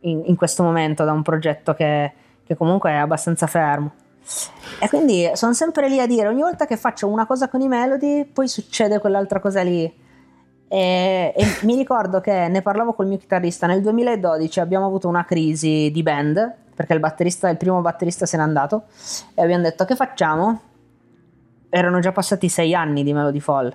in, 0.00 0.22
in, 0.26 0.36
questo 0.36 0.62
momento 0.62 1.04
da 1.04 1.12
un 1.12 1.22
progetto 1.22 1.74
che, 1.74 2.12
che 2.44 2.56
comunque 2.56 2.90
è 2.90 2.96
abbastanza 2.96 3.46
fermo. 3.46 3.92
E 4.78 4.88
quindi 4.88 5.30
sono 5.34 5.52
sempre 5.52 5.88
lì 5.88 5.98
a 5.98 6.06
dire, 6.06 6.28
ogni 6.28 6.42
volta 6.42 6.66
che 6.66 6.76
faccio 6.76 7.08
una 7.08 7.26
cosa 7.26 7.48
con 7.48 7.60
i 7.60 7.68
Melody, 7.68 8.24
poi 8.24 8.48
succede 8.48 8.98
quell'altra 8.98 9.40
cosa 9.40 9.62
lì. 9.62 10.00
E, 10.72 11.34
e 11.36 11.44
mi 11.64 11.76
ricordo 11.76 12.22
che 12.22 12.48
ne 12.48 12.62
parlavo 12.62 12.94
col 12.94 13.06
mio 13.06 13.18
chitarrista, 13.18 13.66
nel 13.66 13.82
2012 13.82 14.58
abbiamo 14.58 14.86
avuto 14.86 15.06
una 15.06 15.26
crisi 15.26 15.90
di 15.92 16.02
band, 16.02 16.54
perché 16.74 16.94
il 16.94 16.98
batterista, 16.98 17.50
il 17.50 17.58
primo 17.58 17.82
batterista 17.82 18.24
se 18.24 18.38
n'è 18.38 18.42
andato, 18.42 18.84
e 19.34 19.42
abbiamo 19.42 19.64
detto 19.64 19.84
che 19.84 19.94
facciamo? 19.94 20.60
Erano 21.68 21.98
già 21.98 22.10
passati 22.12 22.48
sei 22.48 22.74
anni 22.74 23.02
di 23.02 23.12
Melody 23.12 23.40
Fall. 23.40 23.70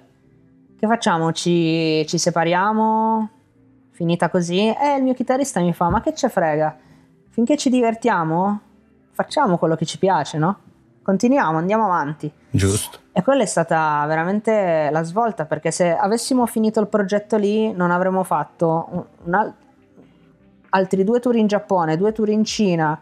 Che 0.75 0.87
facciamo? 0.87 1.31
Ci, 1.33 2.03
ci 2.07 2.17
separiamo? 2.17 3.29
Finita 3.91 4.29
così? 4.29 4.73
E 4.73 4.95
il 4.97 5.03
mio 5.03 5.13
chitarrista 5.13 5.59
mi 5.59 5.73
fa, 5.73 5.89
ma 5.89 6.01
che 6.01 6.15
ce 6.15 6.29
frega? 6.29 6.75
Finché 7.29 7.57
ci 7.57 7.69
divertiamo, 7.69 8.59
facciamo 9.11 9.59
quello 9.59 9.75
che 9.75 9.85
ci 9.85 9.99
piace, 9.99 10.39
no? 10.39 10.59
Continuiamo, 11.03 11.59
andiamo 11.59 11.85
avanti. 11.85 12.31
Giusto. 12.49 12.97
E 13.17 13.23
quella 13.23 13.41
è 13.41 13.47
stata 13.47 14.05
veramente 14.05 14.89
la 14.91 15.01
svolta, 15.01 15.45
perché 15.45 15.71
se 15.71 15.91
avessimo 15.91 16.45
finito 16.45 16.79
il 16.79 16.85
progetto 16.85 17.35
lì 17.35 17.73
non 17.73 17.89
avremmo 17.89 18.23
fatto 18.23 18.87
un, 18.91 19.03
un 19.23 19.33
al- 19.33 19.53
altri 20.69 21.03
due 21.03 21.19
tour 21.19 21.35
in 21.35 21.47
Giappone, 21.47 21.97
due 21.97 22.11
tour 22.11 22.29
in 22.29 22.43
Cina, 22.43 23.01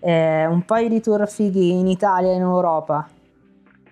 eh, 0.00 0.46
un 0.46 0.64
paio 0.64 0.88
di 0.88 1.00
tour 1.00 1.30
fighi 1.30 1.78
in 1.78 1.86
Italia 1.86 2.32
e 2.32 2.34
in 2.34 2.40
Europa. 2.40 3.08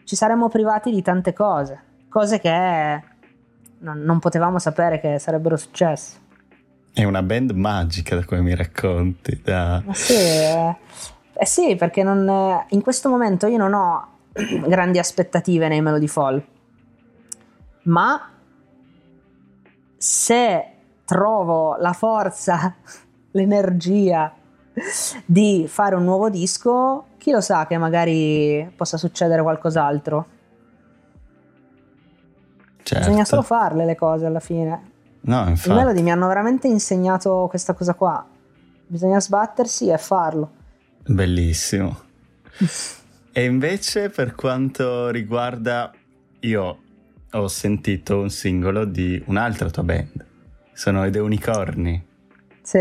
Ci 0.02 0.16
saremmo 0.16 0.48
privati 0.48 0.90
di 0.90 1.02
tante 1.02 1.32
cose, 1.32 1.80
cose 2.08 2.40
che 2.40 3.02
non, 3.78 4.00
non 4.00 4.18
potevamo 4.18 4.58
sapere 4.58 4.98
che 4.98 5.20
sarebbero 5.20 5.56
successe. 5.56 6.18
È 6.92 7.04
una 7.04 7.22
band 7.22 7.52
magica 7.52 8.16
da 8.16 8.24
come 8.24 8.40
mi 8.40 8.56
racconti. 8.56 9.40
Da... 9.40 9.80
Ma 9.84 9.94
sì, 9.94 10.14
eh, 10.14 10.76
eh 11.32 11.46
sì, 11.46 11.76
perché 11.76 12.02
non, 12.02 12.64
in 12.70 12.82
questo 12.82 13.08
momento 13.08 13.46
io 13.46 13.56
non 13.56 13.72
ho 13.72 14.08
grandi 14.66 14.98
aspettative 14.98 15.68
nei 15.68 15.80
Melody 15.80 16.08
Fall, 16.08 16.44
ma 17.84 18.30
se 19.96 20.64
trovo 21.04 21.76
la 21.76 21.92
forza, 21.92 22.74
l'energia 23.32 24.34
di 25.26 25.66
fare 25.68 25.94
un 25.94 26.04
nuovo 26.04 26.30
disco, 26.30 27.06
chi 27.18 27.30
lo 27.30 27.40
sa 27.40 27.66
che 27.66 27.76
magari 27.76 28.72
possa 28.76 28.96
succedere 28.96 29.42
qualcos'altro. 29.42 30.26
Certo. 32.82 33.04
Bisogna 33.04 33.24
solo 33.24 33.42
farle 33.42 33.84
le 33.84 33.94
cose 33.94 34.26
alla 34.26 34.40
fine. 34.40 34.90
No, 35.22 35.44
I 35.44 35.50
infatti. 35.50 35.76
Melody 35.76 36.02
mi 36.02 36.10
hanno 36.10 36.28
veramente 36.28 36.66
insegnato 36.66 37.46
questa 37.48 37.74
cosa 37.74 37.94
qua. 37.94 38.24
Bisogna 38.86 39.20
sbattersi 39.20 39.88
e 39.88 39.98
farlo. 39.98 40.50
Bellissimo. 41.06 41.98
E 43.32 43.44
invece 43.44 44.10
per 44.10 44.34
quanto 44.34 45.08
riguarda... 45.10 45.92
Io 46.40 46.78
ho 47.32 47.48
sentito 47.48 48.18
un 48.18 48.30
singolo 48.30 48.84
di 48.84 49.22
un'altra 49.26 49.68
tua 49.68 49.82
band. 49.82 50.24
Sono 50.72 51.04
i 51.04 51.10
The 51.10 51.18
Unicorni. 51.18 52.02
Sì. 52.62 52.78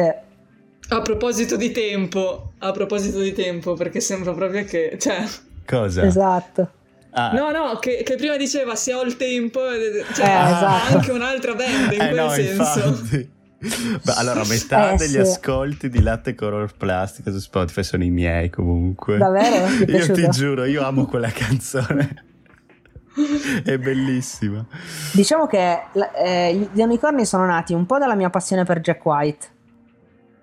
A 0.92 1.02
proposito 1.02 1.58
di 1.58 1.72
tempo, 1.72 2.54
a 2.60 2.72
proposito 2.72 3.20
di 3.20 3.34
tempo, 3.34 3.74
perché 3.74 4.00
sembra 4.00 4.34
proprio 4.34 4.64
che... 4.64 4.98
Cioè, 5.00 5.26
Cosa? 5.66 6.04
Esatto. 6.06 6.72
Ah, 7.12 7.32
no, 7.34 7.52
no, 7.52 7.78
che, 7.80 8.02
che 8.04 8.16
prima 8.16 8.38
diceva 8.38 8.76
se 8.76 8.94
ho 8.94 9.02
il 9.02 9.18
tempo, 9.18 9.68
eh, 9.70 10.04
cioè, 10.14 10.26
Eh, 10.26 10.46
esatto. 10.46 10.96
anche 10.96 11.12
un'altra 11.12 11.54
band 11.54 11.92
in 11.92 12.02
eh, 12.02 12.10
quel 12.10 12.24
no, 12.24 12.30
senso. 12.30 12.80
infatti. 12.80 13.30
Beh, 14.04 14.14
allora, 14.16 14.44
metà 14.46 14.94
Eh, 14.94 14.96
degli 14.98 15.10
sì. 15.12 15.18
ascolti 15.18 15.90
di 15.90 16.02
Latte 16.02 16.34
Color 16.34 16.76
Plastica 16.78 17.30
su 17.32 17.40
Spotify 17.40 17.84
sono 17.84 18.04
i 18.04 18.10
miei 18.10 18.50
comunque. 18.50 19.18
Davvero? 19.18 19.86
Ti 19.86 19.92
Io 19.92 20.12
ti 20.14 20.30
giuro, 20.30 20.64
io 20.64 20.84
amo 20.86 21.06
quella 21.06 21.30
canzone. 21.30 22.24
È 23.66 23.78
bellissima. 23.78 24.66
Diciamo 25.14 25.46
che 25.48 25.78
eh, 26.24 26.70
gli 26.72 26.82
unicorni 26.82 27.26
sono 27.26 27.46
nati 27.46 27.74
un 27.74 27.86
po' 27.86 27.98
dalla 27.98 28.16
mia 28.16 28.30
passione 28.30 28.64
per 28.64 28.80
Jack 28.80 29.06
White 29.06 29.48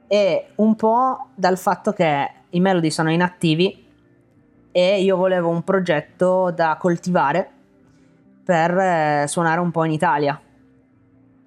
e 0.08 0.48
un 0.56 0.76
po' 0.76 1.28
dal 1.34 1.56
fatto 1.56 1.92
che 1.92 2.30
i 2.50 2.60
Melody 2.60 2.90
sono 2.90 3.10
inattivi 3.10 3.84
e 4.72 5.00
io 5.00 5.16
volevo 5.16 5.48
un 5.48 5.62
progetto 5.64 6.50
da 6.54 6.76
coltivare 6.78 7.50
per 8.44 8.76
eh, 8.76 9.24
suonare 9.26 9.60
un 9.60 9.70
po' 9.70 9.84
in 9.84 9.92
Italia. 9.92 10.38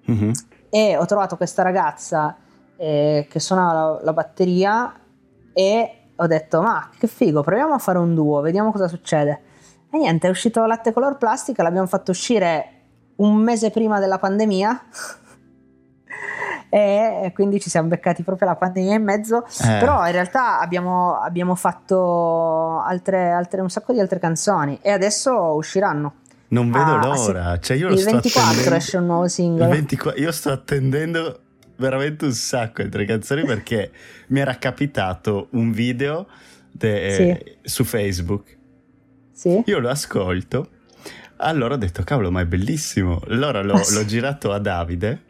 Mhm. 0.06 0.32
E 0.70 0.96
ho 0.96 1.04
trovato 1.04 1.36
questa 1.36 1.62
ragazza 1.62 2.36
eh, 2.76 3.26
che 3.28 3.40
suonava 3.40 3.72
la, 3.72 4.00
la 4.04 4.12
batteria 4.12 4.94
e 5.52 5.94
ho 6.14 6.26
detto 6.26 6.62
ma 6.62 6.88
che 6.98 7.06
figo 7.06 7.42
proviamo 7.42 7.74
a 7.74 7.78
fare 7.78 7.98
un 7.98 8.14
duo 8.14 8.40
vediamo 8.40 8.72
cosa 8.72 8.88
succede. 8.88 9.42
E 9.92 9.98
niente 9.98 10.28
è 10.28 10.30
uscito 10.30 10.64
Latte 10.64 10.92
Color 10.92 11.18
Plastica 11.18 11.62
l'abbiamo 11.62 11.88
fatto 11.88 12.12
uscire 12.12 12.80
un 13.16 13.34
mese 13.36 13.70
prima 13.70 13.98
della 13.98 14.18
pandemia. 14.18 14.82
E 16.72 17.32
quindi 17.34 17.58
ci 17.58 17.68
siamo 17.68 17.88
beccati 17.88 18.22
proprio 18.22 18.46
la 18.46 18.54
pandemia 18.54 18.94
in 18.94 19.02
mezzo. 19.02 19.44
Eh. 19.44 19.78
però 19.80 20.06
in 20.06 20.12
realtà 20.12 20.60
abbiamo, 20.60 21.18
abbiamo 21.18 21.56
fatto 21.56 22.78
altre, 22.78 23.32
altre- 23.32 23.60
un 23.60 23.68
sacco 23.68 23.92
di 23.92 23.98
altre 23.98 24.20
canzoni. 24.20 24.78
E 24.80 24.92
adesso 24.92 25.34
usciranno 25.54 26.19
Non 26.50 26.70
vedo 26.70 26.84
Ah, 26.94 27.04
l'ora. 27.04 27.58
Cioè, 27.58 27.76
io 27.76 27.88
lo 27.88 27.94
il 27.94 28.00
sto 28.00 28.10
24 28.12 28.50
attendendo. 28.50 28.76
esce 28.76 28.96
un 28.96 29.06
nuovo 29.06 29.24
Il 29.24 29.30
singolo 29.30 29.70
24 29.70 30.20
Io 30.20 30.32
sto 30.32 30.50
attendendo 30.50 31.40
veramente 31.76 32.24
un 32.26 32.32
sacco 32.32 32.82
di 32.82 32.88
tre 32.88 33.04
canzoni 33.04 33.42
perché 33.46 33.90
mi 34.28 34.40
era 34.40 34.56
capitato 34.58 35.48
un 35.52 35.70
video 35.72 36.26
de- 36.72 37.58
su 37.62 37.84
Facebook. 37.84 38.56
sì? 39.32 39.62
Io 39.66 39.78
lo 39.78 39.88
ascolto. 39.90 40.68
Allora 41.42 41.74
ho 41.74 41.78
detto, 41.78 42.02
cavolo, 42.02 42.30
ma 42.30 42.42
è 42.42 42.44
bellissimo. 42.46 43.20
Allora 43.28 43.62
l'ho, 43.62 43.74
Ah, 43.74 43.82
sì. 43.82 43.94
l'ho 43.94 44.04
girato 44.04 44.52
a 44.52 44.58
Davide. 44.58 45.22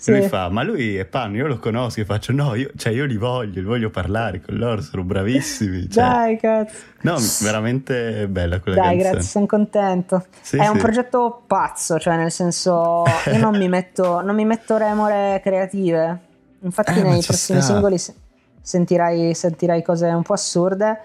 Sì. 0.00 0.12
Lui 0.12 0.22
fa, 0.28 0.48
ma 0.48 0.62
lui 0.62 0.96
è 0.96 1.04
Pan, 1.04 1.34
io 1.34 1.46
lo 1.46 1.58
conosco. 1.58 2.00
E 2.00 2.06
faccio, 2.06 2.32
no, 2.32 2.54
io, 2.54 2.70
cioè, 2.74 2.90
io 2.90 3.04
li 3.04 3.18
voglio, 3.18 3.60
li 3.60 3.66
voglio 3.66 3.90
parlare 3.90 4.40
con 4.40 4.56
loro, 4.56 4.80
sono 4.80 5.02
bravissimi. 5.04 5.88
Cioè, 5.92 6.02
Dai, 6.02 6.38
cazzo. 6.38 6.74
no, 7.02 7.16
veramente 7.42 8.26
bella 8.26 8.60
quella 8.60 8.80
Dai, 8.80 8.92
canzone. 8.92 9.10
grazie, 9.10 9.28
sono 9.28 9.44
contento. 9.44 10.24
Sì, 10.40 10.56
è 10.56 10.68
un 10.68 10.76
sì. 10.76 10.80
progetto 10.80 11.42
pazzo, 11.46 11.98
cioè 11.98 12.16
nel 12.16 12.30
senso 12.32 13.04
io 13.30 13.38
non 13.38 13.58
mi 13.58 13.68
metto, 13.68 14.22
non 14.22 14.34
mi 14.34 14.46
metto 14.46 14.78
remore 14.78 15.38
creative. 15.44 16.18
Infatti 16.62 16.98
Eh, 16.98 17.02
nei 17.02 17.22
prossimi 17.22 17.60
sta. 17.60 17.72
singoli 17.72 17.98
se- 17.98 18.14
sentirai, 18.62 19.34
sentirai 19.34 19.82
cose 19.82 20.06
un 20.06 20.22
po' 20.22 20.32
assurde, 20.32 21.00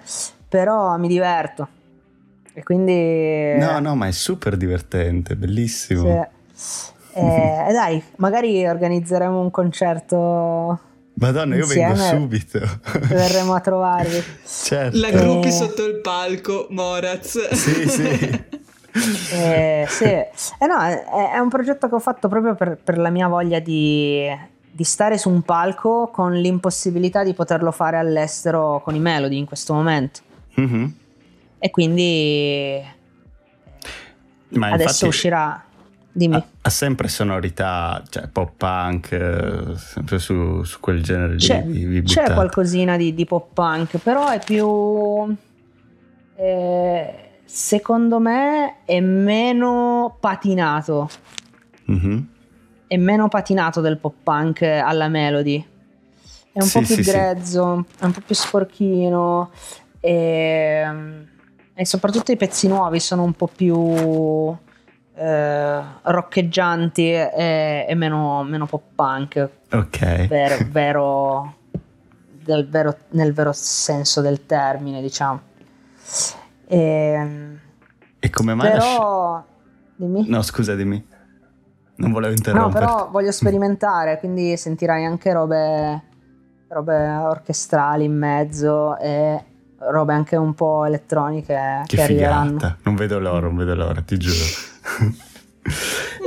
però 0.48 0.96
mi 0.98 1.10
diverto. 1.10 1.68
E 2.54 2.64
quindi... 2.64 3.58
No, 3.58 3.80
no, 3.80 3.94
ma 3.96 4.08
è 4.08 4.12
super 4.12 4.56
divertente, 4.56 5.36
bellissimo. 5.36 6.30
sì. 6.54 6.94
Eh, 7.18 7.66
e 7.70 7.72
dai, 7.74 8.04
magari 8.18 8.68
organizzeremo 8.68 9.40
un 9.40 9.50
concerto 9.52 10.80
Madonna, 11.18 11.56
io 11.56 11.66
vengo 11.66 11.92
Insieme- 11.92 12.20
subito. 12.20 12.60
verremo 13.08 13.54
a 13.54 13.62
trovarvi. 13.62 14.22
certo. 14.46 14.98
La 15.00 15.08
Eh. 15.08 15.12
gruppi 15.12 15.50
sotto 15.52 15.86
il 15.86 16.02
palco, 16.02 16.68
Moraz. 16.72 17.50
Sì, 17.52 17.88
sì. 17.90 18.44
Eh, 19.34 19.86
sì. 19.90 20.06
Eh 20.06 20.66
no, 20.68 20.80
è, 20.82 21.04
è 21.34 21.38
un 21.40 21.50
progetto 21.50 21.90
che 21.90 21.96
ho 21.96 22.00
fatto 22.00 22.30
proprio 22.30 22.56
per, 22.56 22.78
per 22.82 22.98
la 22.98 23.10
mia 23.10 23.28
voglia 23.28 23.60
di, 23.60 24.26
di 24.72 24.84
stare 24.86 25.18
su 25.18 25.30
un 25.30 25.42
palco 25.42 26.10
con 26.14 26.32
l'impossibilità 26.34 27.22
di 27.22 27.34
poterlo 27.34 27.72
fare 27.74 27.98
all'estero 27.98 28.80
con 28.86 28.96
i 28.96 29.00
Melody 29.00 29.38
in 29.38 29.46
questo 29.46 29.74
momento. 29.74 30.22
Mhm. 30.56 30.94
E 31.60 31.70
quindi 31.72 32.82
Ma 34.50 34.68
adesso 34.68 34.84
infatti 34.84 35.06
uscirà. 35.08 35.64
Dimmi. 36.18 36.36
ha, 36.36 36.46
ha 36.62 36.70
sempre 36.70 37.10
sonorità, 37.10 38.02
cioè 38.10 38.28
pop 38.30 38.54
punk, 38.56 39.12
eh, 39.12 39.76
sempre 39.76 40.18
su, 40.18 40.64
su 40.64 40.80
quel 40.80 41.04
genere. 41.04 41.36
C'è, 41.36 41.62
vi- 41.64 41.84
vi 41.86 42.04
c'è 42.04 42.32
qualcosina 42.34 42.96
di, 42.96 43.14
di 43.14 43.26
pop 43.26 43.48
punk, 43.54 43.98
però 43.98 44.30
è 44.30 44.40
più. 44.44 45.36
eh, 46.38 47.30
secondo 47.46 48.20
me 48.20 48.84
è 48.86 49.00
meno 49.02 50.16
patinato. 50.20 51.10
Mhm. 51.86 52.28
È 52.88 52.98
meno 52.98 53.28
patinato 53.28 53.82
del 53.82 53.98
pop 53.98 54.14
punk 54.24 54.62
alla 54.62 55.08
melody. 55.10 55.64
È 56.52 56.62
un 56.62 56.68
Sì, 56.68 56.80
po' 56.80 56.86
più 56.86 56.96
sì, 56.96 57.04
sì. 57.04 57.12
grezzo, 57.12 57.86
è 58.00 58.06
un 58.06 58.12
po' 58.12 58.22
più 58.26 58.36
sporchino. 58.36 59.52
E, 60.00 60.86
e 61.74 61.86
soprattutto 61.86 62.32
i 62.32 62.38
pezzi 62.38 62.68
nuovi 62.70 63.00
sono 63.02 63.24
un 63.24 63.34
po' 63.34 63.50
più 63.54 64.56
eh, 65.16 65.82
roccheggianti 66.04 67.12
e, 67.12 67.86
e 67.88 67.96
meno, 67.96 68.44
meno 68.44 68.66
pop 68.66 68.84
punk. 68.94 69.50
Ok. 69.72 70.28
vero, 70.28 70.58
vero- 70.70 71.56
del 72.46 72.68
vero- 72.70 72.98
nel 73.12 73.34
vero 73.34 73.52
senso 73.54 74.22
del 74.22 74.46
termine, 74.46 75.02
diciamo. 75.02 75.42
Ehm, 76.68 77.60
E 78.20 78.30
come 78.30 78.54
mai 78.54 78.72
però, 78.72 79.44
dimmi. 79.96 80.28
No, 80.30 80.42
scusa, 80.42 80.76
dimmi. 80.76 81.14
Non 81.98 82.12
volevo 82.12 82.32
No, 82.32 82.38
interrompere. 82.38 82.86
però 82.86 83.08
voglio 83.10 83.32
sperimentare, 83.32 84.20
quindi 84.20 84.58
sentirai 84.58 85.06
anche 85.06 85.32
robe, 85.32 86.02
robe 86.68 87.08
orchestrali 87.08 88.04
in 88.04 88.18
mezzo 88.18 88.98
e 88.98 89.44
robe 89.78 90.14
anche 90.14 90.36
un 90.36 90.54
po' 90.54 90.84
elettroniche 90.86 91.84
che, 91.88 91.96
Che 91.96 92.02
arriveranno. 92.04 92.58
figata. 92.60 92.78
Non 92.84 92.96
vedo 92.96 93.20
l'ora, 93.20 93.46
non 93.48 93.56
vedo 93.56 93.76
l'ora, 93.76 94.02
ti 94.02 94.18
giuro. 94.18 94.44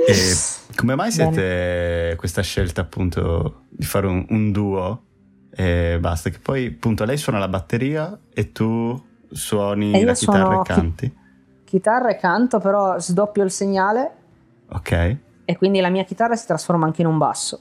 E 0.07 0.35
come 0.77 0.95
mai 0.95 1.11
siete 1.11 2.15
questa 2.17 2.43
scelta 2.43 2.81
appunto 2.83 3.63
di 3.69 3.85
fare 3.85 4.07
un, 4.07 4.25
un 4.29 4.53
duo 4.53 5.03
e 5.51 5.99
basta? 6.01 6.31
Che 6.31 6.39
poi 6.39 6.67
appunto 6.67 7.05
lei 7.05 7.17
suona 7.17 7.39
la 7.39 7.49
batteria 7.49 8.19
e 8.33 8.53
tu 8.53 9.01
suoni 9.31 9.93
E 9.93 10.05
la 10.05 10.15
chitarra 10.15 10.61
e 10.61 10.63
canti. 10.65 11.17
Chitarra 11.65 12.11
e 12.11 12.17
canto, 12.17 12.59
però 12.61 12.99
sdoppio 12.99 13.45
il 13.45 13.51
segnale 13.51 14.13
Ok. 14.71 15.17
e 15.45 15.57
quindi 15.57 15.81
la 15.81 15.91
mia 15.91 16.05
chitarra 16.05 16.35
si 16.37 16.47
trasforma 16.47 16.87
anche 16.87 17.03
in 17.03 17.09
un 17.09 17.19
basso. 17.19 17.61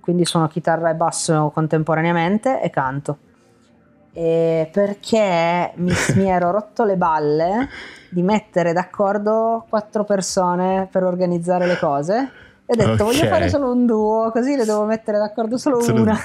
Quindi 0.00 0.24
suono 0.24 0.48
chitarra 0.48 0.90
e 0.90 0.94
basso 0.94 1.50
contemporaneamente 1.54 2.60
e 2.60 2.70
canto. 2.70 3.18
E 4.20 4.68
perché 4.70 5.72
mi, 5.76 5.92
mi 6.16 6.28
ero 6.28 6.50
rotto 6.50 6.84
le 6.84 6.96
balle 6.96 7.68
di 8.10 8.20
mettere 8.22 8.74
d'accordo 8.74 9.64
quattro 9.68 10.04
persone 10.04 10.88
per 10.90 11.04
organizzare 11.04 11.66
le 11.66 11.78
cose 11.78 12.30
e 12.66 12.72
ho 12.72 12.76
detto 12.76 12.90
Ok. 13.04 13.12
voglio 13.14 13.26
fare 13.28 13.48
solo 13.48 13.72
un 13.72 13.86
duo, 13.86 14.30
così 14.30 14.56
le 14.56 14.64
devo 14.66 14.84
mettere 14.84 15.16
d'accordo 15.16 15.56
solo 15.56 15.80
Sono- 15.80 16.02
una. 16.02 16.20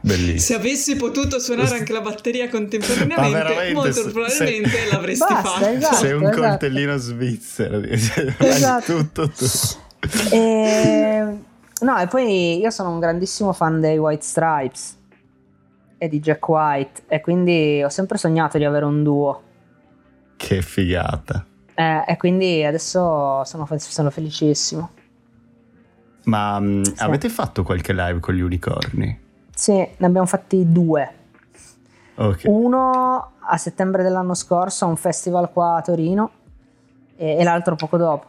Bellissimo. 0.00 0.38
Se 0.38 0.54
avessi 0.54 0.94
potuto 0.96 1.38
suonare 1.40 1.78
anche 1.78 1.92
la 1.92 2.00
batteria 2.00 2.48
contemporaneamente, 2.50 3.72
molto 3.74 3.92
se- 3.92 4.10
probabilmente 4.10 4.68
se- 4.70 4.90
l'avresti 4.92 5.24
Basta, 5.32 5.48
fatto. 5.48 5.66
esatto. 5.68 5.94
Sei 5.96 6.12
un 6.12 6.22
esatto. 6.22 6.40
coltellino 6.40 6.96
svizzero. 6.96 7.80
cioè, 7.98 8.34
Esatto. 8.38 8.96
Tutto 8.96 9.28
tu. 9.30 9.44
E... 10.30 11.36
No, 11.80 11.98
e 11.98 12.06
poi 12.06 12.58
io 12.58 12.70
sono 12.70 12.90
un 12.90 13.00
grandissimo 13.00 13.52
fan 13.52 13.80
dei 13.80 13.98
White 13.98 14.24
Stripes 14.24 14.94
e 15.98 16.08
di 16.08 16.20
Jack 16.20 16.46
White 16.48 17.02
e 17.08 17.20
quindi 17.20 17.82
ho 17.82 17.88
sempre 17.88 18.18
sognato 18.18 18.58
di 18.58 18.64
avere 18.64 18.84
un 18.84 19.02
duo. 19.02 19.42
Che 20.36 20.62
figata. 20.62 21.44
Eh, 21.74 22.04
e 22.06 22.16
quindi 22.16 22.64
adesso 22.64 23.44
sono, 23.44 23.66
sono 23.76 24.10
felicissimo. 24.10 24.90
Ma 26.24 26.58
mh, 26.58 26.94
avete 26.96 27.28
fatto 27.28 27.62
qualche 27.62 27.92
live 27.92 28.20
con 28.20 28.34
gli 28.34 28.40
unicorni? 28.40 29.24
Sì, 29.54 29.74
ne 29.74 30.06
abbiamo 30.06 30.26
fatti 30.26 30.70
due. 30.70 31.14
Okay. 32.14 32.50
Uno 32.50 33.32
a 33.38 33.56
settembre 33.56 34.02
dell'anno 34.02 34.34
scorso 34.34 34.84
a 34.84 34.88
un 34.88 34.96
festival 34.96 35.52
qua 35.52 35.76
a 35.76 35.82
Torino 35.82 36.30
e, 37.16 37.36
e 37.36 37.44
l'altro 37.44 37.76
poco 37.76 37.96
dopo. 37.96 38.26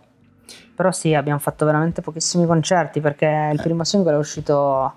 Però 0.76 0.91
sì, 0.91 1.13
abbiamo 1.13 1.39
fatto 1.39 1.65
veramente 1.65 2.01
pochissimi 2.01 2.45
concerti 2.45 3.01
perché 3.01 3.49
il 3.51 3.59
primo 3.61 3.84
singolo 3.84 4.18
è 4.18 4.20
uscito 4.20 4.93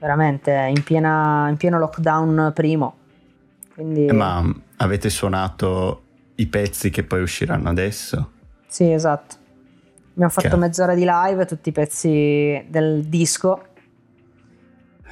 veramente 0.00 0.50
in, 0.74 0.82
piena, 0.82 1.48
in 1.48 1.56
pieno 1.56 1.78
lockdown 1.78 2.52
primo. 2.54 2.96
Quindi... 3.74 4.06
Eh, 4.06 4.12
ma 4.12 4.42
avete 4.76 5.10
suonato 5.10 6.02
i 6.36 6.46
pezzi 6.46 6.90
che 6.90 7.04
poi 7.04 7.20
usciranno 7.20 7.68
adesso? 7.68 8.32
Sì, 8.66 8.90
esatto. 8.90 9.36
Abbiamo 10.12 10.30
fatto 10.30 10.48
okay. 10.48 10.58
mezz'ora 10.58 10.94
di 10.94 11.04
live, 11.06 11.44
tutti 11.44 11.68
i 11.68 11.72
pezzi 11.72 12.64
del 12.68 13.04
disco. 13.04 13.66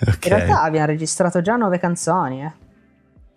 Okay. 0.00 0.30
In 0.30 0.36
realtà 0.36 0.62
abbiamo 0.62 0.86
registrato 0.86 1.40
già 1.40 1.56
nove 1.56 1.78
canzoni. 1.78 2.44
Eh. 2.44 2.52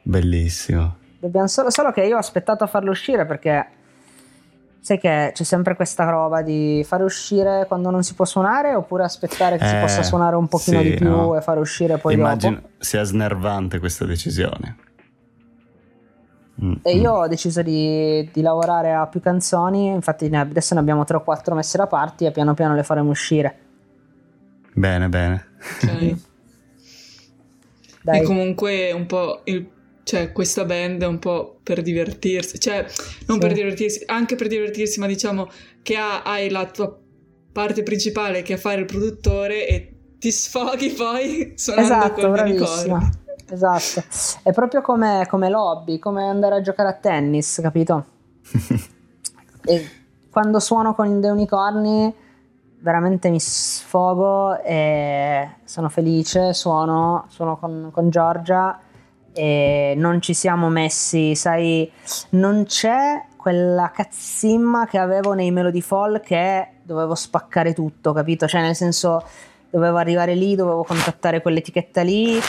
Bellissimo. 0.03 0.97
Solo, 1.45 1.69
solo, 1.69 1.91
che 1.91 2.03
io 2.03 2.15
ho 2.15 2.19
aspettato 2.19 2.63
a 2.63 2.67
farlo 2.67 2.91
uscire 2.91 3.25
perché 3.25 3.67
sai 4.81 4.97
che 4.99 5.31
c'è 5.33 5.43
sempre 5.43 5.75
questa 5.75 6.09
roba 6.09 6.41
di 6.41 6.83
fare 6.83 7.03
uscire 7.03 7.65
quando 7.67 7.91
non 7.91 8.03
si 8.03 8.15
può 8.15 8.25
suonare 8.25 8.73
oppure 8.73 9.03
aspettare 9.03 9.57
che 9.57 9.63
eh, 9.63 9.67
si 9.67 9.75
possa 9.75 10.01
suonare 10.01 10.35
un 10.35 10.47
pochino 10.47 10.81
sì, 10.81 10.89
di 10.89 10.95
più 10.95 11.07
no. 11.07 11.37
e 11.37 11.41
fare 11.41 11.59
uscire 11.59 11.99
poi 11.99 12.15
Immagino 12.15 12.55
dopo. 12.55 12.69
sia 12.79 13.03
snervante 13.03 13.77
questa 13.77 14.05
decisione. 14.05 14.77
Mm, 16.63 16.73
e 16.81 16.95
io 16.95 17.13
ho 17.13 17.27
deciso 17.27 17.61
di, 17.61 18.27
di, 18.33 18.41
lavorare 18.41 18.93
a 18.93 19.07
più 19.07 19.19
canzoni, 19.19 19.87
infatti 19.87 20.25
adesso 20.25 20.73
ne 20.73 20.79
abbiamo 20.79 21.03
3 21.03 21.17
o 21.17 21.21
4 21.21 21.55
messe 21.55 21.77
da 21.77 21.87
parte 21.87 22.25
e 22.25 22.31
piano 22.31 22.55
piano 22.55 22.73
le 22.73 22.83
faremo 22.83 23.11
uscire. 23.11 23.57
Bene, 24.73 25.09
bene. 25.09 25.45
Ok. 25.83 26.15
e 28.03 28.23
comunque 28.23 28.91
un 28.91 29.05
po' 29.05 29.41
il, 29.45 29.69
cioè, 30.11 30.33
questa 30.33 30.65
band 30.65 31.03
è 31.03 31.07
un 31.07 31.19
po' 31.19 31.59
per 31.63 31.81
divertirsi, 31.81 32.59
cioè 32.59 32.85
non 33.27 33.39
sì. 33.39 33.47
per 33.47 33.53
divertirsi, 33.53 34.03
anche 34.07 34.35
per 34.35 34.47
divertirsi, 34.47 34.99
ma 34.99 35.07
diciamo 35.07 35.47
che 35.81 35.95
ha, 35.95 36.23
hai 36.23 36.49
la 36.49 36.65
tua 36.65 36.93
parte 37.53 37.81
principale 37.81 38.41
che 38.41 38.55
è 38.55 38.57
fare 38.57 38.81
il 38.81 38.85
produttore 38.87 39.65
e 39.65 39.95
ti 40.19 40.29
sfoghi 40.29 40.89
poi 40.89 41.53
suonando 41.55 41.93
esatto, 41.93 42.21
col 42.21 42.31
bravissima 42.31 43.09
esatto. 43.51 44.03
È 44.43 44.51
proprio 44.51 44.81
come, 44.81 45.25
come 45.29 45.49
l'hobby, 45.49 45.97
come 45.97 46.27
andare 46.27 46.55
a 46.55 46.61
giocare 46.61 46.89
a 46.89 46.93
tennis, 46.93 47.59
capito? 47.61 48.05
e 49.63 49.89
quando 50.29 50.59
suono 50.59 50.93
con 50.93 51.21
The 51.21 51.29
Unicorni 51.29 52.13
veramente 52.79 53.29
mi 53.29 53.39
sfogo 53.39 54.61
e 54.61 55.51
sono 55.63 55.87
felice, 55.87 56.53
suono, 56.53 57.27
suono 57.29 57.57
con, 57.57 57.91
con 57.93 58.09
Giorgia 58.09 58.77
e 59.33 59.93
non 59.97 60.21
ci 60.21 60.33
siamo 60.33 60.69
messi, 60.69 61.35
sai, 61.35 61.89
non 62.31 62.65
c'è 62.65 63.25
quella 63.37 63.91
cazzimma 63.91 64.85
che 64.87 64.97
avevo 64.97 65.33
nei 65.33 65.51
Melody 65.51 65.81
Fall 65.81 66.21
che 66.21 66.67
dovevo 66.83 67.15
spaccare 67.15 67.73
tutto, 67.73 68.13
capito? 68.13 68.47
Cioè 68.47 68.61
nel 68.61 68.75
senso 68.75 69.25
dovevo 69.69 69.97
arrivare 69.97 70.35
lì, 70.35 70.55
dovevo 70.55 70.83
contattare 70.83 71.41
quell'etichetta 71.41 72.01
lì 72.01 72.39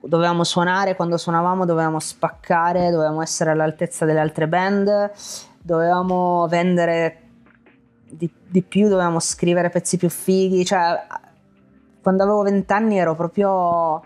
dovevamo 0.00 0.44
suonare, 0.44 0.94
quando 0.96 1.16
suonavamo 1.16 1.64
dovevamo 1.64 1.98
spaccare, 1.98 2.90
dovevamo 2.90 3.22
essere 3.22 3.50
all'altezza 3.50 4.04
delle 4.04 4.20
altre 4.20 4.46
band, 4.48 5.10
dovevamo 5.60 6.46
vendere 6.48 7.22
di, 8.08 8.30
di 8.46 8.62
più, 8.62 8.88
dovevamo 8.88 9.20
scrivere 9.20 9.70
pezzi 9.70 9.96
più 9.96 10.08
fighi, 10.08 10.64
cioè 10.64 11.06
quando 12.00 12.22
avevo 12.22 12.42
vent'anni 12.42 12.98
ero 12.98 13.14
proprio 13.14 14.02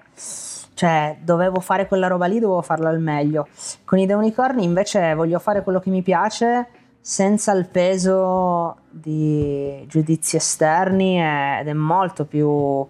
cioè 0.75 1.17
dovevo 1.23 1.61
fare 1.61 1.87
quella 1.87 2.07
roba 2.07 2.27
lì, 2.27 2.39
dovevo 2.39 2.63
farla 2.63 2.89
al 2.89 3.01
meglio. 3.01 3.49
Con 3.85 3.99
i 3.99 4.07
The 4.07 4.15
Unicorni 4.15 4.65
invece 4.65 5.15
voglio 5.15 5.39
fare 5.39 5.63
quello 5.63 5.81
che 5.81 5.91
mi 5.91 6.03
piace 6.03 6.69
senza 7.01 7.53
il 7.53 7.67
peso 7.69 8.77
di 8.89 9.85
giudizi 9.89 10.37
esterni 10.37 11.21
ed 11.21 11.67
è 11.67 11.73
molto 11.73 12.25
più 12.25 12.87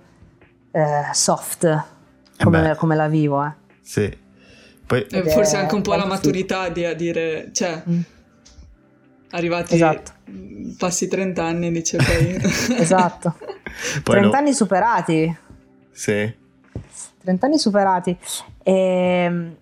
eh, 0.71 1.03
soft 1.13 1.65
eh 1.65 2.45
come, 2.45 2.75
come 2.77 2.95
la 2.95 3.09
vivo. 3.09 3.45
Eh. 3.45 3.53
Sì. 3.81 4.21
Poi... 4.87 5.07
E 5.07 5.31
forse 5.31 5.57
anche 5.57 5.75
un 5.75 5.83
po' 5.83 5.95
la 5.95 6.05
maturità 6.05 6.69
di 6.69 6.85
a 6.85 6.95
dire, 6.95 7.51
cioè, 7.53 7.83
mm. 7.89 8.01
arrivati 9.31 9.75
esatto. 9.75 10.13
passi 10.77 11.09
30 11.09 11.43
anni, 11.43 11.73
dice 11.73 11.97
poi. 11.97 12.39
esatto. 12.79 13.35
Poi 14.03 14.17
30 14.17 14.29
no. 14.29 14.33
anni 14.33 14.53
superati. 14.53 15.37
Sì. 15.91 16.41
30 17.23 17.47
anni 17.47 17.59
superati. 17.59 18.17
E, 18.63 18.73
ehm, 18.73 19.57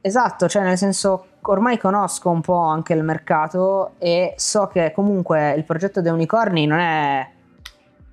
esatto, 0.00 0.48
cioè 0.48 0.62
nel 0.62 0.76
senso 0.78 1.26
ormai 1.42 1.78
conosco 1.78 2.30
un 2.30 2.40
po' 2.40 2.58
anche 2.58 2.92
il 2.92 3.02
mercato 3.02 3.92
e 3.98 4.34
so 4.36 4.66
che 4.66 4.92
comunque 4.94 5.52
il 5.52 5.64
progetto 5.64 6.00
dei 6.00 6.12
unicorni 6.12 6.66
non 6.66 6.78
è 6.78 7.28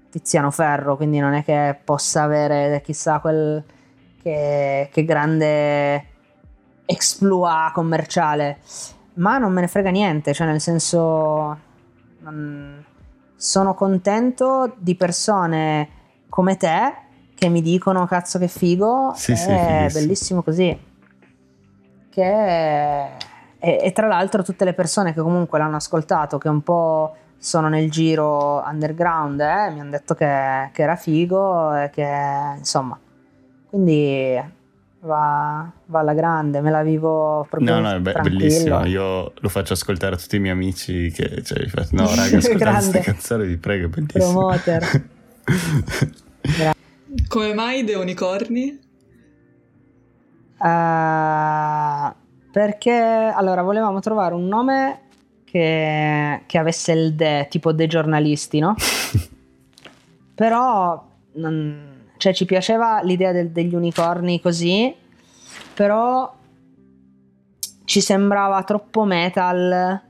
Tiziano 0.09 0.51
Ferro, 0.51 0.95
quindi 0.95 1.19
non 1.19 1.33
è 1.33 1.43
che 1.43 1.77
possa 1.83 2.23
avere 2.23 2.81
chissà 2.83 3.19
quel 3.19 3.63
che, 4.21 4.89
che 4.91 5.05
grande 5.05 6.05
exploit 6.85 7.73
commerciale, 7.73 8.59
ma 9.15 9.37
non 9.37 9.51
me 9.51 9.61
ne 9.61 9.67
frega 9.67 9.89
niente, 9.89 10.33
cioè 10.33 10.47
nel 10.47 10.61
senso 10.61 11.59
non, 12.19 12.83
sono 13.35 13.73
contento 13.73 14.73
di 14.77 14.95
persone 14.95 15.89
come 16.29 16.57
te 16.57 16.93
che 17.35 17.49
mi 17.49 17.61
dicono 17.61 18.05
cazzo 18.07 18.39
che 18.39 18.47
figo, 18.47 19.13
sì, 19.15 19.33
è 19.33 19.87
sì, 19.89 19.99
bellissimo 19.99 20.41
così. 20.41 20.93
Che 22.09 23.03
e, 23.65 23.79
e, 23.81 23.91
tra 23.93 24.05
l'altro 24.05 24.43
tutte 24.43 24.63
le 24.63 24.73
persone 24.73 25.11
che 25.13 25.21
comunque 25.21 25.57
l'hanno 25.57 25.77
ascoltato, 25.77 26.37
che 26.37 26.49
un 26.49 26.61
po' 26.61 27.15
sono 27.37 27.67
nel 27.67 27.89
giro 27.89 28.63
underground, 28.63 29.39
eh, 29.39 29.71
mi 29.71 29.79
hanno 29.79 29.89
detto 29.89 30.13
che, 30.13 30.69
che 30.71 30.81
era 30.83 30.95
figo 30.95 31.75
e 31.75 31.89
che 31.89 32.07
insomma 32.57 32.99
quindi 33.67 34.39
va, 34.99 35.69
va, 35.85 35.99
alla 35.99 36.13
grande, 36.13 36.61
me 36.61 36.69
la 36.69 36.83
vivo 36.83 37.45
proprio 37.49 37.73
No, 37.73 37.79
no, 37.79 37.95
è 37.95 37.99
be- 37.99 38.13
bellissimo, 38.21 38.85
io 38.85 39.33
lo 39.35 39.49
faccio 39.49 39.73
ascoltare 39.73 40.13
a 40.13 40.17
tutti 40.17 40.35
i 40.35 40.39
miei 40.39 40.53
amici 40.53 41.11
che 41.11 41.43
cioè, 41.43 41.67
no 41.91 42.07
raga, 42.15 42.37
ascoltate 42.37 42.71
questa 42.89 42.99
canzone, 42.99 43.45
vi 43.45 43.57
prego, 43.57 43.87
è 43.87 43.89
bellissimo. 43.89 44.31
Promoter. 44.31 45.09
Come 47.27 47.53
mai 47.53 47.83
The 47.83 47.95
Unicorni? 47.95 48.79
Uh, 50.57 52.13
perché 52.51 52.91
allora 52.91 53.61
volevamo 53.61 53.99
trovare 53.99 54.33
un 54.33 54.47
nome 54.47 55.01
che, 55.43 56.41
che 56.45 56.57
avesse 56.57 56.91
il 56.91 57.13
de, 57.13 57.47
tipo 57.49 57.71
dei 57.71 57.87
giornalisti, 57.87 58.59
no? 58.59 58.75
Però 60.35 61.07
non, 61.33 62.09
cioè 62.17 62.33
ci 62.33 62.45
piaceva 62.45 63.01
l'idea 63.01 63.31
del, 63.31 63.51
degli 63.51 63.75
unicorni 63.75 64.41
così, 64.41 64.93
però 65.73 66.33
ci 67.85 68.01
sembrava 68.01 68.63
troppo 68.63 69.05
metal 69.05 70.01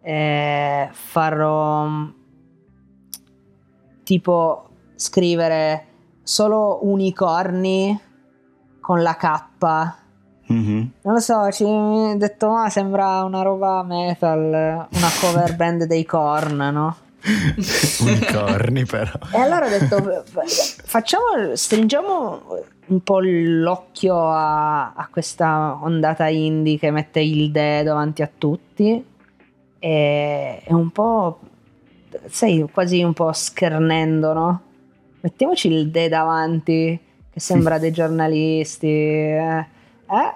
eh, 0.00 0.88
farlo 0.92 2.14
tipo 4.04 4.68
scrivere 4.94 5.87
solo 6.28 6.80
unicorni 6.82 7.98
con 8.80 9.02
la 9.02 9.16
K. 9.16 10.52
Mm-hmm. 10.52 10.86
Non 11.02 11.14
lo 11.14 11.20
so, 11.20 11.50
ci 11.50 11.64
ho 11.64 12.14
detto, 12.16 12.50
ma 12.50 12.68
sembra 12.68 13.22
una 13.24 13.40
roba 13.40 13.82
metal, 13.82 14.38
una 14.90 15.08
cover 15.20 15.56
band 15.56 15.84
dei 15.84 16.04
Korn, 16.04 16.56
no? 16.56 16.96
Unicorni 18.00 18.84
però. 18.84 19.10
E 19.32 19.38
allora 19.38 19.66
ho 19.66 19.68
detto, 19.70 20.22
facciamo, 20.84 21.24
stringiamo 21.54 22.42
un 22.88 23.00
po' 23.00 23.20
l'occhio 23.20 24.30
a, 24.30 24.92
a, 24.92 25.08
questa 25.10 25.78
ondata 25.80 26.26
indie 26.28 26.78
che 26.78 26.90
mette 26.90 27.20
il 27.20 27.50
de 27.50 27.82
davanti 27.82 28.20
a 28.20 28.30
tutti 28.36 29.02
e, 29.78 30.62
e 30.62 30.74
un 30.74 30.90
po', 30.90 31.40
sei 32.28 32.68
quasi 32.70 33.02
un 33.02 33.14
po' 33.14 33.32
schernendo, 33.32 34.32
no? 34.34 34.62
Mettiamoci 35.20 35.68
il 35.68 35.90
de 35.90 36.08
davanti 36.08 37.00
che 37.30 37.40
sembra 37.40 37.78
dei 37.78 37.90
giornalisti 37.90 38.86
eh, 38.86 39.66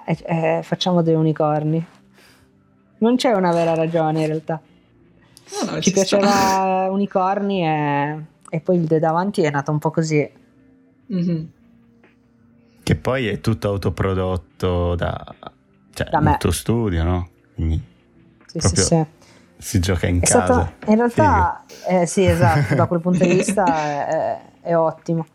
eh, 0.04 0.18
eh, 0.24 0.60
facciamo 0.62 1.02
dei 1.02 1.14
unicorni. 1.14 1.84
Non 2.98 3.16
c'è 3.16 3.32
una 3.32 3.52
vera 3.52 3.74
ragione 3.74 4.20
in 4.20 4.26
realtà. 4.26 4.60
No, 5.64 5.70
no, 5.70 5.76
ci, 5.76 5.82
ci 5.82 5.92
piaceva 5.92 6.28
sta. 6.28 6.88
Unicorni 6.90 7.66
e, 7.66 8.24
e, 8.48 8.60
poi 8.60 8.76
il 8.76 8.84
de 8.84 8.98
davanti 8.98 9.42
è 9.42 9.50
nato 9.50 9.70
un 9.70 9.78
po' 9.78 9.90
così. 9.90 10.30
Mm-hmm. 11.12 11.44
Che 12.82 12.96
poi 12.96 13.28
è 13.28 13.40
tutto 13.40 13.68
autoprodotto 13.68 14.94
da, 14.94 15.34
cioè, 15.92 16.08
da 16.10 16.20
me. 16.20 16.36
tuo 16.38 16.50
studio, 16.50 17.02
no? 17.02 17.28
Quindi 17.54 17.80
sì, 18.46 18.60
sì, 18.60 18.76
sì. 18.76 19.04
Si 19.56 19.78
gioca 19.78 20.06
in 20.06 20.20
è 20.20 20.26
casa. 20.26 20.44
Stato, 20.44 20.90
in 20.90 20.96
realtà, 20.96 21.64
eh, 21.88 22.06
sì, 22.06 22.24
esatto, 22.24 22.74
da 22.74 22.86
quel 22.86 23.00
punto 23.00 23.24
di 23.24 23.34
vista 23.34 23.64
è, 23.64 24.40
è, 24.62 24.74
ottimo. 24.74 25.26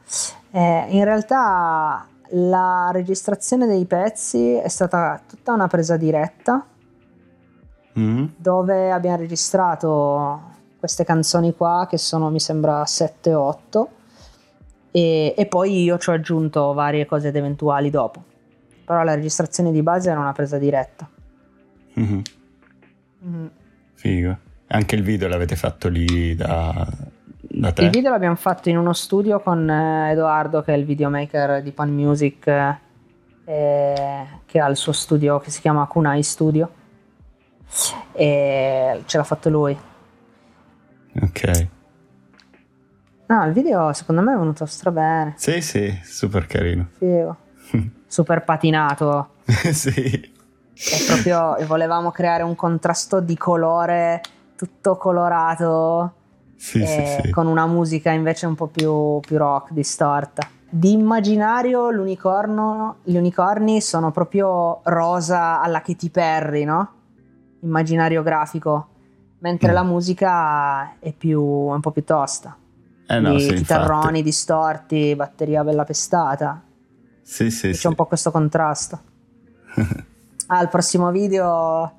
Eh, 0.51 0.85
in 0.89 1.03
realtà 1.03 2.07
la 2.31 2.89
registrazione 2.91 3.67
dei 3.67 3.85
pezzi 3.85 4.53
è 4.53 4.67
stata 4.67 5.21
tutta 5.27 5.53
una 5.53 5.67
presa 5.67 5.95
diretta 5.97 6.65
Mm? 7.97 8.25
dove 8.37 8.91
abbiamo 8.91 9.17
registrato 9.17 10.41
queste 10.77 11.03
canzoni 11.03 11.55
qua 11.55 11.87
che 11.89 11.97
sono 11.97 12.29
mi 12.29 12.39
sembra 12.39 12.83
7-8 12.83 13.85
e, 14.91 15.33
e 15.35 15.45
poi 15.47 15.81
io 15.81 15.97
ci 15.97 16.11
ho 16.11 16.13
aggiunto 16.13 16.73
varie 16.73 17.07
cose 17.07 17.29
ed 17.29 17.35
eventuali 17.35 17.89
dopo 17.89 18.23
però 18.85 19.01
la 19.01 19.15
registrazione 19.15 19.71
di 19.71 19.81
base 19.81 20.11
era 20.11 20.19
una 20.19 20.31
presa 20.31 20.59
diretta 20.59 21.09
Mhm. 21.93 22.21
Mhm. 23.21 23.51
Figo. 23.95 24.37
Anche 24.67 24.93
il 24.95 25.01
video 25.01 25.27
l'avete 25.27 25.55
fatto 25.55 25.87
lì 25.89 26.35
da? 26.35 26.85
Il 27.59 27.89
video 27.89 28.11
l'abbiamo 28.11 28.35
fatto 28.35 28.69
in 28.69 28.77
uno 28.77 28.93
studio 28.93 29.39
con 29.39 29.69
eh, 29.69 30.11
Edoardo 30.11 30.61
che 30.61 30.73
è 30.73 30.77
il 30.77 30.85
videomaker 30.85 31.61
di 31.61 31.71
Pan 31.71 31.93
Music 31.93 32.47
eh, 32.47 34.27
che 34.45 34.59
ha 34.59 34.67
il 34.67 34.75
suo 34.75 34.91
studio 34.91 35.39
che 35.39 35.49
si 35.49 35.61
chiama 35.61 35.85
Kunai 35.87 36.21
Studio. 36.21 36.69
E 38.11 39.03
ce 39.05 39.17
l'ha 39.17 39.23
fatto 39.23 39.49
lui. 39.49 39.77
Ok. 41.21 41.67
no 43.25 43.45
il 43.45 43.53
video 43.53 43.91
secondo 43.93 44.21
me 44.21 44.33
è 44.33 44.37
venuto 44.37 44.65
strabene. 44.65 45.33
Sì, 45.37 45.61
sì, 45.61 45.99
super 46.03 46.45
carino. 46.45 46.89
figo. 46.97 47.37
Super 48.07 48.43
patinato. 48.43 49.31
Sì. 49.71 50.35
è 50.73 51.05
proprio 51.07 51.57
volevamo 51.65 52.11
creare 52.11 52.43
un 52.43 52.53
contrasto 52.53 53.19
di 53.19 53.35
colore 53.35 54.21
tutto 54.55 54.95
colorato 54.97 56.16
Sì, 56.59 56.81
eh, 56.81 57.21
sì. 57.23 57.29
con 57.29 57.45
una 57.47 57.67
musica 57.67 58.11
invece 58.11 58.45
un 58.47 58.55
po' 58.55 58.65
più, 58.67 59.19
più 59.19 59.37
rock 59.37 59.71
distorta 59.73 60.49
di 60.69 60.91
immaginario 60.91 61.91
l'unicorno 61.91 62.97
gli 63.03 63.15
unicorni 63.15 63.79
sono 63.79 64.11
proprio 64.11 64.81
rosa 64.83 65.61
alla 65.61 65.81
Katy 65.81 66.09
Perry 66.09 66.63
no? 66.65 66.91
immaginario 67.61 68.23
grafico 68.23 68.87
mentre 69.39 69.71
Mm. 69.71 69.73
la 69.75 69.83
musica 69.83 70.99
è 70.99 71.13
più 71.13 71.39
è 71.69 71.73
un 71.73 71.79
po' 71.79 71.91
più 71.91 72.03
tosta 72.03 72.57
Eh 73.07 73.19
no, 73.19 73.37
sì, 73.39 73.53
chitarroni 73.53 74.05
infatti. 74.07 74.23
distorti 74.23 75.15
batteria 75.15 75.63
bella 75.63 75.83
pestata 75.85 76.61
Sì, 77.21 77.49
sì, 77.51 77.69
c'è 77.69 77.73
sì. 77.75 77.87
un 77.87 77.95
po' 77.95 78.05
questo 78.07 78.31
contrasto. 78.31 78.99
Ah, 80.49 80.61
il 80.61 80.69
prossimo 80.69 81.11
video 81.11 81.91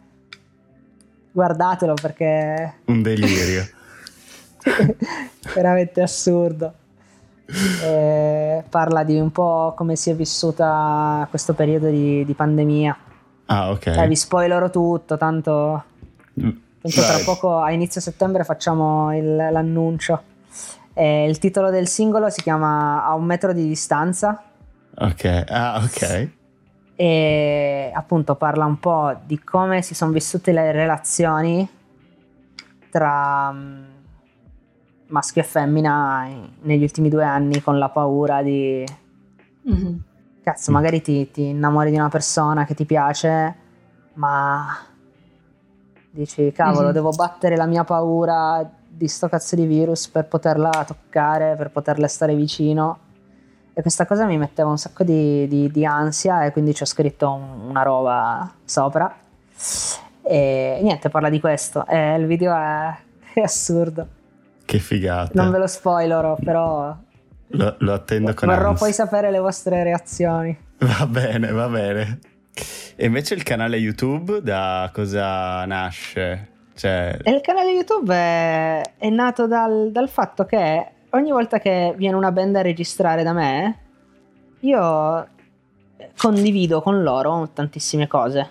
guardatelo 1.32 1.94
perché 1.94 2.78
Un 2.86 3.02
delirio. 3.02 3.62
veramente 5.54 6.02
assurdo. 6.02 6.72
Eh, 7.82 8.62
parla 8.68 9.04
di 9.04 9.18
un 9.18 9.30
po' 9.32 9.72
come 9.76 9.96
si 9.96 10.10
è 10.10 10.14
vissuta 10.14 11.26
questo 11.30 11.54
periodo 11.54 11.88
di, 11.88 12.24
di 12.24 12.34
pandemia. 12.34 12.96
Ah, 13.46 13.70
ok. 13.70 13.86
Eh, 13.86 14.06
vi 14.06 14.16
spoilerò 14.16 14.68
tutto, 14.70 15.16
tanto, 15.16 15.84
Mm, 16.40 16.50
tanto 16.82 17.00
tra 17.02 17.18
poco 17.24 17.58
a 17.58 17.72
inizio 17.72 18.00
settembre 18.00 18.44
facciamo 18.44 19.16
il- 19.16 19.34
l'annuncio. 19.34 20.22
Eh, 20.92 21.26
il 21.28 21.38
titolo 21.38 21.70
del 21.70 21.88
singolo 21.88 22.28
si 22.30 22.42
chiama 22.42 23.04
A 23.04 23.14
un 23.14 23.24
metro 23.24 23.52
di 23.52 23.66
distanza 23.66 24.40
Ok, 24.98 25.44
ah, 25.48 25.80
ok. 25.82 26.28
e 26.96 27.90
appunto 27.94 28.34
parla 28.36 28.64
un 28.66 28.78
po' 28.78 29.16
di 29.24 29.38
come 29.42 29.82
si 29.82 29.94
sono 29.94 30.10
vissute 30.12 30.52
le 30.52 30.70
relazioni 30.72 31.68
tra 32.90 33.50
mm, 33.52 33.84
maschio 35.08 35.42
e 35.42 35.44
femmina 35.44 36.26
in- 36.26 36.48
negli 36.62 36.82
ultimi 36.82 37.08
due 37.08 37.24
anni 37.24 37.60
con 37.62 37.78
la 37.78 37.88
paura 37.88 38.42
di 38.42 38.84
Mhm. 39.62 40.02
cazzo 40.42 40.70
magari 40.72 41.00
ti, 41.02 41.30
ti 41.30 41.48
innamori 41.48 41.90
di 41.90 41.96
una 41.96 42.08
persona 42.08 42.64
che 42.64 42.74
ti 42.74 42.84
piace 42.86 43.54
ma 44.14 44.66
dici 46.10 46.50
cavolo 46.52 46.88
Mhm. 46.88 46.92
devo 46.92 47.10
battere 47.10 47.56
la 47.56 47.66
mia 47.66 47.84
paura 47.84 48.68
di 48.88 49.06
sto 49.08 49.28
cazzo 49.28 49.54
di 49.54 49.66
virus 49.66 50.08
per 50.08 50.26
poterla 50.26 50.70
toccare 50.86 51.54
per 51.56 51.70
poterle 51.70 52.08
stare 52.08 52.34
vicino 52.34 52.98
e 53.74 53.80
questa 53.82 54.06
cosa 54.06 54.24
mi 54.24 54.36
metteva 54.38 54.68
un 54.70 54.78
sacco 54.78 55.04
di, 55.04 55.46
di- 55.46 55.70
di 55.70 55.84
ansia 55.84 56.44
e 56.44 56.50
quindi 56.52 56.74
ci 56.74 56.82
ho 56.82 56.86
scritto 56.86 57.30
un- 57.30 57.68
una 57.68 57.82
roba 57.82 58.50
sopra 58.64 59.14
e 60.22 60.78
niente 60.82 61.08
parla 61.10 61.28
di 61.28 61.38
questo 61.40 61.86
e 61.86 62.14
il 62.16 62.26
video 62.26 62.54
è, 62.54 62.94
è 63.34 63.40
assurdo 63.40 64.06
Che 64.68 64.78
figata. 64.80 65.42
non 65.42 65.50
ve 65.50 65.58
lo 65.58 65.66
spoilerò 65.66 66.36
però 66.36 66.94
Lo, 67.52 67.74
lo 67.78 67.92
attendo 67.94 68.34
con 68.34 68.48
vorrò 68.48 68.68
ansia. 68.70 68.84
poi 68.84 68.92
sapere 68.92 69.30
le 69.30 69.38
vostre 69.38 69.82
reazioni 69.82 70.54
Va 70.80 71.06
bene, 71.06 71.50
va 71.52 71.66
bene. 71.68 72.18
E 72.96 73.06
invece 73.06 73.32
il 73.34 73.42
canale 73.44 73.78
YouTube 73.78 74.42
da 74.42 74.90
cosa 74.92 75.64
nasce? 75.64 76.48
Cioè, 76.74 77.18
E 77.22 77.30
il 77.30 77.40
canale 77.40 77.70
YouTube 77.70 78.14
è, 78.14 78.82
è 78.98 79.08
nato 79.08 79.46
dal, 79.46 79.90
dal 79.90 80.08
fatto 80.10 80.44
che 80.44 80.86
ogni 81.10 81.30
volta 81.30 81.58
che 81.58 81.94
viene 81.96 82.14
una 82.16 82.30
band 82.30 82.56
a 82.56 82.62
registrare 82.62 83.22
da 83.22 83.32
me, 83.32 83.78
io 84.60 85.26
condivido 86.16 86.82
con 86.82 87.02
loro 87.02 87.48
tantissime 87.54 88.06
cose. 88.06 88.50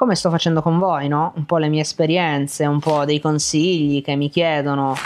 Come 0.00 0.14
sto 0.14 0.30
facendo 0.30 0.62
con 0.62 0.78
voi, 0.78 1.08
no? 1.08 1.34
Un 1.36 1.44
po' 1.44 1.58
le 1.58 1.68
mie 1.68 1.82
esperienze, 1.82 2.64
un 2.64 2.80
po' 2.80 3.04
dei 3.04 3.20
consigli 3.20 4.00
che 4.00 4.16
mi 4.16 4.30
chiedono. 4.30 4.96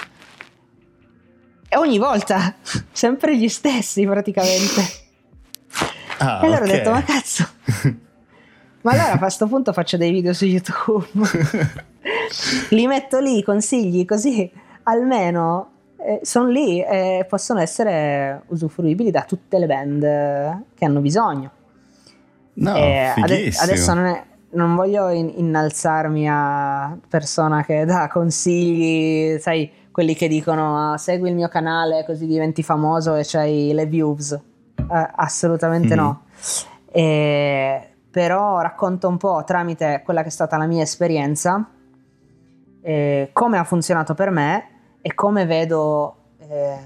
E 1.69 1.77
ogni 1.77 1.99
volta, 1.99 2.55
sempre 2.93 3.37
gli 3.37 3.49
stessi 3.49 4.07
praticamente. 4.07 4.81
ah, 6.19 6.39
e 6.41 6.47
allora 6.47 6.61
ok. 6.61 6.63
ho 6.63 6.67
detto, 6.73 6.91
ma 6.93 7.03
cazzo, 7.03 7.45
ma 8.83 8.93
allora 8.93 9.11
a 9.15 9.19
questo 9.19 9.49
punto 9.49 9.73
faccio 9.73 9.97
dei 9.97 10.13
video 10.13 10.33
su 10.33 10.45
YouTube. 10.45 11.27
li 12.71 12.87
metto 12.87 13.19
lì, 13.19 13.43
consigli, 13.43 14.05
così 14.05 14.49
almeno 14.85 15.73
sono 16.23 16.47
lì 16.47 16.81
e 16.81 17.27
possono 17.29 17.59
essere 17.59 18.43
usufruibili 18.47 19.11
da 19.11 19.23
tutte 19.23 19.59
le 19.59 19.67
band 19.67 20.05
eh, 20.05 20.59
che 20.73 20.85
hanno 20.85 21.01
bisogno. 21.01 21.51
No, 22.53 22.77
Eh, 22.77 23.13
adesso 23.57 23.93
non, 23.95 24.05
è- 24.05 24.25
non 24.55 24.75
voglio 24.75 25.09
in- 25.11 25.33
innalzarmi 25.37 26.27
a 26.29 26.97
persona 27.09 27.65
che 27.65 27.85
dà 27.85 28.09
consigli, 28.09 29.39
sai, 29.39 29.71
quelli 29.91 30.15
che 30.15 30.27
dicono 30.29 30.93
"Ah, 30.93 30.99
segui 30.99 31.29
il 31.29 31.35
mio 31.37 31.49
canale 31.49 32.05
così 32.05 32.27
diventi 32.27 32.63
famoso 32.63 33.15
e 33.15 33.23
c'hai 33.25 33.73
le 33.73 33.87
views. 33.87 34.33
Eh, 34.33 35.11
assolutamente 35.17 35.95
Mhm. 35.95 36.01
no. 36.01 36.23
Eh, 36.91 37.89
però 38.11 38.61
racconto 38.61 39.09
un 39.09 39.17
po' 39.17 39.43
tramite 39.45 40.03
quella 40.05 40.23
che 40.23 40.29
è 40.29 40.31
stata 40.33 40.57
la 40.57 40.67
mia 40.67 40.83
esperienza, 40.83 41.69
eh, 42.83 43.31
come 43.33 43.59
ha 43.59 43.65
funzionato 43.65 44.15
per 44.15 44.31
me 44.31 44.65
e 45.01 45.15
come 45.15 45.47
vedo 45.47 46.17
eh, 46.39 46.77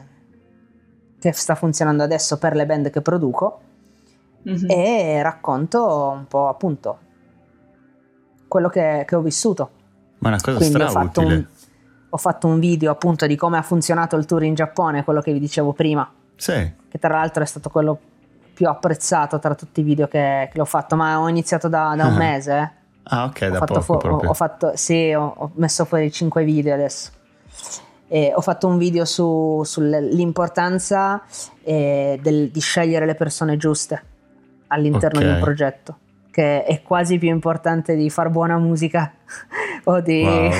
che 1.18 1.32
sta 1.32 1.54
funzionando 1.56 2.02
adesso 2.02 2.38
per 2.38 2.54
le 2.54 2.64
band 2.64 2.90
che 2.90 3.00
produco 3.00 3.60
Mhm. 4.42 4.70
e 4.70 5.20
racconto 5.22 6.10
un 6.14 6.26
po' 6.28 6.46
appunto 6.48 6.98
quello 8.48 8.68
che, 8.68 9.04
che 9.06 9.14
ho 9.14 9.20
vissuto. 9.20 9.70
Ma 10.18 10.28
una 10.28 10.40
cosa 10.40 10.56
Quindi 10.56 10.82
ho 10.82 10.88
fatto, 10.88 11.20
un, 11.20 11.44
ho 12.08 12.16
fatto 12.16 12.46
un 12.48 12.58
video 12.58 12.90
appunto 12.90 13.26
di 13.26 13.36
come 13.36 13.56
ha 13.58 13.62
funzionato 13.62 14.16
il 14.16 14.24
tour 14.24 14.42
in 14.42 14.54
Giappone, 14.54 15.04
quello 15.04 15.20
che 15.20 15.32
vi 15.32 15.38
dicevo 15.38 15.72
prima, 15.72 16.10
Sì. 16.34 16.72
che 16.88 16.98
tra 16.98 17.10
l'altro 17.14 17.42
è 17.42 17.46
stato 17.46 17.68
quello 17.70 17.98
più 18.54 18.66
apprezzato 18.66 19.38
tra 19.38 19.54
tutti 19.54 19.80
i 19.80 19.82
video 19.84 20.08
che, 20.08 20.48
che 20.50 20.58
l'ho 20.58 20.64
fatto, 20.64 20.96
ma 20.96 21.20
ho 21.20 21.28
iniziato 21.28 21.68
da, 21.68 21.94
da 21.96 22.06
un 22.06 22.14
Ah. 22.14 22.16
mese. 22.16 22.56
eh. 22.58 22.70
Ah, 23.10 23.24
ok, 23.24 23.40
Ho 23.42 23.48
da 23.50 23.58
fatto, 23.58 23.74
poco 23.80 24.00
fu- 24.00 24.06
ho, 24.26 24.28
ho 24.30 24.34
fatto, 24.34 24.72
sì, 24.74 25.12
ho, 25.12 25.32
ho 25.36 25.50
messo 25.54 25.84
fuori 25.84 26.10
5 26.10 26.42
video 26.44 26.74
adesso. 26.74 27.10
E 28.08 28.32
ho 28.34 28.40
fatto 28.40 28.66
un 28.66 28.76
video 28.78 29.04
su- 29.04 29.62
sull'importanza 29.64 31.22
eh, 31.62 32.18
del- 32.22 32.48
di 32.50 32.60
scegliere 32.60 33.06
le 33.06 33.14
persone 33.14 33.56
giuste 33.56 34.02
all'interno 34.68 35.20
di 35.20 35.26
un 35.26 35.38
progetto, 35.40 35.96
che 36.38 36.62
è 36.62 36.82
quasi 36.82 37.18
più 37.18 37.30
importante 37.30 37.96
di 37.96 38.08
far 38.10 38.28
buona 38.28 38.58
musica 38.58 39.12
o 39.84 40.00
di, 40.00 40.22
Wow. 40.22 40.50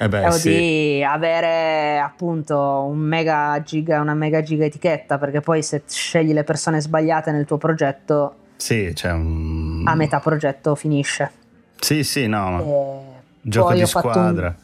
Eh 0.00 0.08
beh, 0.08 0.24
o 0.28 0.30
sì. 0.30 0.48
di 0.48 1.04
avere 1.06 1.98
appunto 1.98 2.86
un 2.88 2.96
mega 3.00 3.60
giga, 3.62 4.00
una 4.00 4.14
mega 4.14 4.40
giga 4.40 4.64
etichetta, 4.64 5.18
perché 5.18 5.42
poi 5.42 5.62
se 5.62 5.82
scegli 5.86 6.32
le 6.32 6.42
persone 6.42 6.80
sbagliate 6.80 7.32
nel 7.32 7.44
tuo 7.44 7.58
progetto, 7.58 8.34
Sì, 8.56 8.92
c'è 8.94 9.12
un... 9.12 9.82
a 9.84 9.94
metà 9.94 10.20
progetto 10.20 10.74
finisce. 10.74 11.30
Sì, 11.78 12.02
sì, 12.02 12.26
no. 12.26 12.60
E 12.62 13.20
Gioco 13.42 13.74
di 13.74 13.84
fatto 13.84 14.06
un- 14.08 14.12
squadra. 14.14 14.56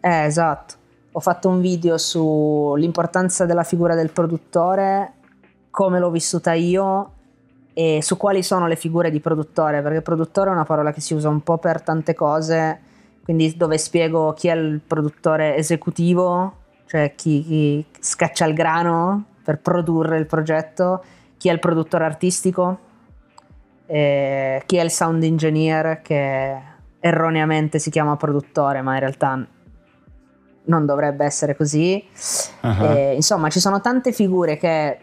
Eh, 0.00 0.24
esatto. 0.24 0.74
Ho 1.12 1.20
fatto 1.20 1.48
un 1.48 1.60
video 1.60 1.96
sull'importanza 1.96 3.46
della 3.46 3.62
figura 3.62 3.94
del 3.94 4.10
produttore, 4.10 5.12
come 5.70 6.00
l'ho 6.00 6.10
vissuta 6.10 6.52
io 6.54 7.12
e 7.78 7.98
su 8.00 8.16
quali 8.16 8.42
sono 8.42 8.66
le 8.66 8.74
figure 8.74 9.10
di 9.10 9.20
produttore, 9.20 9.82
perché 9.82 10.00
produttore 10.00 10.48
è 10.48 10.52
una 10.54 10.64
parola 10.64 10.94
che 10.94 11.02
si 11.02 11.12
usa 11.12 11.28
un 11.28 11.42
po' 11.42 11.58
per 11.58 11.82
tante 11.82 12.14
cose, 12.14 12.80
quindi 13.22 13.54
dove 13.54 13.76
spiego 13.76 14.32
chi 14.32 14.48
è 14.48 14.54
il 14.54 14.80
produttore 14.80 15.56
esecutivo, 15.56 16.54
cioè 16.86 17.12
chi, 17.14 17.44
chi 17.44 17.84
scaccia 18.00 18.46
il 18.46 18.54
grano 18.54 19.24
per 19.44 19.58
produrre 19.58 20.16
il 20.16 20.24
progetto, 20.24 21.04
chi 21.36 21.50
è 21.50 21.52
il 21.52 21.58
produttore 21.58 22.04
artistico, 22.04 22.78
eh, 23.84 24.62
chi 24.64 24.76
è 24.78 24.82
il 24.82 24.90
sound 24.90 25.22
engineer 25.22 26.00
che 26.00 26.58
erroneamente 26.98 27.78
si 27.78 27.90
chiama 27.90 28.16
produttore, 28.16 28.80
ma 28.80 28.94
in 28.94 29.00
realtà 29.00 29.46
non 30.64 30.86
dovrebbe 30.86 31.26
essere 31.26 31.54
così. 31.54 32.02
Uh-huh. 32.62 32.84
Eh, 32.84 33.14
insomma, 33.16 33.50
ci 33.50 33.60
sono 33.60 33.82
tante 33.82 34.12
figure 34.12 34.56
che 34.56 34.98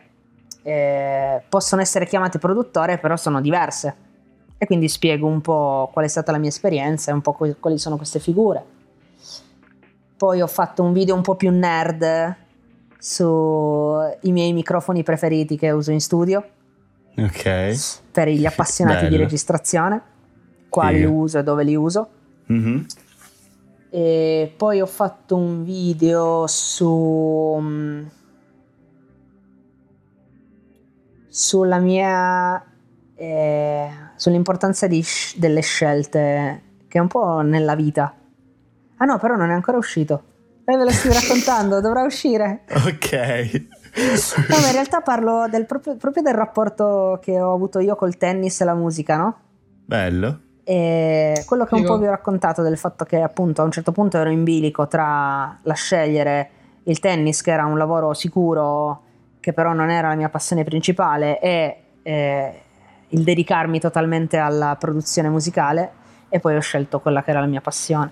eh, 0.64 1.44
possono 1.48 1.82
essere 1.82 2.08
chiamate 2.08 2.40
produttore, 2.40 2.98
però 2.98 3.16
sono 3.16 3.42
diverse. 3.42 3.96
E 4.58 4.66
quindi 4.66 4.88
spiego 4.88 5.28
un 5.28 5.42
po' 5.42 5.90
qual 5.92 6.06
è 6.06 6.08
stata 6.08 6.32
la 6.32 6.38
mia 6.38 6.50
esperienza 6.50 7.12
e 7.12 7.14
un 7.14 7.22
po' 7.22 7.34
quali 7.34 7.78
sono 7.78 7.98
queste 7.98 8.20
figure. 8.20 8.64
Poi 10.16 10.42
ho 10.42 10.48
fatto 10.48 10.84
un 10.84 10.94
video 10.94 11.16
un 11.16 11.22
po' 11.22 11.36
più 11.36 11.52
nerd 11.52 12.36
sui 12.98 14.32
miei 14.32 14.54
microfoni 14.54 15.04
preferiti 15.04 15.58
che 15.58 15.70
uso 15.72 15.92
in 15.92 16.00
studio. 16.00 16.48
Ok. 17.18 18.02
Per 18.12 18.30
gli 18.30 18.46
appassionati 18.46 19.04
Bello. 19.04 19.10
di 19.10 19.18
registrazione, 19.18 20.02
quali 20.70 21.00
Io. 21.00 21.12
uso 21.12 21.40
e 21.40 21.44
dove 21.44 21.66
li 21.66 21.76
uso. 21.76 22.08
Mm-hmm. 22.52 22.84
E 23.90 24.54
poi 24.56 24.80
ho 24.80 24.86
fatto 24.86 25.36
un 25.36 25.64
video 25.64 26.48
su 26.48 28.08
sulla 31.36 31.80
mia 31.80 32.64
eh, 33.16 33.90
sull'importanza 34.16 34.86
di, 34.86 35.04
delle 35.38 35.62
scelte 35.62 36.62
che 36.88 37.00
è 37.00 37.02
un 37.02 37.08
po' 37.08 37.42
nella 37.42 37.74
vita. 37.74 38.14
Ah 38.98 39.06
no, 39.06 39.18
però 39.18 39.36
non 39.36 39.50
è 39.50 39.54
ancora 39.54 39.78
uscito. 39.78 40.24
Eh, 40.64 40.78
ve 40.78 40.84
lo 40.84 40.92
stai 40.92 41.12
raccontando, 41.12 41.82
dovrà 41.82 42.04
uscire. 42.04 42.62
Ok. 42.86 43.66
No, 44.48 44.58
ma 44.60 44.68
in 44.68 44.74
realtà 44.74 45.02
parlo 45.02 45.48
del, 45.50 45.66
proprio, 45.66 45.96
proprio, 45.96 46.22
del 46.22 46.36
rapporto 46.36 47.20
che 47.20 47.40
ho 47.42 47.54
avuto 47.54 47.80
io 47.80 47.96
col 47.96 48.18
tennis 48.18 48.62
e 48.62 48.66
la 48.66 48.76
musica, 48.76 49.18
no? 49.18 49.38
Bello. 49.86 50.40
E 50.64 51.44
quello 51.48 51.66
che 51.66 51.74
un 51.74 51.84
po' 51.84 51.98
vi 51.98 52.06
ho 52.06 52.12
raccontato 52.12 52.62
del 52.62 52.78
fatto 52.78 53.06
che 53.06 53.22
appunto 53.22 53.62
a 53.62 53.66
un 53.66 53.72
certo 53.72 53.92
punto 53.92 54.18
ero 54.18 54.30
in 54.30 54.44
bilico 54.44 54.88
tra 54.88 55.60
la 55.62 55.74
scegliere 55.74 56.50
il 56.84 57.00
tennis, 57.00 57.42
che 57.42 57.52
era 57.52 57.66
un 57.66 57.78
lavoro 57.78 58.14
sicuro, 58.14 59.02
che 59.44 59.52
però 59.52 59.74
non 59.74 59.90
era 59.90 60.08
la 60.08 60.16
mia 60.16 60.30
passione 60.30 60.64
principale, 60.64 61.38
e 61.42 61.78
eh, 62.02 62.62
il 63.10 63.24
dedicarmi 63.24 63.78
totalmente 63.78 64.38
alla 64.38 64.78
produzione 64.80 65.28
musicale, 65.28 65.92
e 66.30 66.40
poi 66.40 66.56
ho 66.56 66.62
scelto 66.62 67.02
quella 67.02 67.22
che 67.24 67.32
era 67.32 67.42
la 67.42 67.46
mia 67.46 67.60
passione. 67.60 68.10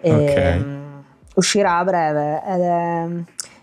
E, 0.00 0.12
okay. 0.12 0.60
um, 0.60 1.02
uscirà 1.34 1.78
a 1.78 1.84
breve. 1.84 2.42
Ed 2.46 2.60
è, 2.60 3.06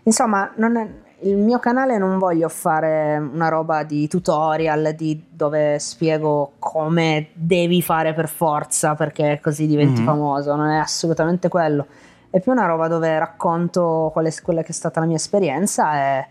insomma, 0.03 0.51
non 0.57 0.75
è, 0.75 0.87
il 1.21 1.37
mio 1.37 1.57
canale 1.59 1.97
non 1.97 2.17
voglio 2.17 2.49
fare 2.49 3.17
una 3.17 3.47
roba 3.47 3.83
di 3.83 4.09
tutorial 4.09 4.93
di 4.93 5.27
dove 5.29 5.79
spiego 5.79 6.55
come 6.59 7.29
devi 7.31 7.81
fare 7.81 8.13
per 8.13 8.27
forza 8.27 8.93
perché 8.95 9.39
così 9.41 9.67
diventi 9.67 10.01
mm-hmm. 10.01 10.05
famoso, 10.05 10.53
non 10.55 10.69
è 10.69 10.79
assolutamente 10.79 11.47
quello. 11.47 11.87
È 12.29 12.41
più 12.41 12.51
una 12.51 12.65
roba 12.65 12.89
dove 12.89 13.17
racconto 13.17 14.09
qual 14.11 14.25
è, 14.25 14.33
quella 14.43 14.63
che 14.63 14.69
è 14.69 14.73
stata 14.73 14.99
la 14.99 15.05
mia 15.05 15.15
esperienza 15.15 15.95
e 15.95 16.27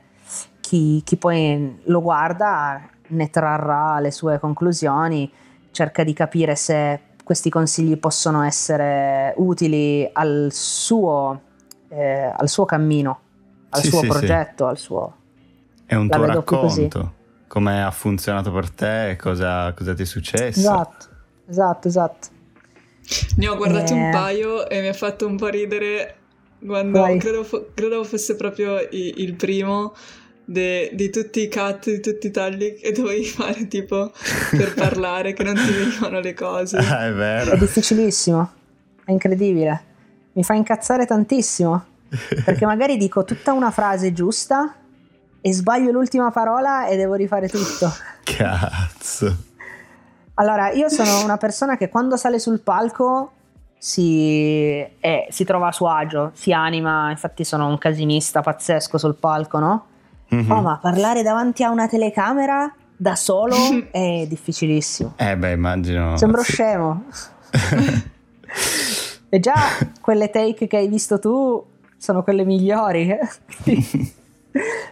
chi, 0.72 1.02
chi 1.04 1.18
poi 1.18 1.80
lo 1.84 2.00
guarda 2.00 2.88
ne 3.08 3.28
trarrà 3.28 4.00
le 4.00 4.10
sue 4.10 4.38
conclusioni, 4.38 5.30
cerca 5.70 6.02
di 6.02 6.14
capire 6.14 6.56
se 6.56 7.00
questi 7.22 7.50
consigli 7.50 7.98
possono 7.98 8.42
essere 8.42 9.34
utili 9.36 10.08
al 10.10 10.48
suo, 10.50 11.38
eh, 11.90 12.32
al 12.34 12.48
suo 12.48 12.64
cammino 12.64 13.20
al 13.68 13.82
sì, 13.82 13.88
suo 13.88 14.00
sì, 14.00 14.06
progetto, 14.06 14.64
sì. 14.64 14.70
al 14.70 14.78
suo... 14.78 15.16
È 15.84 15.94
un 15.94 16.08
tuo 16.08 16.24
racconto, 16.24 17.14
come 17.48 17.84
ha 17.84 17.90
funzionato 17.90 18.50
per 18.50 18.70
te, 18.70 19.18
cosa, 19.20 19.74
cosa 19.74 19.92
ti 19.92 20.02
è 20.02 20.06
successo. 20.06 20.58
Esatto, 20.58 21.06
esatto, 21.50 21.88
esatto. 21.88 22.28
Ne 23.36 23.46
ho 23.46 23.56
guardati 23.56 23.92
eh... 23.92 23.96
un 23.96 24.10
paio 24.10 24.66
e 24.70 24.80
mi 24.80 24.88
ha 24.88 24.94
fatto 24.94 25.26
un 25.26 25.36
po' 25.36 25.48
ridere 25.48 26.16
quando 26.64 27.02
credo, 27.18 27.46
credo, 27.74 28.04
fosse 28.04 28.36
proprio 28.36 28.78
il 28.90 29.34
primo 29.34 29.92
de, 30.44 30.90
di 30.92 31.10
tutti 31.10 31.40
i 31.40 31.48
cut, 31.48 31.84
di 31.90 32.00
tutti 32.00 32.26
i 32.26 32.30
tagli 32.30 32.74
che 32.74 32.92
dovevi 32.92 33.24
fare 33.24 33.68
tipo 33.68 34.12
per 34.50 34.74
parlare, 34.76 35.32
che 35.32 35.42
non 35.42 35.54
ti 35.54 35.72
venivano 35.72 36.20
le 36.20 36.34
cose. 36.34 36.76
Ah, 36.78 37.06
è 37.06 37.12
vero. 37.12 37.52
È 37.52 37.58
difficilissimo, 37.58 38.50
è 39.04 39.10
incredibile. 39.10 39.84
Mi 40.32 40.44
fa 40.44 40.54
incazzare 40.54 41.06
tantissimo. 41.06 41.86
Perché 42.44 42.66
magari 42.66 42.96
dico 42.98 43.24
tutta 43.24 43.52
una 43.52 43.70
frase 43.70 44.12
giusta 44.12 44.74
e 45.40 45.52
sbaglio 45.52 45.90
l'ultima 45.90 46.30
parola 46.30 46.86
e 46.86 46.96
devo 46.96 47.14
rifare 47.14 47.48
tutto. 47.48 47.90
Cazzo. 48.22 49.36
Allora, 50.34 50.70
io 50.70 50.88
sono 50.88 51.22
una 51.24 51.36
persona 51.36 51.76
che 51.76 51.88
quando 51.88 52.16
sale 52.16 52.38
sul 52.38 52.60
palco 52.60 53.32
si, 53.78 54.78
eh, 54.78 55.26
si 55.28 55.44
trova 55.44 55.68
a 55.68 55.72
suo 55.72 55.88
agio, 55.88 56.30
si 56.34 56.52
anima, 56.52 57.10
infatti 57.10 57.44
sono 57.44 57.66
un 57.66 57.78
casinista 57.78 58.40
pazzesco 58.40 58.96
sul 58.96 59.16
palco, 59.16 59.58
no? 59.58 59.86
Mm-hmm. 60.34 60.50
Oh, 60.50 60.60
ma 60.60 60.78
parlare 60.78 61.22
davanti 61.22 61.62
a 61.62 61.70
una 61.70 61.86
telecamera 61.86 62.72
da 62.96 63.14
solo 63.16 63.56
è 63.90 64.24
difficilissimo. 64.26 65.14
Eh 65.16 65.36
beh, 65.36 65.52
immagino. 65.52 66.16
Sembro 66.16 66.42
sì. 66.42 66.52
scemo. 66.52 67.04
e 69.28 69.40
già 69.40 69.54
quelle 70.00 70.30
take 70.30 70.66
che 70.66 70.76
hai 70.76 70.88
visto 70.88 71.18
tu 71.18 71.64
sono 71.96 72.22
quelle 72.22 72.44
migliori. 72.44 73.14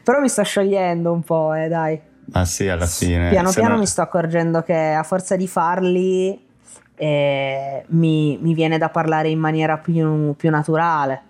Però 0.02 0.20
mi 0.20 0.28
sto 0.28 0.42
sciogliendo 0.42 1.12
un 1.12 1.22
po', 1.22 1.54
eh, 1.54 1.68
dai. 1.68 2.00
Ma 2.32 2.44
sì, 2.44 2.68
alla 2.68 2.86
fine. 2.86 3.30
Piano 3.30 3.50
piano 3.50 3.74
no... 3.74 3.80
mi 3.80 3.86
sto 3.86 4.02
accorgendo 4.02 4.62
che 4.62 4.92
a 4.92 5.02
forza 5.02 5.36
di 5.36 5.48
farli 5.48 6.48
eh, 6.94 7.84
mi, 7.88 8.38
mi, 8.40 8.54
viene 8.54 8.78
da 8.78 8.88
parlare 8.88 9.28
in 9.28 9.38
maniera 9.38 9.78
più, 9.78 10.34
più 10.36 10.50
naturale. 10.50 11.22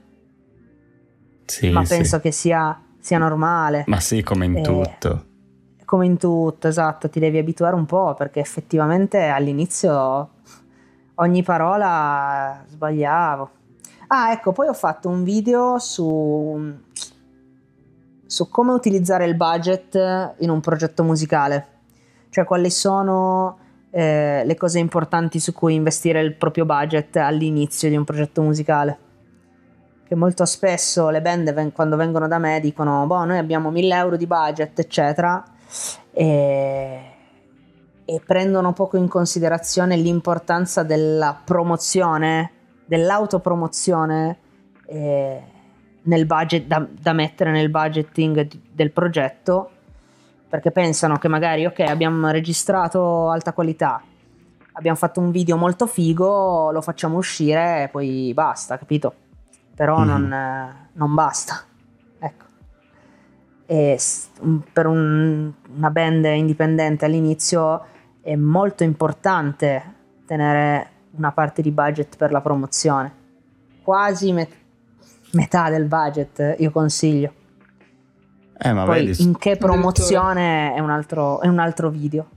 Sì, 1.47 1.71
Ma 1.71 1.85
sì. 1.85 1.95
penso 1.95 2.21
che 2.21 2.33
sia, 2.33 2.79
sia, 3.01 3.19
normale. 3.19 3.85
Ma 3.87 4.01
sì, 4.01 4.23
come 4.23 4.47
in 4.47 4.59
eh, 4.59 4.63
tutto. 4.63 5.25
Come 5.85 6.07
in 6.07 6.17
tutto, 6.17 6.69
esatto, 6.69 7.09
ti 7.09 7.19
devi 7.19 7.39
abituare 7.39 7.75
un 7.75 7.87
po' 7.87 8.15
perché 8.15 8.41
effettivamente 8.41 9.27
all'inizio 9.27 10.31
ogni 11.17 11.43
parola 11.43 12.63
sbagliavo. 12.67 13.51
Ah, 14.09 14.33
ecco, 14.33 14.53
poi 14.53 14.69
ho 14.69 14.73
fatto 14.73 15.09
un 15.09 15.23
video 15.23 15.79
su, 15.79 16.73
su 18.27 18.49
come 18.49 18.73
utilizzare 18.73 19.25
il 19.25 19.37
budget 19.37 20.35
in 20.39 20.51
un 20.51 20.61
progetto 20.61 21.05
musicale, 21.05 21.67
cioè 22.31 22.45
quali 22.45 22.71
sono 22.71 23.59
eh, 23.91 24.43
le 24.45 24.57
cose 24.57 24.79
importanti 24.79 25.39
su 25.41 25.53
cui 25.53 25.75
investire 25.75 26.21
il 26.21 26.35
proprio 26.35 26.65
budget 26.65 27.17
all'inizio 27.17 27.89
di 27.89 27.97
un 27.97 28.05
progetto 28.05 28.43
musicale. 28.43 28.99
Che 30.11 30.17
molto 30.17 30.45
spesso 30.45 31.09
le 31.11 31.23
band 31.23 31.71
quando 31.71 31.95
vengono 31.95 32.27
da 32.27 32.39
me 32.39 32.59
dicono, 32.59 33.07
boh, 33.07 33.25
noi 33.25 33.39
abbiamo 33.39 33.71
1000 33.71 33.95
euro 33.95 34.17
di 34.17 34.27
budget, 34.27 34.77
eccetera, 34.77 35.41
e, 36.11 37.01
e 38.05 38.21
prendono 38.27 38.73
poco 38.73 38.97
in 38.97 39.07
considerazione 39.07 39.95
l'importanza 39.95 40.83
della 40.83 41.41
promozione 41.45 42.51
dell'autopromozione 42.87 44.39
eh, 44.87 45.43
nel 46.03 46.27
budget, 46.27 46.67
da, 46.67 46.85
da, 46.91 47.13
mettere 47.13 47.53
nel 47.53 47.71
budgeting 47.71 48.49
del 48.73 48.91
progetto 48.91 49.71
perché 50.49 50.73
pensano 50.73 51.19
che 51.19 51.29
magari 51.29 51.67
ok 51.67 51.79
abbiamo 51.87 52.31
registrato 52.31 53.31
alta 53.31 53.53
qualità 53.53 54.03
abbiamo 54.73 54.97
fatto 54.97 55.21
un 55.21 55.31
video 55.31 55.57
molto 55.57 55.87
figo 55.87 56.73
lo 56.73 56.81
facciamo 56.81 57.17
uscire 57.17 57.85
e 57.85 57.89
poi 57.89 58.33
basta 58.35 58.77
capito 58.77 59.20
però 59.81 60.01
mm. 60.01 60.07
non, 60.07 60.31
eh, 60.31 60.89
non, 60.93 61.15
basta 61.15 61.63
ecco 62.19 62.45
e 63.65 63.99
per 64.71 64.87
un, 64.87 65.51
una 65.75 65.91
band 65.91 66.27
indipendente 66.27 67.07
all'inizio 67.07 67.87
è 68.21 68.37
molto 68.37 68.85
importante 68.85 69.95
tenere 70.27 70.91
una 71.13 71.33
parte 71.33 71.63
di 71.63 71.71
budget 71.71 72.19
per 72.19 72.31
la 72.31 72.43
promozione. 72.43 73.15
Quasi 73.83 74.33
met- 74.33 74.55
metà 75.33 75.71
del 75.71 75.87
budget, 75.87 76.57
io 76.59 76.71
consiglio. 76.71 77.33
Eh, 78.59 78.75
Poi 78.75 79.07
vedi... 79.07 79.23
in 79.23 79.39
che 79.39 79.57
promozione 79.57 80.75
è 80.75 80.81
un 80.81 80.91
altro, 80.91 81.41
è 81.41 81.47
un 81.47 81.59
altro 81.59 81.89
video. 81.89 82.29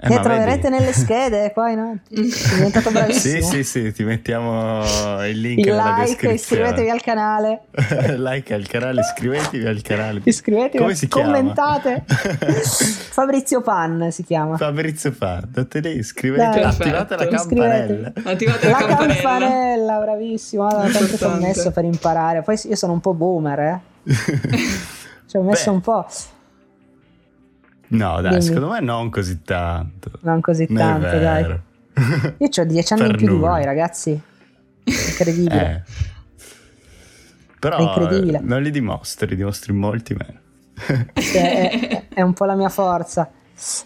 Eh, 0.00 0.06
che 0.06 0.20
troverete 0.20 0.68
vedi. 0.70 0.78
nelle 0.78 0.92
schede 0.92 1.50
qua 1.52 1.70
in 1.70 1.98
diventato 2.08 2.92
bravissimo. 2.92 3.42
sì, 3.42 3.64
sì, 3.64 3.64
sì, 3.64 3.92
ti 3.92 4.04
mettiamo 4.04 4.84
il 5.24 5.40
link 5.40 5.58
il 5.58 5.72
nella 5.72 5.96
like, 5.96 6.02
descrizione. 6.02 6.34
iscrivetevi 6.34 6.88
al 6.88 7.02
canale. 7.02 7.60
like 8.16 8.54
al 8.54 8.66
canale, 8.68 9.00
iscrivetevi 9.00 9.66
al 9.66 9.82
canale. 9.82 10.20
Iscrivetevi, 10.22 10.78
Come 10.78 10.94
si 10.94 11.08
commentate. 11.08 12.04
Fabrizio 12.06 13.60
Pan 13.60 14.12
si 14.12 14.22
chiama. 14.22 14.56
Fabrizio 14.56 15.10
Pan, 15.10 15.48
date 15.48 15.80
lì, 15.80 15.96
iscrivetevi, 15.96 16.64
attivate 16.64 17.16
la 17.16 17.26
campanella. 17.26 18.12
Attivate 18.22 18.68
la, 18.68 18.78
la 18.78 18.86
campanella. 18.86 19.14
campanella, 19.14 19.98
bravissimo. 19.98 20.64
Allora, 20.64 20.88
tanto 20.90 21.16
ci 21.16 21.24
ho 21.24 21.34
messo 21.40 21.72
per 21.72 21.82
imparare. 21.82 22.42
Poi 22.42 22.56
io 22.62 22.76
sono 22.76 22.92
un 22.92 23.00
po' 23.00 23.14
boomer, 23.14 23.58
eh. 23.58 23.80
ci 25.26 25.36
ho 25.36 25.42
messo 25.42 25.70
Beh. 25.70 25.76
un 25.76 25.80
po'. 25.80 26.06
No, 27.88 28.20
dai, 28.20 28.30
Dimmi. 28.30 28.42
secondo 28.42 28.68
me 28.70 28.80
non 28.80 29.10
così 29.10 29.42
tanto. 29.42 30.10
Non 30.20 30.40
così 30.40 30.66
Non 30.68 30.76
tanto, 31.00 31.18
dai. 31.18 31.60
Io 32.38 32.48
ho 32.56 32.64
dieci 32.64 32.92
anni 32.92 33.06
in 33.10 33.16
più 33.16 33.26
di 33.28 33.32
nulla. 33.34 33.48
voi, 33.50 33.64
ragazzi. 33.64 34.20
Incredibile. 34.84 35.84
Eh. 35.86 36.06
Però 37.58 37.96
eh, 37.96 38.38
non 38.42 38.62
li 38.62 38.70
dimostri, 38.70 39.34
dimostri 39.34 39.72
molti 39.72 40.14
meno. 40.14 40.38
È, 41.12 42.04
è 42.14 42.22
un 42.22 42.32
po' 42.32 42.44
la 42.44 42.54
mia 42.54 42.68
forza. 42.68 43.28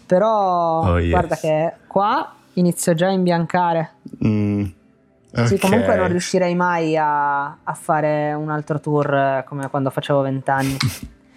Però 0.05 0.81
Oh, 0.91 0.99
yes. 0.99 1.09
guarda 1.09 1.35
che 1.35 1.73
qua 1.87 2.35
inizio 2.53 2.93
già 2.93 3.07
a 3.07 3.11
imbiancare. 3.11 3.93
Mm, 4.25 4.63
Sì, 5.45 5.53
ok. 5.55 5.59
comunque 5.59 5.95
non 5.95 6.07
riuscirei 6.09 6.53
mai 6.53 6.95
a, 6.95 7.45
a 7.63 7.73
fare 7.73 8.33
un 8.33 8.51
altro 8.51 8.79
tour 8.79 9.11
eh, 9.11 9.43
come 9.47 9.67
quando 9.69 9.89
facevo 9.89 10.21
vent'anni. 10.21 10.77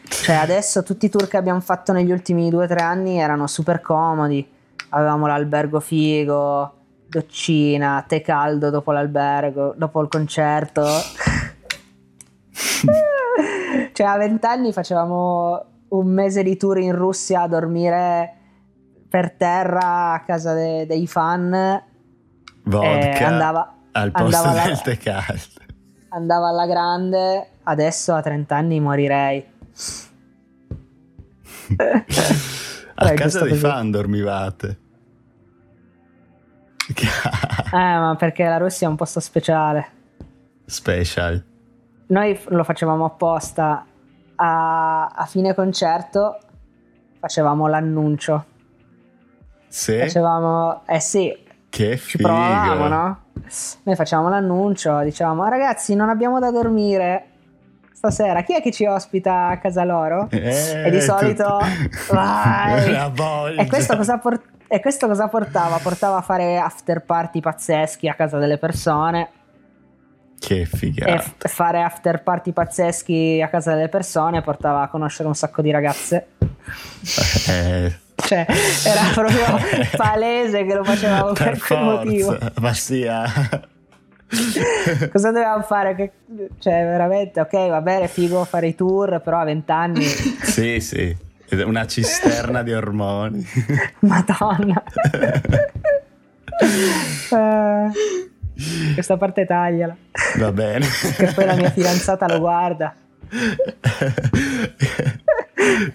Cioè 0.09 0.37
adesso 0.37 0.83
tutti 0.83 1.07
i 1.07 1.09
tour 1.09 1.29
che 1.29 1.37
abbiamo 1.37 1.61
fatto 1.61 1.93
negli 1.93 2.11
ultimi 2.11 2.51
due 2.51 2.65
o 2.65 2.69
tre 2.69 2.81
anni 2.83 3.19
erano 3.19 3.47
super 3.47 3.81
comodi. 3.81 4.47
Avevamo 4.91 5.27
l'albergo 5.27 5.81
figo, 5.81 6.73
doccina, 7.09 8.05
tè 8.07 8.21
caldo 8.23 8.71
dopo 8.71 8.93
l'albergo, 8.93 9.75
dopo 9.77 10.01
il 10.01 10.09
concerto. 10.09 10.85
cioè 13.93 14.07
a 14.07 14.17
vent'anni 14.17 14.73
facevamo 14.73 15.65
un 15.89 16.07
mese 16.09 16.43
di 16.43 16.57
tour 16.57 16.79
in 16.79 16.95
Russia 16.95 17.43
a 17.43 17.49
dormire 17.49 18.33
per 19.09 19.33
terra 19.33 20.13
a 20.13 20.21
casa 20.25 20.53
de- 20.55 20.87
dei 20.87 21.07
fan. 21.07 21.83
Vodka 22.65 23.27
andava, 23.27 23.75
al 23.93 24.11
posto 24.11 24.37
andava 24.37 24.51
alla- 24.51 24.63
del 24.65 24.81
tè 24.83 24.97
caldo. 24.99 25.41
andava 26.11 26.49
alla 26.49 26.67
grande, 26.67 27.49
adesso 27.65 28.13
a 28.15 28.21
30 28.21 28.57
anni 28.57 28.81
morirei. 28.81 29.55
A 32.99 33.13
casa 33.15 33.41
dei 33.41 33.51
così. 33.51 33.61
fan 33.61 33.91
dormivate. 33.91 34.79
Eh, 36.95 37.09
ma 37.73 38.15
perché 38.19 38.45
la 38.45 38.57
Russia 38.59 38.87
è 38.87 38.91
un 38.91 38.97
posto 38.97 39.21
speciale. 39.21 39.87
Special. 40.65 41.45
Noi 42.09 42.41
lo 42.49 42.65
facevamo 42.65 43.05
apposta. 43.05 43.85
A, 44.39 45.07
a 45.07 45.25
fine 45.27 45.55
concerto 45.55 46.39
facevamo 47.19 47.67
l'annuncio. 47.67 48.45
Sì? 49.69 49.99
Facevamo, 49.99 50.83
eh 50.87 51.01
sì, 51.01 51.37
Che 51.69 51.97
ci 51.97 52.17
figo. 52.19 52.29
provavamo, 52.29 52.87
no? 52.89 53.21
Noi 53.83 53.95
facevamo 53.97 54.29
l'annuncio, 54.29 55.01
dicevamo 55.03 55.47
ragazzi 55.49 55.95
non 55.95 56.09
abbiamo 56.09 56.39
da 56.39 56.51
dormire 56.51 57.27
stasera, 57.97 58.43
chi 58.43 58.55
è 58.55 58.61
che 58.63 58.71
ci 58.71 58.85
ospita 58.85 59.49
a 59.49 59.59
casa 59.59 59.83
loro? 59.85 60.29
Eh, 60.31 60.85
e 60.87 60.91
di 60.91 61.01
solito. 61.01 61.59
La 62.13 63.11
voglia. 63.13 63.63
E 63.63 63.67
questo, 63.67 63.97
cosa 63.97 64.19
por- 64.19 64.41
e 64.69 64.81
questo 64.81 65.07
cosa 65.07 65.29
portava? 65.29 65.79
Portava 65.79 66.17
a 66.19 66.21
fare 66.23 66.59
after 66.59 67.01
party 67.03 67.41
pazzeschi 67.41 68.09
a 68.09 68.15
casa 68.15 68.39
delle 68.39 68.59
persone 68.59 69.29
Che 70.39 70.61
e 70.61 70.67
figata. 70.67 71.19
f- 71.23 71.49
fare 71.49 71.83
after 71.83 72.23
party 72.23 72.53
pazzeschi 72.53 73.41
a 73.43 73.49
casa 73.49 73.75
delle 73.75 73.89
persone 73.89 74.43
portava 74.43 74.83
a 74.83 74.89
conoscere 74.89 75.29
un 75.29 75.35
sacco 75.35 75.63
di 75.63 75.71
ragazze. 75.71 76.27
Eh, 77.49 77.97
Cioè, 78.17 78.47
era 78.85 79.03
proprio 79.15 79.45
palese 79.97 80.65
che 80.65 80.75
lo 80.75 80.85
facevamo 80.85 81.33
per, 81.33 81.51
per 81.51 81.59
quel 81.61 81.81
motivo. 81.83 82.39
Ma 82.61 82.73
sia. 82.75 83.25
Cosa 85.13 85.31
dovevamo 85.31 85.63
fare? 85.63 85.95
Che- 85.95 86.13
cioè, 86.59 86.83
veramente, 86.85 87.41
ok, 87.41 87.69
va 87.69 87.81
bene, 87.81 88.09
figo 88.09 88.45
fare 88.45 88.69
i 88.69 88.75
tour, 88.75 89.21
però 89.21 89.41
a 89.41 89.45
20 89.45 89.71
anni, 89.71 90.05
sì, 90.43 90.81
sì. 90.81 91.17
Una 91.65 91.87
cisterna 91.87 92.63
di 92.65 92.73
ormoni. 92.73 93.47
madonna. 94.01 94.83
Eh, 97.31 97.91
questa 98.95 99.17
parte 99.17 99.45
tagliala, 99.47 99.97
Va 100.39 100.51
bene. 100.51 100.87
che 101.17 101.31
poi 101.35 101.45
la 101.45 101.55
mia 101.55 101.71
fidanzata 101.71 102.27
lo 102.27 102.41
guarda. 102.41 102.95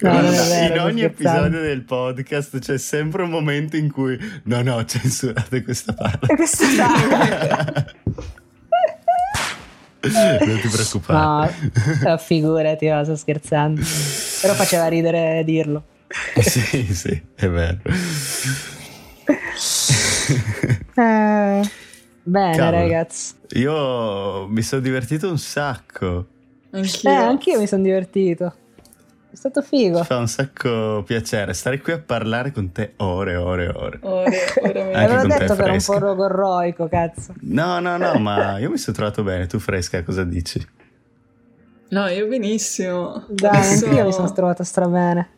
No, 0.00 0.20
vero, 0.20 0.74
in 0.74 0.80
ogni 0.80 1.02
episodio 1.02 1.60
del 1.60 1.82
podcast 1.82 2.58
c'è 2.58 2.78
sempre 2.78 3.22
un 3.22 3.30
momento 3.30 3.76
in 3.76 3.90
cui 3.90 4.18
no, 4.44 4.62
no, 4.62 4.84
censurate 4.84 5.62
questa 5.62 5.92
parte. 5.92 6.34
questo 6.34 6.64
taglio. 6.76 7.84
non 10.46 10.60
ti 10.60 10.68
preoccupare. 10.68 11.54
No, 12.02 12.12
eh, 12.12 12.18
figurati, 12.18 12.88
no, 12.88 13.04
sto 13.04 13.16
scherzando. 13.16 13.80
Però 14.40 14.54
faceva 14.54 14.88
ridere 14.88 15.42
dirlo. 15.44 15.84
sì, 16.40 16.92
sì, 16.94 17.22
è 17.34 17.48
vero. 17.48 17.78
Eh, 20.94 21.60
bene, 22.22 22.56
Cavolo. 22.56 22.76
ragazzi. 22.76 23.34
Io 23.54 24.46
mi 24.48 24.62
sono 24.62 24.80
divertito 24.80 25.30
un 25.30 25.38
sacco. 25.38 26.26
Anch'io. 26.70 27.10
Eh, 27.10 27.14
anch'io 27.14 27.58
mi 27.58 27.66
sono 27.66 27.82
divertito. 27.82 28.54
È 29.32 29.36
stato 29.36 29.62
figo. 29.62 30.04
Fa 30.04 30.18
un 30.18 30.28
sacco 30.28 31.02
piacere 31.06 31.54
stare 31.54 31.80
qui 31.80 31.92
a 31.94 31.98
parlare 31.98 32.52
con 32.52 32.70
te 32.70 32.92
ore 32.98 33.32
e 33.32 33.36
ore 33.36 33.64
e 33.64 33.68
ore. 33.68 33.98
Ore. 34.02 34.44
Anche 34.62 34.92
Avevo 34.94 35.18
con 35.20 35.28
detto 35.28 35.54
che 35.54 35.62
era 35.62 35.72
un 35.72 35.82
po' 35.82 35.98
rogorroico, 35.98 36.86
cazzo. 36.88 37.32
No, 37.40 37.80
no, 37.80 37.96
no, 37.96 38.14
ma 38.20 38.58
io 38.58 38.68
mi 38.70 38.76
sono 38.76 38.94
trovato 38.94 39.22
bene. 39.22 39.46
Tu 39.46 39.58
fresca, 39.58 40.02
cosa 40.04 40.22
dici? 40.24 40.64
No, 41.88 42.06
io 42.08 42.26
benissimo. 42.26 43.24
Dai, 43.28 43.56
Adesso 43.56 43.86
anch'io 43.86 44.04
mi 44.04 44.12
sono 44.12 44.30
trovato 44.32 44.64
strabene. 44.64 45.28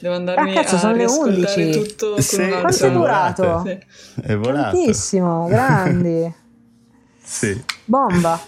Devo 0.00 0.14
andarmi 0.14 0.50
Ah, 0.50 0.54
cazzo, 0.62 0.74
a 0.74 0.78
sono 0.78 0.92
le 0.92 0.98
riascoltare 0.98 1.62
11. 1.64 1.78
tutto 1.88 2.10
con 2.14 2.22
Sì, 2.22 2.34
un'altra- 2.36 2.60
Quanto 2.60 2.86
è 2.86 2.90
durato? 2.92 3.62
Sì. 3.64 4.20
È 4.22 4.34
volato. 4.36 4.76
Tantissimo, 4.76 5.46
grandi. 5.46 6.34
Sì. 7.22 7.60
Bomba. 7.84 8.38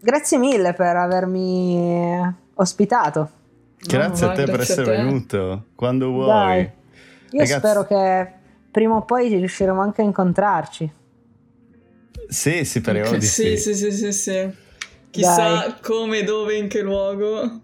Grazie 0.00 0.38
mille 0.38 0.72
per 0.72 0.96
avermi 0.96 2.34
ospitato. 2.60 3.30
Grazie 3.80 4.26
No, 4.26 4.32
a 4.32 4.34
te 4.34 4.44
per 4.44 4.54
grazie 4.54 4.74
a 4.74 4.80
essere 4.80 4.96
te. 4.96 5.02
venuto. 5.02 5.64
Quando 5.74 6.10
vuoi. 6.10 6.26
Dai. 6.26 6.60
Io 7.30 7.40
Ragazzi- 7.40 7.58
spero 7.58 7.84
che 7.86 8.32
prima 8.70 8.96
o 8.96 9.02
poi 9.04 9.28
riusciremo 9.34 9.80
anche 9.80 10.00
a 10.02 10.04
incontrarci. 10.04 10.92
Sì, 12.28 12.64
sì, 12.64 12.80
speriamo 12.80 13.16
di 13.16 13.24
sì, 13.24 13.56
sì. 13.56 13.74
sì, 13.74 13.90
sì, 13.92 14.12
sì. 14.12 14.50
Chissà 15.10 15.36
Dai. 15.36 15.74
come, 15.82 16.22
dove, 16.24 16.56
in 16.56 16.68
che 16.68 16.82
luogo. 16.82 17.60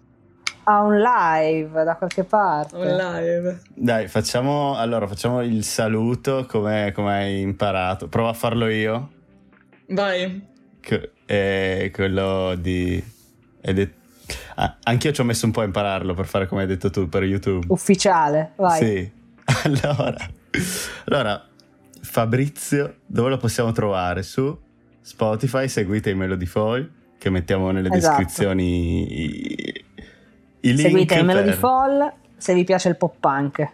A 0.67 0.81
un 0.81 0.99
live 0.99 1.85
da 1.85 1.97
qualche 1.97 2.25
parte. 2.25 2.75
Un 2.77 2.87
live. 2.87 3.61
Dai, 3.75 4.09
facciamo 4.09 4.77
allora 4.77 5.07
facciamo 5.07 5.43
il 5.43 5.63
saluto 5.65 6.47
come, 6.49 6.93
come 6.95 7.13
hai 7.13 7.41
imparato. 7.41 8.09
Prova 8.09 8.31
a 8.31 8.33
farlo 8.33 8.69
io. 8.69 9.11
Vai. 9.89 10.47
Che- 10.81 11.11
è 11.27 11.91
quello 11.93 12.55
di. 12.55 13.03
è- 13.61 13.89
ah, 14.55 14.77
anch'io 14.85 15.13
ci 15.13 15.21
ho 15.21 15.25
messo 15.25 15.47
un 15.47 15.53
po' 15.53 15.61
a 15.61 15.65
impararlo 15.65 16.15
per 16.15 16.27
fare 16.27 16.47
come 16.47 16.63
hai 16.63 16.67
detto 16.67 16.91
tu 16.91 17.09
per 17.09 17.23
YouTube. 17.25 17.67
Ufficiale, 17.69 18.53
vai. 18.57 18.79
Sì. 18.79 19.23
Allora, 19.65 20.17
allora, 21.07 21.47
Fabrizio, 22.01 22.97
dove 23.07 23.29
lo 23.31 23.37
possiamo 23.37 23.73
trovare? 23.73 24.23
Su 24.23 24.59
Spotify, 25.01 25.69
seguite 25.69 26.11
i 26.11 26.15
Melody 26.15 26.47
Fall, 26.47 26.91
che 27.19 27.29
mettiamo 27.29 27.71
nelle 27.71 27.91
Esatto. 27.91 28.17
descrizioni 28.17 29.13
i, 29.13 29.85
i 30.61 30.75
link. 30.75 30.81
Seguite 30.81 31.15
il 31.17 31.25
Melody 31.25 31.51
per- 31.51 31.59
Fall 31.59 32.13
se 32.37 32.55
vi 32.55 32.65
piace 32.65 32.89
il 32.89 32.97
pop 32.97 33.15
punk. 33.21 33.69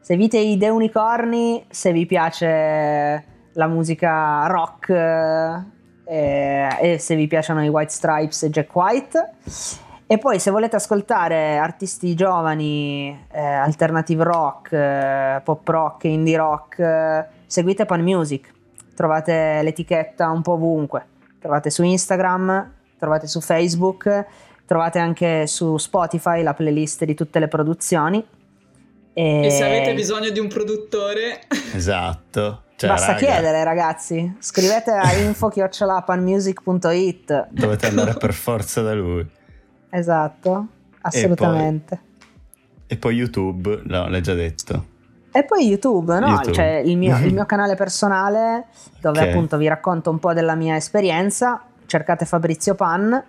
Seguite 0.00 0.38
i 0.38 0.56
The 0.58 0.68
Unicorni 0.68 1.64
se 1.68 1.92
vi 1.92 2.06
piace 2.06 3.24
la 3.52 3.66
musica 3.66 4.46
rock 4.46 4.90
eh, 6.04 6.68
e 6.80 6.98
se 6.98 7.16
vi 7.16 7.26
piacciono 7.26 7.64
i 7.64 7.68
White 7.68 7.92
Stripes 7.92 8.42
e 8.42 8.50
Jack 8.50 8.74
White. 8.74 9.30
E 10.14 10.18
poi 10.18 10.38
se 10.38 10.52
volete 10.52 10.76
ascoltare 10.76 11.56
artisti 11.56 12.14
giovani, 12.14 13.26
eh, 13.32 13.42
alternative 13.42 14.22
rock, 14.22 14.70
eh, 14.70 15.40
pop 15.42 15.66
rock, 15.66 16.04
indie 16.04 16.36
rock, 16.36 16.78
eh, 16.78 17.26
seguite 17.46 17.84
Pan 17.84 18.00
Music. 18.00 18.48
Trovate 18.94 19.60
l'etichetta 19.64 20.30
un 20.30 20.40
po' 20.40 20.52
ovunque. 20.52 21.04
Trovate 21.40 21.68
su 21.68 21.82
Instagram, 21.82 22.74
trovate 22.96 23.26
su 23.26 23.40
Facebook, 23.40 24.24
trovate 24.64 25.00
anche 25.00 25.48
su 25.48 25.78
Spotify 25.78 26.44
la 26.44 26.54
playlist 26.54 27.02
di 27.02 27.16
tutte 27.16 27.40
le 27.40 27.48
produzioni. 27.48 28.24
E, 29.14 29.46
E 29.46 29.50
se 29.50 29.64
avete 29.64 29.94
bisogno 29.94 30.30
di 30.30 30.38
un 30.38 30.46
produttore, 30.46 31.40
Esatto. 31.74 32.62
Cioè, 32.76 32.88
basta 32.88 33.14
raga, 33.14 33.26
chiedere, 33.26 33.64
ragazzi. 33.64 34.36
Scrivete 34.38 34.92
a 34.92 35.10
info-panmusic.it. 35.12 37.48
Dovete 37.50 37.86
andare 37.88 38.14
per 38.14 38.32
forza 38.32 38.80
da 38.80 38.94
lui. 38.94 39.42
Esatto, 39.96 40.66
assolutamente. 41.02 42.00
E 42.86 42.96
poi 42.96 43.14
YouTube, 43.14 43.82
no, 43.84 44.08
l'hai 44.08 44.22
già 44.22 44.34
detto. 44.34 44.92
E 45.30 45.44
poi 45.44 45.66
YouTube, 45.66 46.18
no? 46.18 46.26
YouTube. 46.28 46.52
C'è 46.52 46.82
il 46.84 46.96
mio, 46.96 47.16
il 47.18 47.32
mio 47.32 47.46
canale 47.46 47.76
personale 47.76 48.66
dove 49.00 49.20
Ok. 49.20 49.28
appunto 49.28 49.56
vi 49.56 49.68
racconto 49.68 50.10
un 50.10 50.18
po' 50.18 50.32
della 50.32 50.54
mia 50.54 50.76
esperienza. 50.76 51.62
Cercate 51.86 52.24
Fabrizio 52.24 52.74
Pan. 52.74 53.22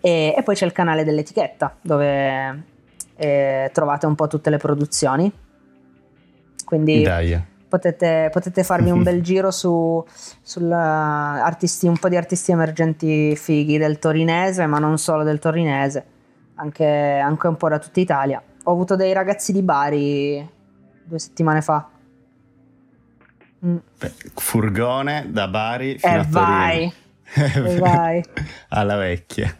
E, 0.00 0.34
e 0.36 0.42
poi 0.42 0.54
c'è 0.54 0.64
il 0.64 0.72
canale 0.72 1.04
dell'etichetta 1.04 1.76
dove 1.80 2.62
e 3.16 3.70
trovate 3.72 4.06
un 4.06 4.14
po' 4.14 4.28
tutte 4.28 4.48
le 4.48 4.56
produzioni. 4.58 5.30
Quindi 6.64 7.02
Dai. 7.02 7.42
Potete, 7.68 8.28
potete 8.32 8.64
farvi 8.64 8.90
un 8.90 9.02
bel 9.02 9.22
giro 9.22 9.50
su, 9.50 10.04
artisti, 10.70 11.86
un 11.86 11.98
po' 11.98 12.08
di 12.08 12.16
artisti 12.16 12.52
emergenti 12.52 13.36
fighi 13.36 13.78
del 13.78 13.98
torinese, 13.98 14.66
ma 14.66 14.78
non 14.78 14.98
solo 14.98 15.22
del 15.22 15.38
torinese, 15.38 16.04
anche, 16.56 16.86
anche 16.86 17.46
un 17.46 17.56
po' 17.56 17.68
da 17.68 17.78
tutta 17.78 18.00
Italia. 18.00 18.42
Ho 18.64 18.72
avuto 18.72 18.96
dei 18.96 19.12
ragazzi 19.12 19.52
di 19.52 19.62
Bari 19.62 20.56
due 21.04 21.18
settimane 21.18 21.62
fa. 21.62 21.88
Mm. 23.64 23.76
Furgone 24.34 25.26
da 25.30 25.48
Bari 25.48 25.98
fino 25.98 26.12
e 26.12 26.16
a 26.16 26.26
vai. 26.28 26.92
Torino. 27.32 27.68
e 27.68 27.78
vai. 27.78 28.24
Alla 28.68 28.96
vecchia. 28.96 29.54